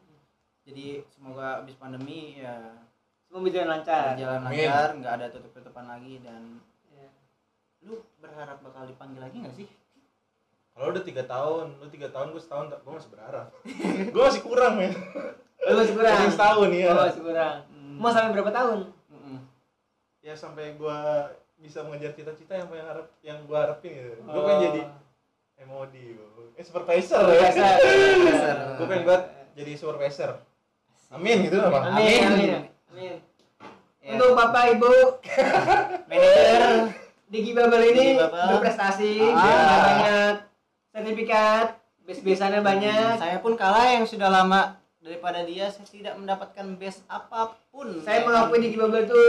jadi 0.62 1.00
semoga 1.08 1.58
habis 1.58 1.74
pandemi 1.74 2.36
ya 2.36 2.76
semua 3.24 3.40
berjalan 3.40 3.68
lancar 3.74 4.12
berjalan 4.12 4.40
Amin. 4.42 4.52
lancar 4.60 4.88
nggak 4.94 5.14
ada 5.14 5.26
tutup-tutupan 5.30 5.86
lagi 5.88 6.20
dan 6.20 6.60
Ya. 6.90 7.08
lu 7.80 8.04
berharap 8.18 8.60
bakal 8.60 8.84
dipanggil 8.84 9.20
lagi 9.20 9.40
nggak 9.40 9.56
sih 9.56 9.68
kalau 10.70 10.86
udah 10.88 11.02
tiga 11.02 11.22
tahun 11.22 11.76
lu 11.76 11.86
tiga 11.88 12.08
tahun 12.08 12.30
gue 12.30 12.40
setahun 12.40 12.66
gue 12.70 12.92
masih 12.92 13.10
berharap. 13.10 13.46
Gue 14.12 14.22
masih 14.22 14.40
kurang 14.40 14.72
men. 14.74 14.92
Lu 15.60 15.74
masih 15.76 15.92
kurang? 15.92 16.14
Masih 16.14 16.32
setahun 16.32 16.68
ya 16.70 16.88
Oh, 16.88 16.96
masih 17.02 17.22
kurang. 17.22 17.56
Mau 17.96 18.08
sampai 18.08 18.30
berapa 18.32 18.48
tahun? 18.50 18.78
Mm-mm. 19.06 19.38
ya 20.20 20.32
sampai 20.32 20.72
gue 20.74 20.98
bisa 21.58 21.82
mengejar 21.82 22.12
cita-cita 22.12 22.54
yang 22.54 22.66
pengen 22.66 22.86
harap 22.86 23.06
yang 23.20 23.38
gue 23.42 23.52
harapin 23.54 23.90
gitu. 23.92 24.10
Gue 24.22 24.32
Oh. 24.32 24.42
pengen 24.42 24.60
jadi 24.66 24.82
MOD 25.62 25.94
gua. 26.14 26.44
eh 26.54 26.64
supervisor. 26.64 27.24
Ya 27.28 27.48
gue 28.76 28.86
pengen 28.86 29.04
banget 29.04 29.24
jadi 29.52 29.72
supervisor. 29.74 30.30
Amin 31.10 31.42
gitu 31.42 31.58
apa 31.58 31.90
amin 31.90 32.00
Amin. 32.00 32.20
amin 32.24 32.50
amin. 32.88 33.14
Ya, 34.00 34.10
untuk 34.10 34.32
bapak 34.32 34.64
ibu. 34.72 34.94
Manajer. 36.06 36.62
Digi 37.26 37.52
Babel 37.52 37.82
ini 37.86 38.04
Digi 38.08 38.18
Babel. 38.18 38.46
berprestasi 38.50 39.12
Ah. 39.28 39.44
banyak 39.78 40.34
sertifikat 41.00 41.66
base-besannya 42.00 42.60
banyak. 42.60 43.14
saya 43.16 43.38
pun 43.38 43.54
kalah 43.54 43.88
yang 43.90 44.04
sudah 44.04 44.28
lama 44.28 44.76
daripada 45.00 45.40
dia 45.42 45.72
saya 45.72 45.86
tidak 45.86 46.14
mendapatkan 46.14 46.76
best 46.76 47.00
apa 47.06 47.56
pun. 47.72 47.88
Saya 48.04 48.20
Ya 48.20 48.26
mengakui? 48.26 48.58
Digi 48.60 48.76
Babel 48.76 49.04
itu 49.04 49.22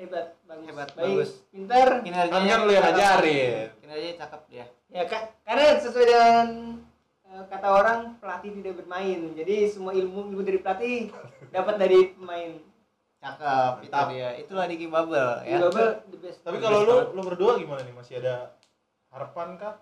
hebat 0.00 0.32
bagus. 0.46 0.66
Hebat, 0.70 0.88
baik 0.94 1.08
bagus. 1.12 1.30
pintar. 1.50 1.88
Kinerjanya 2.00 2.48
kan 2.48 2.60
lu 2.62 2.72
yang 2.72 2.84
ngajarin. 2.86 3.68
Kinerjanya 3.76 4.14
cakep 4.16 4.40
dia. 4.48 4.64
Ya 4.88 5.02
ka- 5.04 5.28
karena 5.42 5.64
sesuai 5.76 6.06
dengan 6.06 6.46
eh, 7.26 7.44
kata 7.44 7.68
orang 7.68 8.00
pelatih 8.16 8.50
tidak 8.62 8.80
bermain. 8.80 9.20
Jadi 9.34 9.56
semua 9.68 9.92
ilmu 9.92 10.30
ilmu 10.30 10.40
dari 10.40 10.58
pelatih 10.62 11.10
dapat 11.50 11.74
dari 11.76 12.14
pemain. 12.14 12.50
Cakep 13.20 13.72
itu 13.84 13.92
Mantap. 13.92 14.08
dia. 14.08 14.28
Itulah 14.38 14.64
Diki 14.64 14.86
ya. 14.86 14.92
Babel 14.94 15.28
the 16.08 16.18
best. 16.22 16.38
Tapi 16.40 16.56
kalau 16.56 16.78
lu 16.86 16.96
lu 17.12 17.20
berdua 17.20 17.60
gimana 17.60 17.84
nih? 17.84 17.92
Masih 17.92 18.22
ada 18.24 18.56
harapan 19.10 19.58
kah 19.58 19.74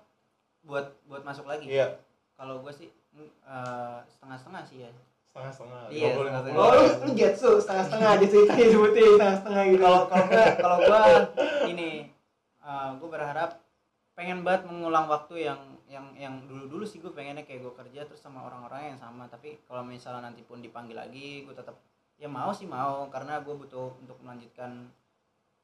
buat 0.64 0.86
buat 1.06 1.22
masuk 1.22 1.46
lagi. 1.46 1.68
Iya. 1.68 2.00
Kalau 2.34 2.62
gue 2.62 2.72
sih 2.74 2.88
mm, 3.14 3.30
eh, 3.46 3.98
setengah-setengah 4.08 4.62
sih 4.66 4.78
ya. 4.86 4.90
Setengah-setengah. 5.28 5.80
Iya, 5.92 6.08
50, 6.16 6.18
setengah-setengah. 6.18 6.58
oh 6.58 6.72
lu, 6.72 6.86
lu 7.04 7.10
jetsu 7.14 7.50
setengah-setengah 7.60 8.12
di 8.18 8.26
ceritanya 8.26 8.66
sebutin 8.74 9.04
setengah-setengah 9.14 9.62
gitu. 9.68 9.82
Kalau 9.82 10.00
kalau 10.08 10.26
gue 10.26 10.44
kalau 10.58 10.78
gue 10.82 11.02
ini 11.72 11.90
gue 12.98 13.08
berharap 13.08 13.50
pengen 14.12 14.42
banget 14.42 14.66
mengulang 14.66 15.06
waktu 15.06 15.46
yang 15.46 15.60
yang 15.88 16.12
yang 16.18 16.34
dulu 16.44 16.68
dulu 16.68 16.84
sih 16.84 17.00
gue 17.00 17.08
pengennya 17.08 17.48
kayak 17.48 17.64
gue 17.64 17.72
kerja 17.72 18.04
terus 18.04 18.20
sama 18.20 18.44
orang-orang 18.44 18.92
yang 18.92 18.98
sama. 18.98 19.30
Tapi 19.30 19.62
kalau 19.64 19.86
misalnya 19.86 20.28
nanti 20.28 20.44
pun 20.44 20.60
dipanggil 20.60 20.98
lagi 20.98 21.46
gue 21.46 21.54
tetap 21.54 21.78
ya 22.18 22.28
mau 22.28 22.50
sih 22.52 22.68
mau. 22.68 23.08
Karena 23.08 23.40
gue 23.40 23.54
butuh 23.54 23.94
untuk 24.00 24.18
melanjutkan 24.20 24.90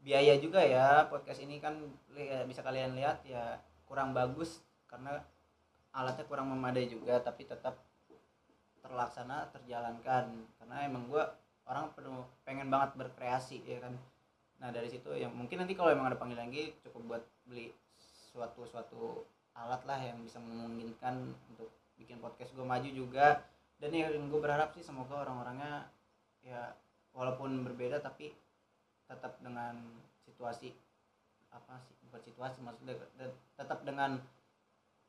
biaya 0.01 0.37
juga 0.41 0.65
ya. 0.65 1.05
Podcast 1.13 1.45
ini 1.45 1.61
kan 1.61 1.77
ya, 2.15 2.47
bisa 2.49 2.65
kalian 2.65 2.97
lihat 2.97 3.21
ya 3.27 3.59
kurang 3.85 4.17
bagus 4.17 4.65
karena 4.95 5.19
alatnya 5.91 6.25
kurang 6.31 6.55
memadai 6.55 6.87
juga 6.87 7.19
tapi 7.19 7.51
tetap 7.51 7.83
terlaksana 8.79 9.51
terjalankan. 9.51 10.31
Karena 10.63 10.77
emang 10.87 11.11
gue 11.11 11.25
orang 11.67 11.91
penuh 11.99 12.23
pengen 12.47 12.71
banget 12.71 12.95
berkreasi 12.95 13.67
ya 13.67 13.83
kan. 13.83 13.99
Nah 14.63 14.71
dari 14.71 14.87
situ 14.87 15.11
yang 15.19 15.35
mungkin 15.35 15.67
nanti 15.67 15.75
kalau 15.75 15.91
emang 15.91 16.15
ada 16.15 16.19
panggil 16.21 16.39
lagi 16.39 16.79
cukup 16.87 17.03
buat 17.11 17.23
beli 17.51 17.75
suatu 18.31 18.63
suatu 18.71 19.27
alat 19.59 19.83
lah 19.83 19.99
yang 19.99 20.23
bisa 20.23 20.39
memungkinkan 20.39 21.35
untuk 21.51 21.75
bikin 21.99 22.23
podcast 22.23 22.55
gue 22.55 22.63
maju 22.63 22.91
juga. 22.95 23.43
Dan 23.83 23.91
yang 23.91 24.31
gue 24.31 24.39
berharap 24.39 24.71
sih 24.79 24.87
semoga 24.87 25.27
orang-orangnya 25.27 25.91
ya 26.47 26.71
walaupun 27.11 27.67
berbeda 27.67 27.99
tapi 27.99 28.31
tetap 29.11 29.37
dengan 29.43 29.75
situasi 30.27 30.75
apa 31.55 31.79
sih 31.87 31.95
bukan 32.11 32.21
situasi 32.27 32.59
maksudnya 32.61 32.95
tetap 33.55 33.87
dengan 33.87 34.19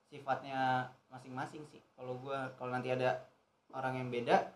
sifatnya 0.08 0.90
masing-masing 1.10 1.64
sih. 1.70 1.82
Kalau 1.98 2.18
gue 2.22 2.38
kalau 2.60 2.72
nanti 2.72 2.92
ada 2.94 3.26
orang 3.74 4.00
yang 4.00 4.10
beda 4.14 4.52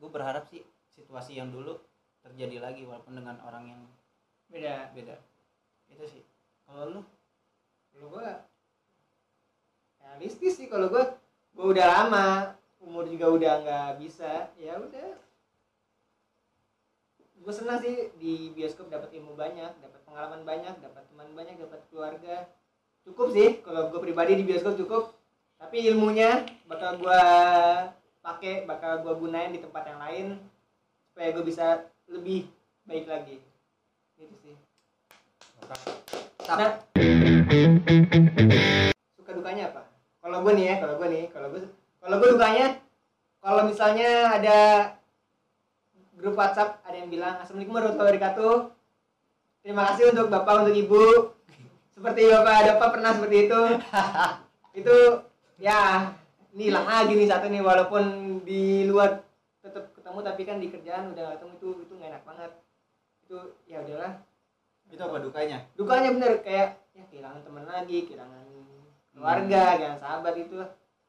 gue 0.00 0.08
berharap 0.08 0.48
sih 0.48 0.64
situasi 0.96 1.36
yang 1.36 1.52
dulu 1.52 1.76
terjadi 2.20 2.60
lagi 2.60 2.84
walaupun 2.84 3.16
dengan 3.16 3.36
orang 3.44 3.64
yang 3.72 3.80
beda. 4.52 4.92
Beda. 4.92 5.16
Itu 5.88 6.04
sih. 6.06 6.22
Kalau 6.68 7.00
lu? 7.00 7.00
Kalau 7.94 8.06
gua 8.12 8.44
realistis 10.00 10.60
sih. 10.60 10.68
Kalau 10.68 10.92
gua 10.92 11.16
gua 11.56 11.66
udah 11.72 11.86
lama 11.86 12.26
umur 12.80 13.04
juga 13.08 13.26
udah 13.32 13.52
nggak 13.64 13.90
bisa 14.00 14.52
ya 14.60 14.76
udah. 14.76 15.16
Gua 17.40 17.54
senang 17.56 17.80
sih 17.80 18.12
di 18.20 18.52
bioskop 18.52 18.92
dapat 18.92 19.10
ilmu 19.16 19.32
banyak 19.34 19.72
dapat 19.80 20.00
pengalaman 20.04 20.42
banyak 20.44 20.74
dapat 20.84 21.02
teman 21.08 21.32
banyak 21.32 21.56
dapat 21.56 21.80
keluarga 21.88 22.44
cukup 23.10 23.28
sih 23.34 23.48
kalau 23.66 23.90
gua 23.90 24.00
pribadi 24.00 24.38
di 24.38 24.46
bioskop 24.46 24.78
cukup 24.78 25.12
tapi 25.58 25.84
ilmunya 25.90 26.46
bakal 26.70 26.96
gua 27.02 27.20
pakai 28.22 28.64
bakal 28.64 29.02
gua 29.02 29.18
gunain 29.18 29.52
di 29.52 29.60
tempat 29.60 29.82
yang 29.90 30.00
lain 30.00 30.26
supaya 31.10 31.28
gua 31.34 31.44
bisa 31.44 31.66
lebih 32.06 32.46
baik 32.86 33.06
lagi 33.06 33.36
gitu 34.18 34.34
sih. 34.44 34.54
Nah, 36.50 36.82
suka 39.16 39.32
dukanya 39.32 39.70
apa? 39.70 39.82
Kalau 40.20 40.42
gue 40.44 40.52
nih 40.58 40.66
ya, 40.66 40.74
kalau 40.82 40.94
gue 41.00 41.08
nih, 41.08 41.24
kalau 41.32 41.48
gue, 41.54 41.60
kalau 42.02 42.16
gue 42.20 42.28
dukanya, 42.36 42.66
kalau 43.40 43.62
misalnya 43.64 44.10
ada 44.36 44.58
grup 46.20 46.36
WhatsApp 46.36 46.84
ada 46.84 46.96
yang 47.00 47.08
bilang 47.08 47.40
Assalamualaikum 47.40 47.76
warahmatullahi 47.80 48.12
wabarakatuh. 48.12 48.54
Terima 49.64 49.82
kasih 49.92 50.04
untuk 50.12 50.26
bapak, 50.28 50.54
untuk 50.66 50.76
ibu. 50.76 51.04
Seperti 52.00 52.32
bapak 52.32 52.54
ada 52.64 52.70
apa 52.80 52.86
pernah 52.96 53.12
seperti 53.12 53.36
itu? 53.44 53.60
itu 54.80 54.96
ya 55.60 56.08
ini 56.56 56.72
hilang 56.72 56.88
lagi 56.88 57.12
nih 57.12 57.28
satu 57.28 57.52
nih 57.52 57.60
walaupun 57.60 58.04
di 58.40 58.88
luar 58.88 59.20
tetap 59.60 59.92
ketemu 59.92 60.18
tapi 60.24 60.42
kan 60.48 60.56
di 60.56 60.72
kerjaan 60.72 61.12
udah 61.12 61.36
ketemu 61.36 61.52
itu 61.60 61.68
itu 61.84 61.92
nggak 62.00 62.10
enak 62.16 62.24
banget. 62.24 62.52
Itu 63.28 63.36
ya 63.68 63.84
udahlah. 63.84 64.16
Itu 64.88 65.02
apa 65.04 65.16
dukanya? 65.20 65.58
Dukanya 65.76 66.08
bener 66.16 66.32
kayak 66.40 66.80
ya 66.96 67.04
kehilangan 67.12 67.44
teman 67.44 67.68
lagi 67.68 67.98
kehilangan 68.08 68.46
keluarga 69.12 69.62
kehilangan 69.76 70.00
sahabat 70.00 70.34
itu 70.40 70.58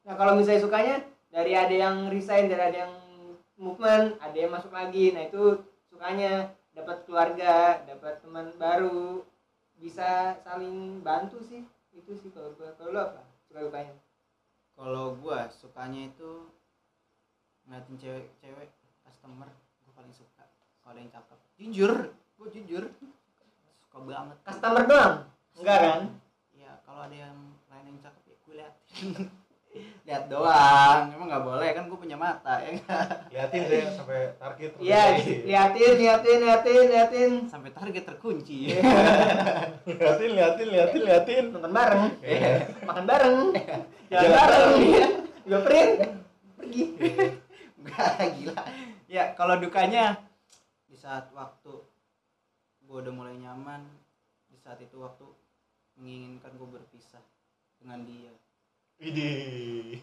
nah 0.04 0.14
kalau 0.20 0.36
misalnya 0.36 0.60
sukanya 0.60 0.96
dari 1.32 1.56
ada 1.56 1.72
yang 1.72 2.12
resign 2.12 2.52
dari 2.52 2.68
ada 2.68 2.78
yang 2.84 2.94
movement 3.56 4.20
ada 4.20 4.36
yang 4.36 4.52
masuk 4.52 4.76
lagi 4.76 5.16
nah 5.16 5.24
itu 5.24 5.56
sukanya. 5.88 6.52
Dapat 6.76 7.08
keluarga 7.08 7.80
dapat 7.88 8.20
teman 8.20 8.52
baru 8.60 9.24
bisa 9.82 10.38
saling 10.46 11.02
bantu 11.02 11.42
sih 11.42 11.66
itu 11.92 12.14
sih 12.14 12.30
kalau 12.30 12.54
gua. 12.54 12.70
Kalau 12.78 12.94
lu 12.94 13.00
apa? 13.02 13.20
Suka 13.50 13.66
dukanya 13.66 13.94
kalau 14.72 15.14
gua 15.20 15.50
sukanya 15.52 16.08
itu 16.08 16.48
ngeliatin 17.68 17.96
cewek-cewek 18.00 18.70
customer 19.04 19.46
gue 19.84 19.92
paling 19.94 20.14
suka 20.14 20.42
kalau 20.82 20.96
ada 20.96 21.00
yang 21.02 21.12
cakep. 21.12 21.38
Jujur 21.60 21.92
gue 22.14 22.48
jujur 22.58 22.84
suka 23.86 23.98
banget. 24.02 24.36
Customer 24.42 24.82
doang? 24.88 25.14
Enggak 25.60 25.78
kan? 25.78 26.02
Ya 26.56 26.72
kalau 26.82 27.06
ada 27.06 27.16
yang 27.16 27.36
lain 27.70 27.84
yang 27.94 27.98
cakep 28.02 28.22
ya 28.26 28.36
gue 28.42 28.54
liatin 28.58 29.08
lihat 30.02 30.28
doang 30.28 31.12
emang 31.14 31.26
nggak 31.30 31.44
boleh 31.46 31.68
kan 31.72 31.84
gue 31.88 31.98
punya 31.98 32.16
mata 32.18 32.60
ya 32.60 32.76
liatin 33.32 33.62
saya 33.66 33.84
sampai 33.94 34.34
target 34.36 34.70
iya 34.82 35.16
liatin 35.18 35.92
liatin 35.98 36.38
liatin 36.42 36.82
liatin. 36.92 37.32
Sampai 37.48 37.70
target 37.74 38.04
terkunci. 38.06 38.72
Liatin 39.86 40.30
liatin 40.36 40.68
liatin 40.70 41.02
liatin. 41.02 41.44
Nonton 41.50 41.72
bareng. 41.72 42.04
Iya. 42.22 42.50
makan 42.86 43.04
bareng. 43.04 43.36
Jalan 44.10 44.22
Jalan 44.22 44.36
bareng. 44.36 44.72
bareng. 44.72 45.12
juga 45.42 45.58
print. 45.66 45.92
Pergi. 46.58 46.84
Enggak 47.82 48.10
gila. 48.38 48.62
Ya, 49.12 49.24
kalau 49.36 49.60
dukanya 49.60 50.16
di 50.88 50.96
saat 50.96 51.28
waktu 51.36 51.72
gue 52.82 52.96
udah 52.96 53.12
mulai 53.12 53.36
nyaman, 53.36 53.84
di 54.48 54.56
saat 54.56 54.80
itu 54.80 54.96
waktu 55.00 55.24
menginginkan 55.98 56.52
gue 56.56 56.68
berpisah 56.68 57.20
dengan 57.76 58.04
dia. 58.08 58.32
Widih. 59.02 59.98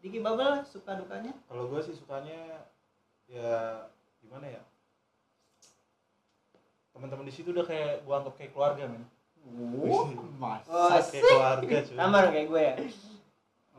Diki 0.00 0.18
Babel 0.22 0.62
suka 0.64 0.94
dukanya? 0.96 1.34
Kalau 1.50 1.66
gue 1.66 1.80
sih 1.82 1.92
sukanya 1.92 2.62
ya 3.26 3.84
gimana 4.22 4.46
ya? 4.46 4.62
Teman-teman 6.94 7.26
di 7.26 7.34
situ 7.34 7.50
udah 7.50 7.66
kayak 7.66 8.06
gua 8.06 8.22
anggap 8.22 8.34
kayak 8.38 8.52
keluarga 8.54 8.84
men. 8.86 9.02
Oh, 9.82 10.06
mas. 10.38 10.62
Oh, 10.70 10.88
Kayak 10.94 11.26
keluarga 11.26 11.76
cuy. 11.82 11.96
sama 11.96 12.16
dong 12.22 12.32
kayak 12.36 12.48
gue 12.52 12.60
ya 12.62 12.74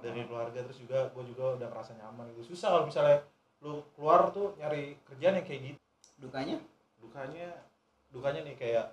Dari 0.02 0.22
keluarga 0.26 0.60
terus 0.66 0.80
juga 0.82 1.00
gue 1.14 1.24
juga 1.32 1.44
udah 1.56 1.68
ngerasa 1.72 1.92
nyaman 1.96 2.28
gitu. 2.36 2.52
Susah 2.54 2.76
kalau 2.76 2.86
misalnya 2.90 3.18
lu 3.62 3.86
keluar 3.96 4.34
tuh 4.34 4.58
nyari 4.58 4.98
kerjaan 5.08 5.38
yang 5.40 5.46
kayak 5.48 5.62
gitu. 5.74 5.80
Dukanya? 6.20 6.58
Dukanya 7.00 7.48
dukanya 8.12 8.42
nih 8.44 8.56
kayak 8.58 8.86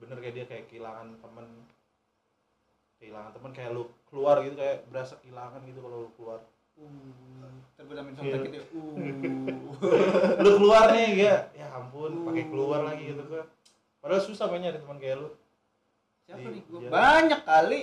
bener 0.00 0.16
kayak 0.18 0.34
dia 0.34 0.46
kayak 0.48 0.64
kehilangan 0.72 1.20
temen 1.20 1.46
kehilangan 2.96 3.30
temen 3.34 3.52
kayak 3.52 3.70
lu 3.74 3.84
keluar 4.12 4.44
gitu 4.44 4.54
kayak 4.54 4.84
berasa 4.92 5.16
kehilangan 5.18 5.64
gitu 5.64 5.80
kalau 5.80 5.96
lu 6.04 6.10
keluar 6.14 6.40
Terbelamin 7.72 8.12
Iya. 8.18 8.36
gitu. 8.44 8.60
Uh. 8.76 8.96
lu 10.44 10.50
keluar 10.58 10.92
nih 10.92 11.08
ya 11.18 11.36
ya 11.54 11.66
ampun 11.72 12.28
pakai 12.28 12.44
keluar 12.46 12.84
lagi 12.84 13.08
gitu 13.08 13.24
kan 13.24 13.48
padahal 13.98 14.20
susah 14.20 14.46
mainnya 14.46 14.70
ada 14.70 14.80
teman 14.80 15.00
kayak 15.00 15.16
lu 15.18 15.30
Siapa 16.22 16.38
Di- 16.38 16.54
nih? 16.54 16.62
Gua 16.70 16.78
iya. 16.78 16.88
banyak 16.88 17.40
kali. 17.42 17.80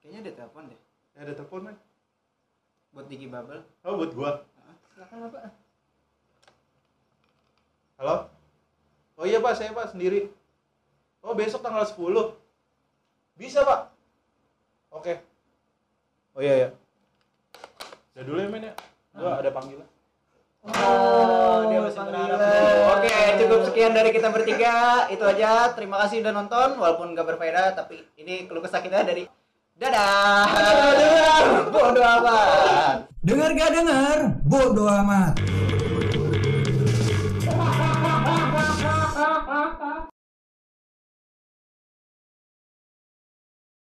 Kayaknya 0.00 0.18
ada 0.22 0.32
telepon 0.32 0.62
deh 0.64 0.78
ya 1.12 1.18
ada 1.18 1.32
telepon 1.34 1.60
men 1.62 1.76
buat 2.90 3.06
Diki 3.06 3.26
Babel. 3.26 3.60
oh 3.82 3.94
buat 3.96 4.12
gua 4.12 4.30
silakan 4.88 5.18
bapak 5.26 5.50
halo 7.96 8.16
oh 9.14 9.26
iya 9.26 9.38
pak 9.38 9.54
saya 9.54 9.70
pak 9.72 9.90
sendiri 9.90 10.30
oh 11.20 11.34
besok 11.34 11.60
tanggal 11.60 11.82
10 11.82 12.47
bisa 13.38 13.62
pak 13.62 13.80
oke 14.90 15.14
oh 16.34 16.42
iya 16.42 16.54
ya 16.66 16.68
udah 18.18 18.24
dulu 18.26 18.38
ya 18.42 18.48
men 18.50 18.66
ya 18.66 18.74
gua 19.14 19.38
ada 19.38 19.50
panggilan 19.54 19.88
Oh, 20.68 21.70
dia 21.70 21.80
masih 21.80 21.96
panggilan. 21.96 22.28
berharap. 22.28 22.98
Oke, 22.98 23.16
cukup 23.40 23.60
sekian 23.70 23.92
dari 23.94 24.10
kita 24.12 24.28
bertiga. 24.28 25.06
Itu 25.08 25.24
aja. 25.24 25.72
Terima 25.72 26.02
kasih 26.04 26.20
udah 26.20 26.34
nonton, 26.34 26.68
walaupun 26.76 27.16
gak 27.16 27.24
berfaedah, 27.24 27.72
tapi 27.72 28.04
ini 28.20 28.44
keluh 28.50 28.60
kesah 28.60 28.82
kita 28.84 29.06
dari 29.06 29.24
Dadah. 29.78 30.44
Bodoh 31.72 32.04
amat. 32.04 33.06
Dengar 33.22 33.54
gak 33.54 33.70
dengar? 33.70 34.18
Bodo 34.44 34.84
amat. 34.90 35.38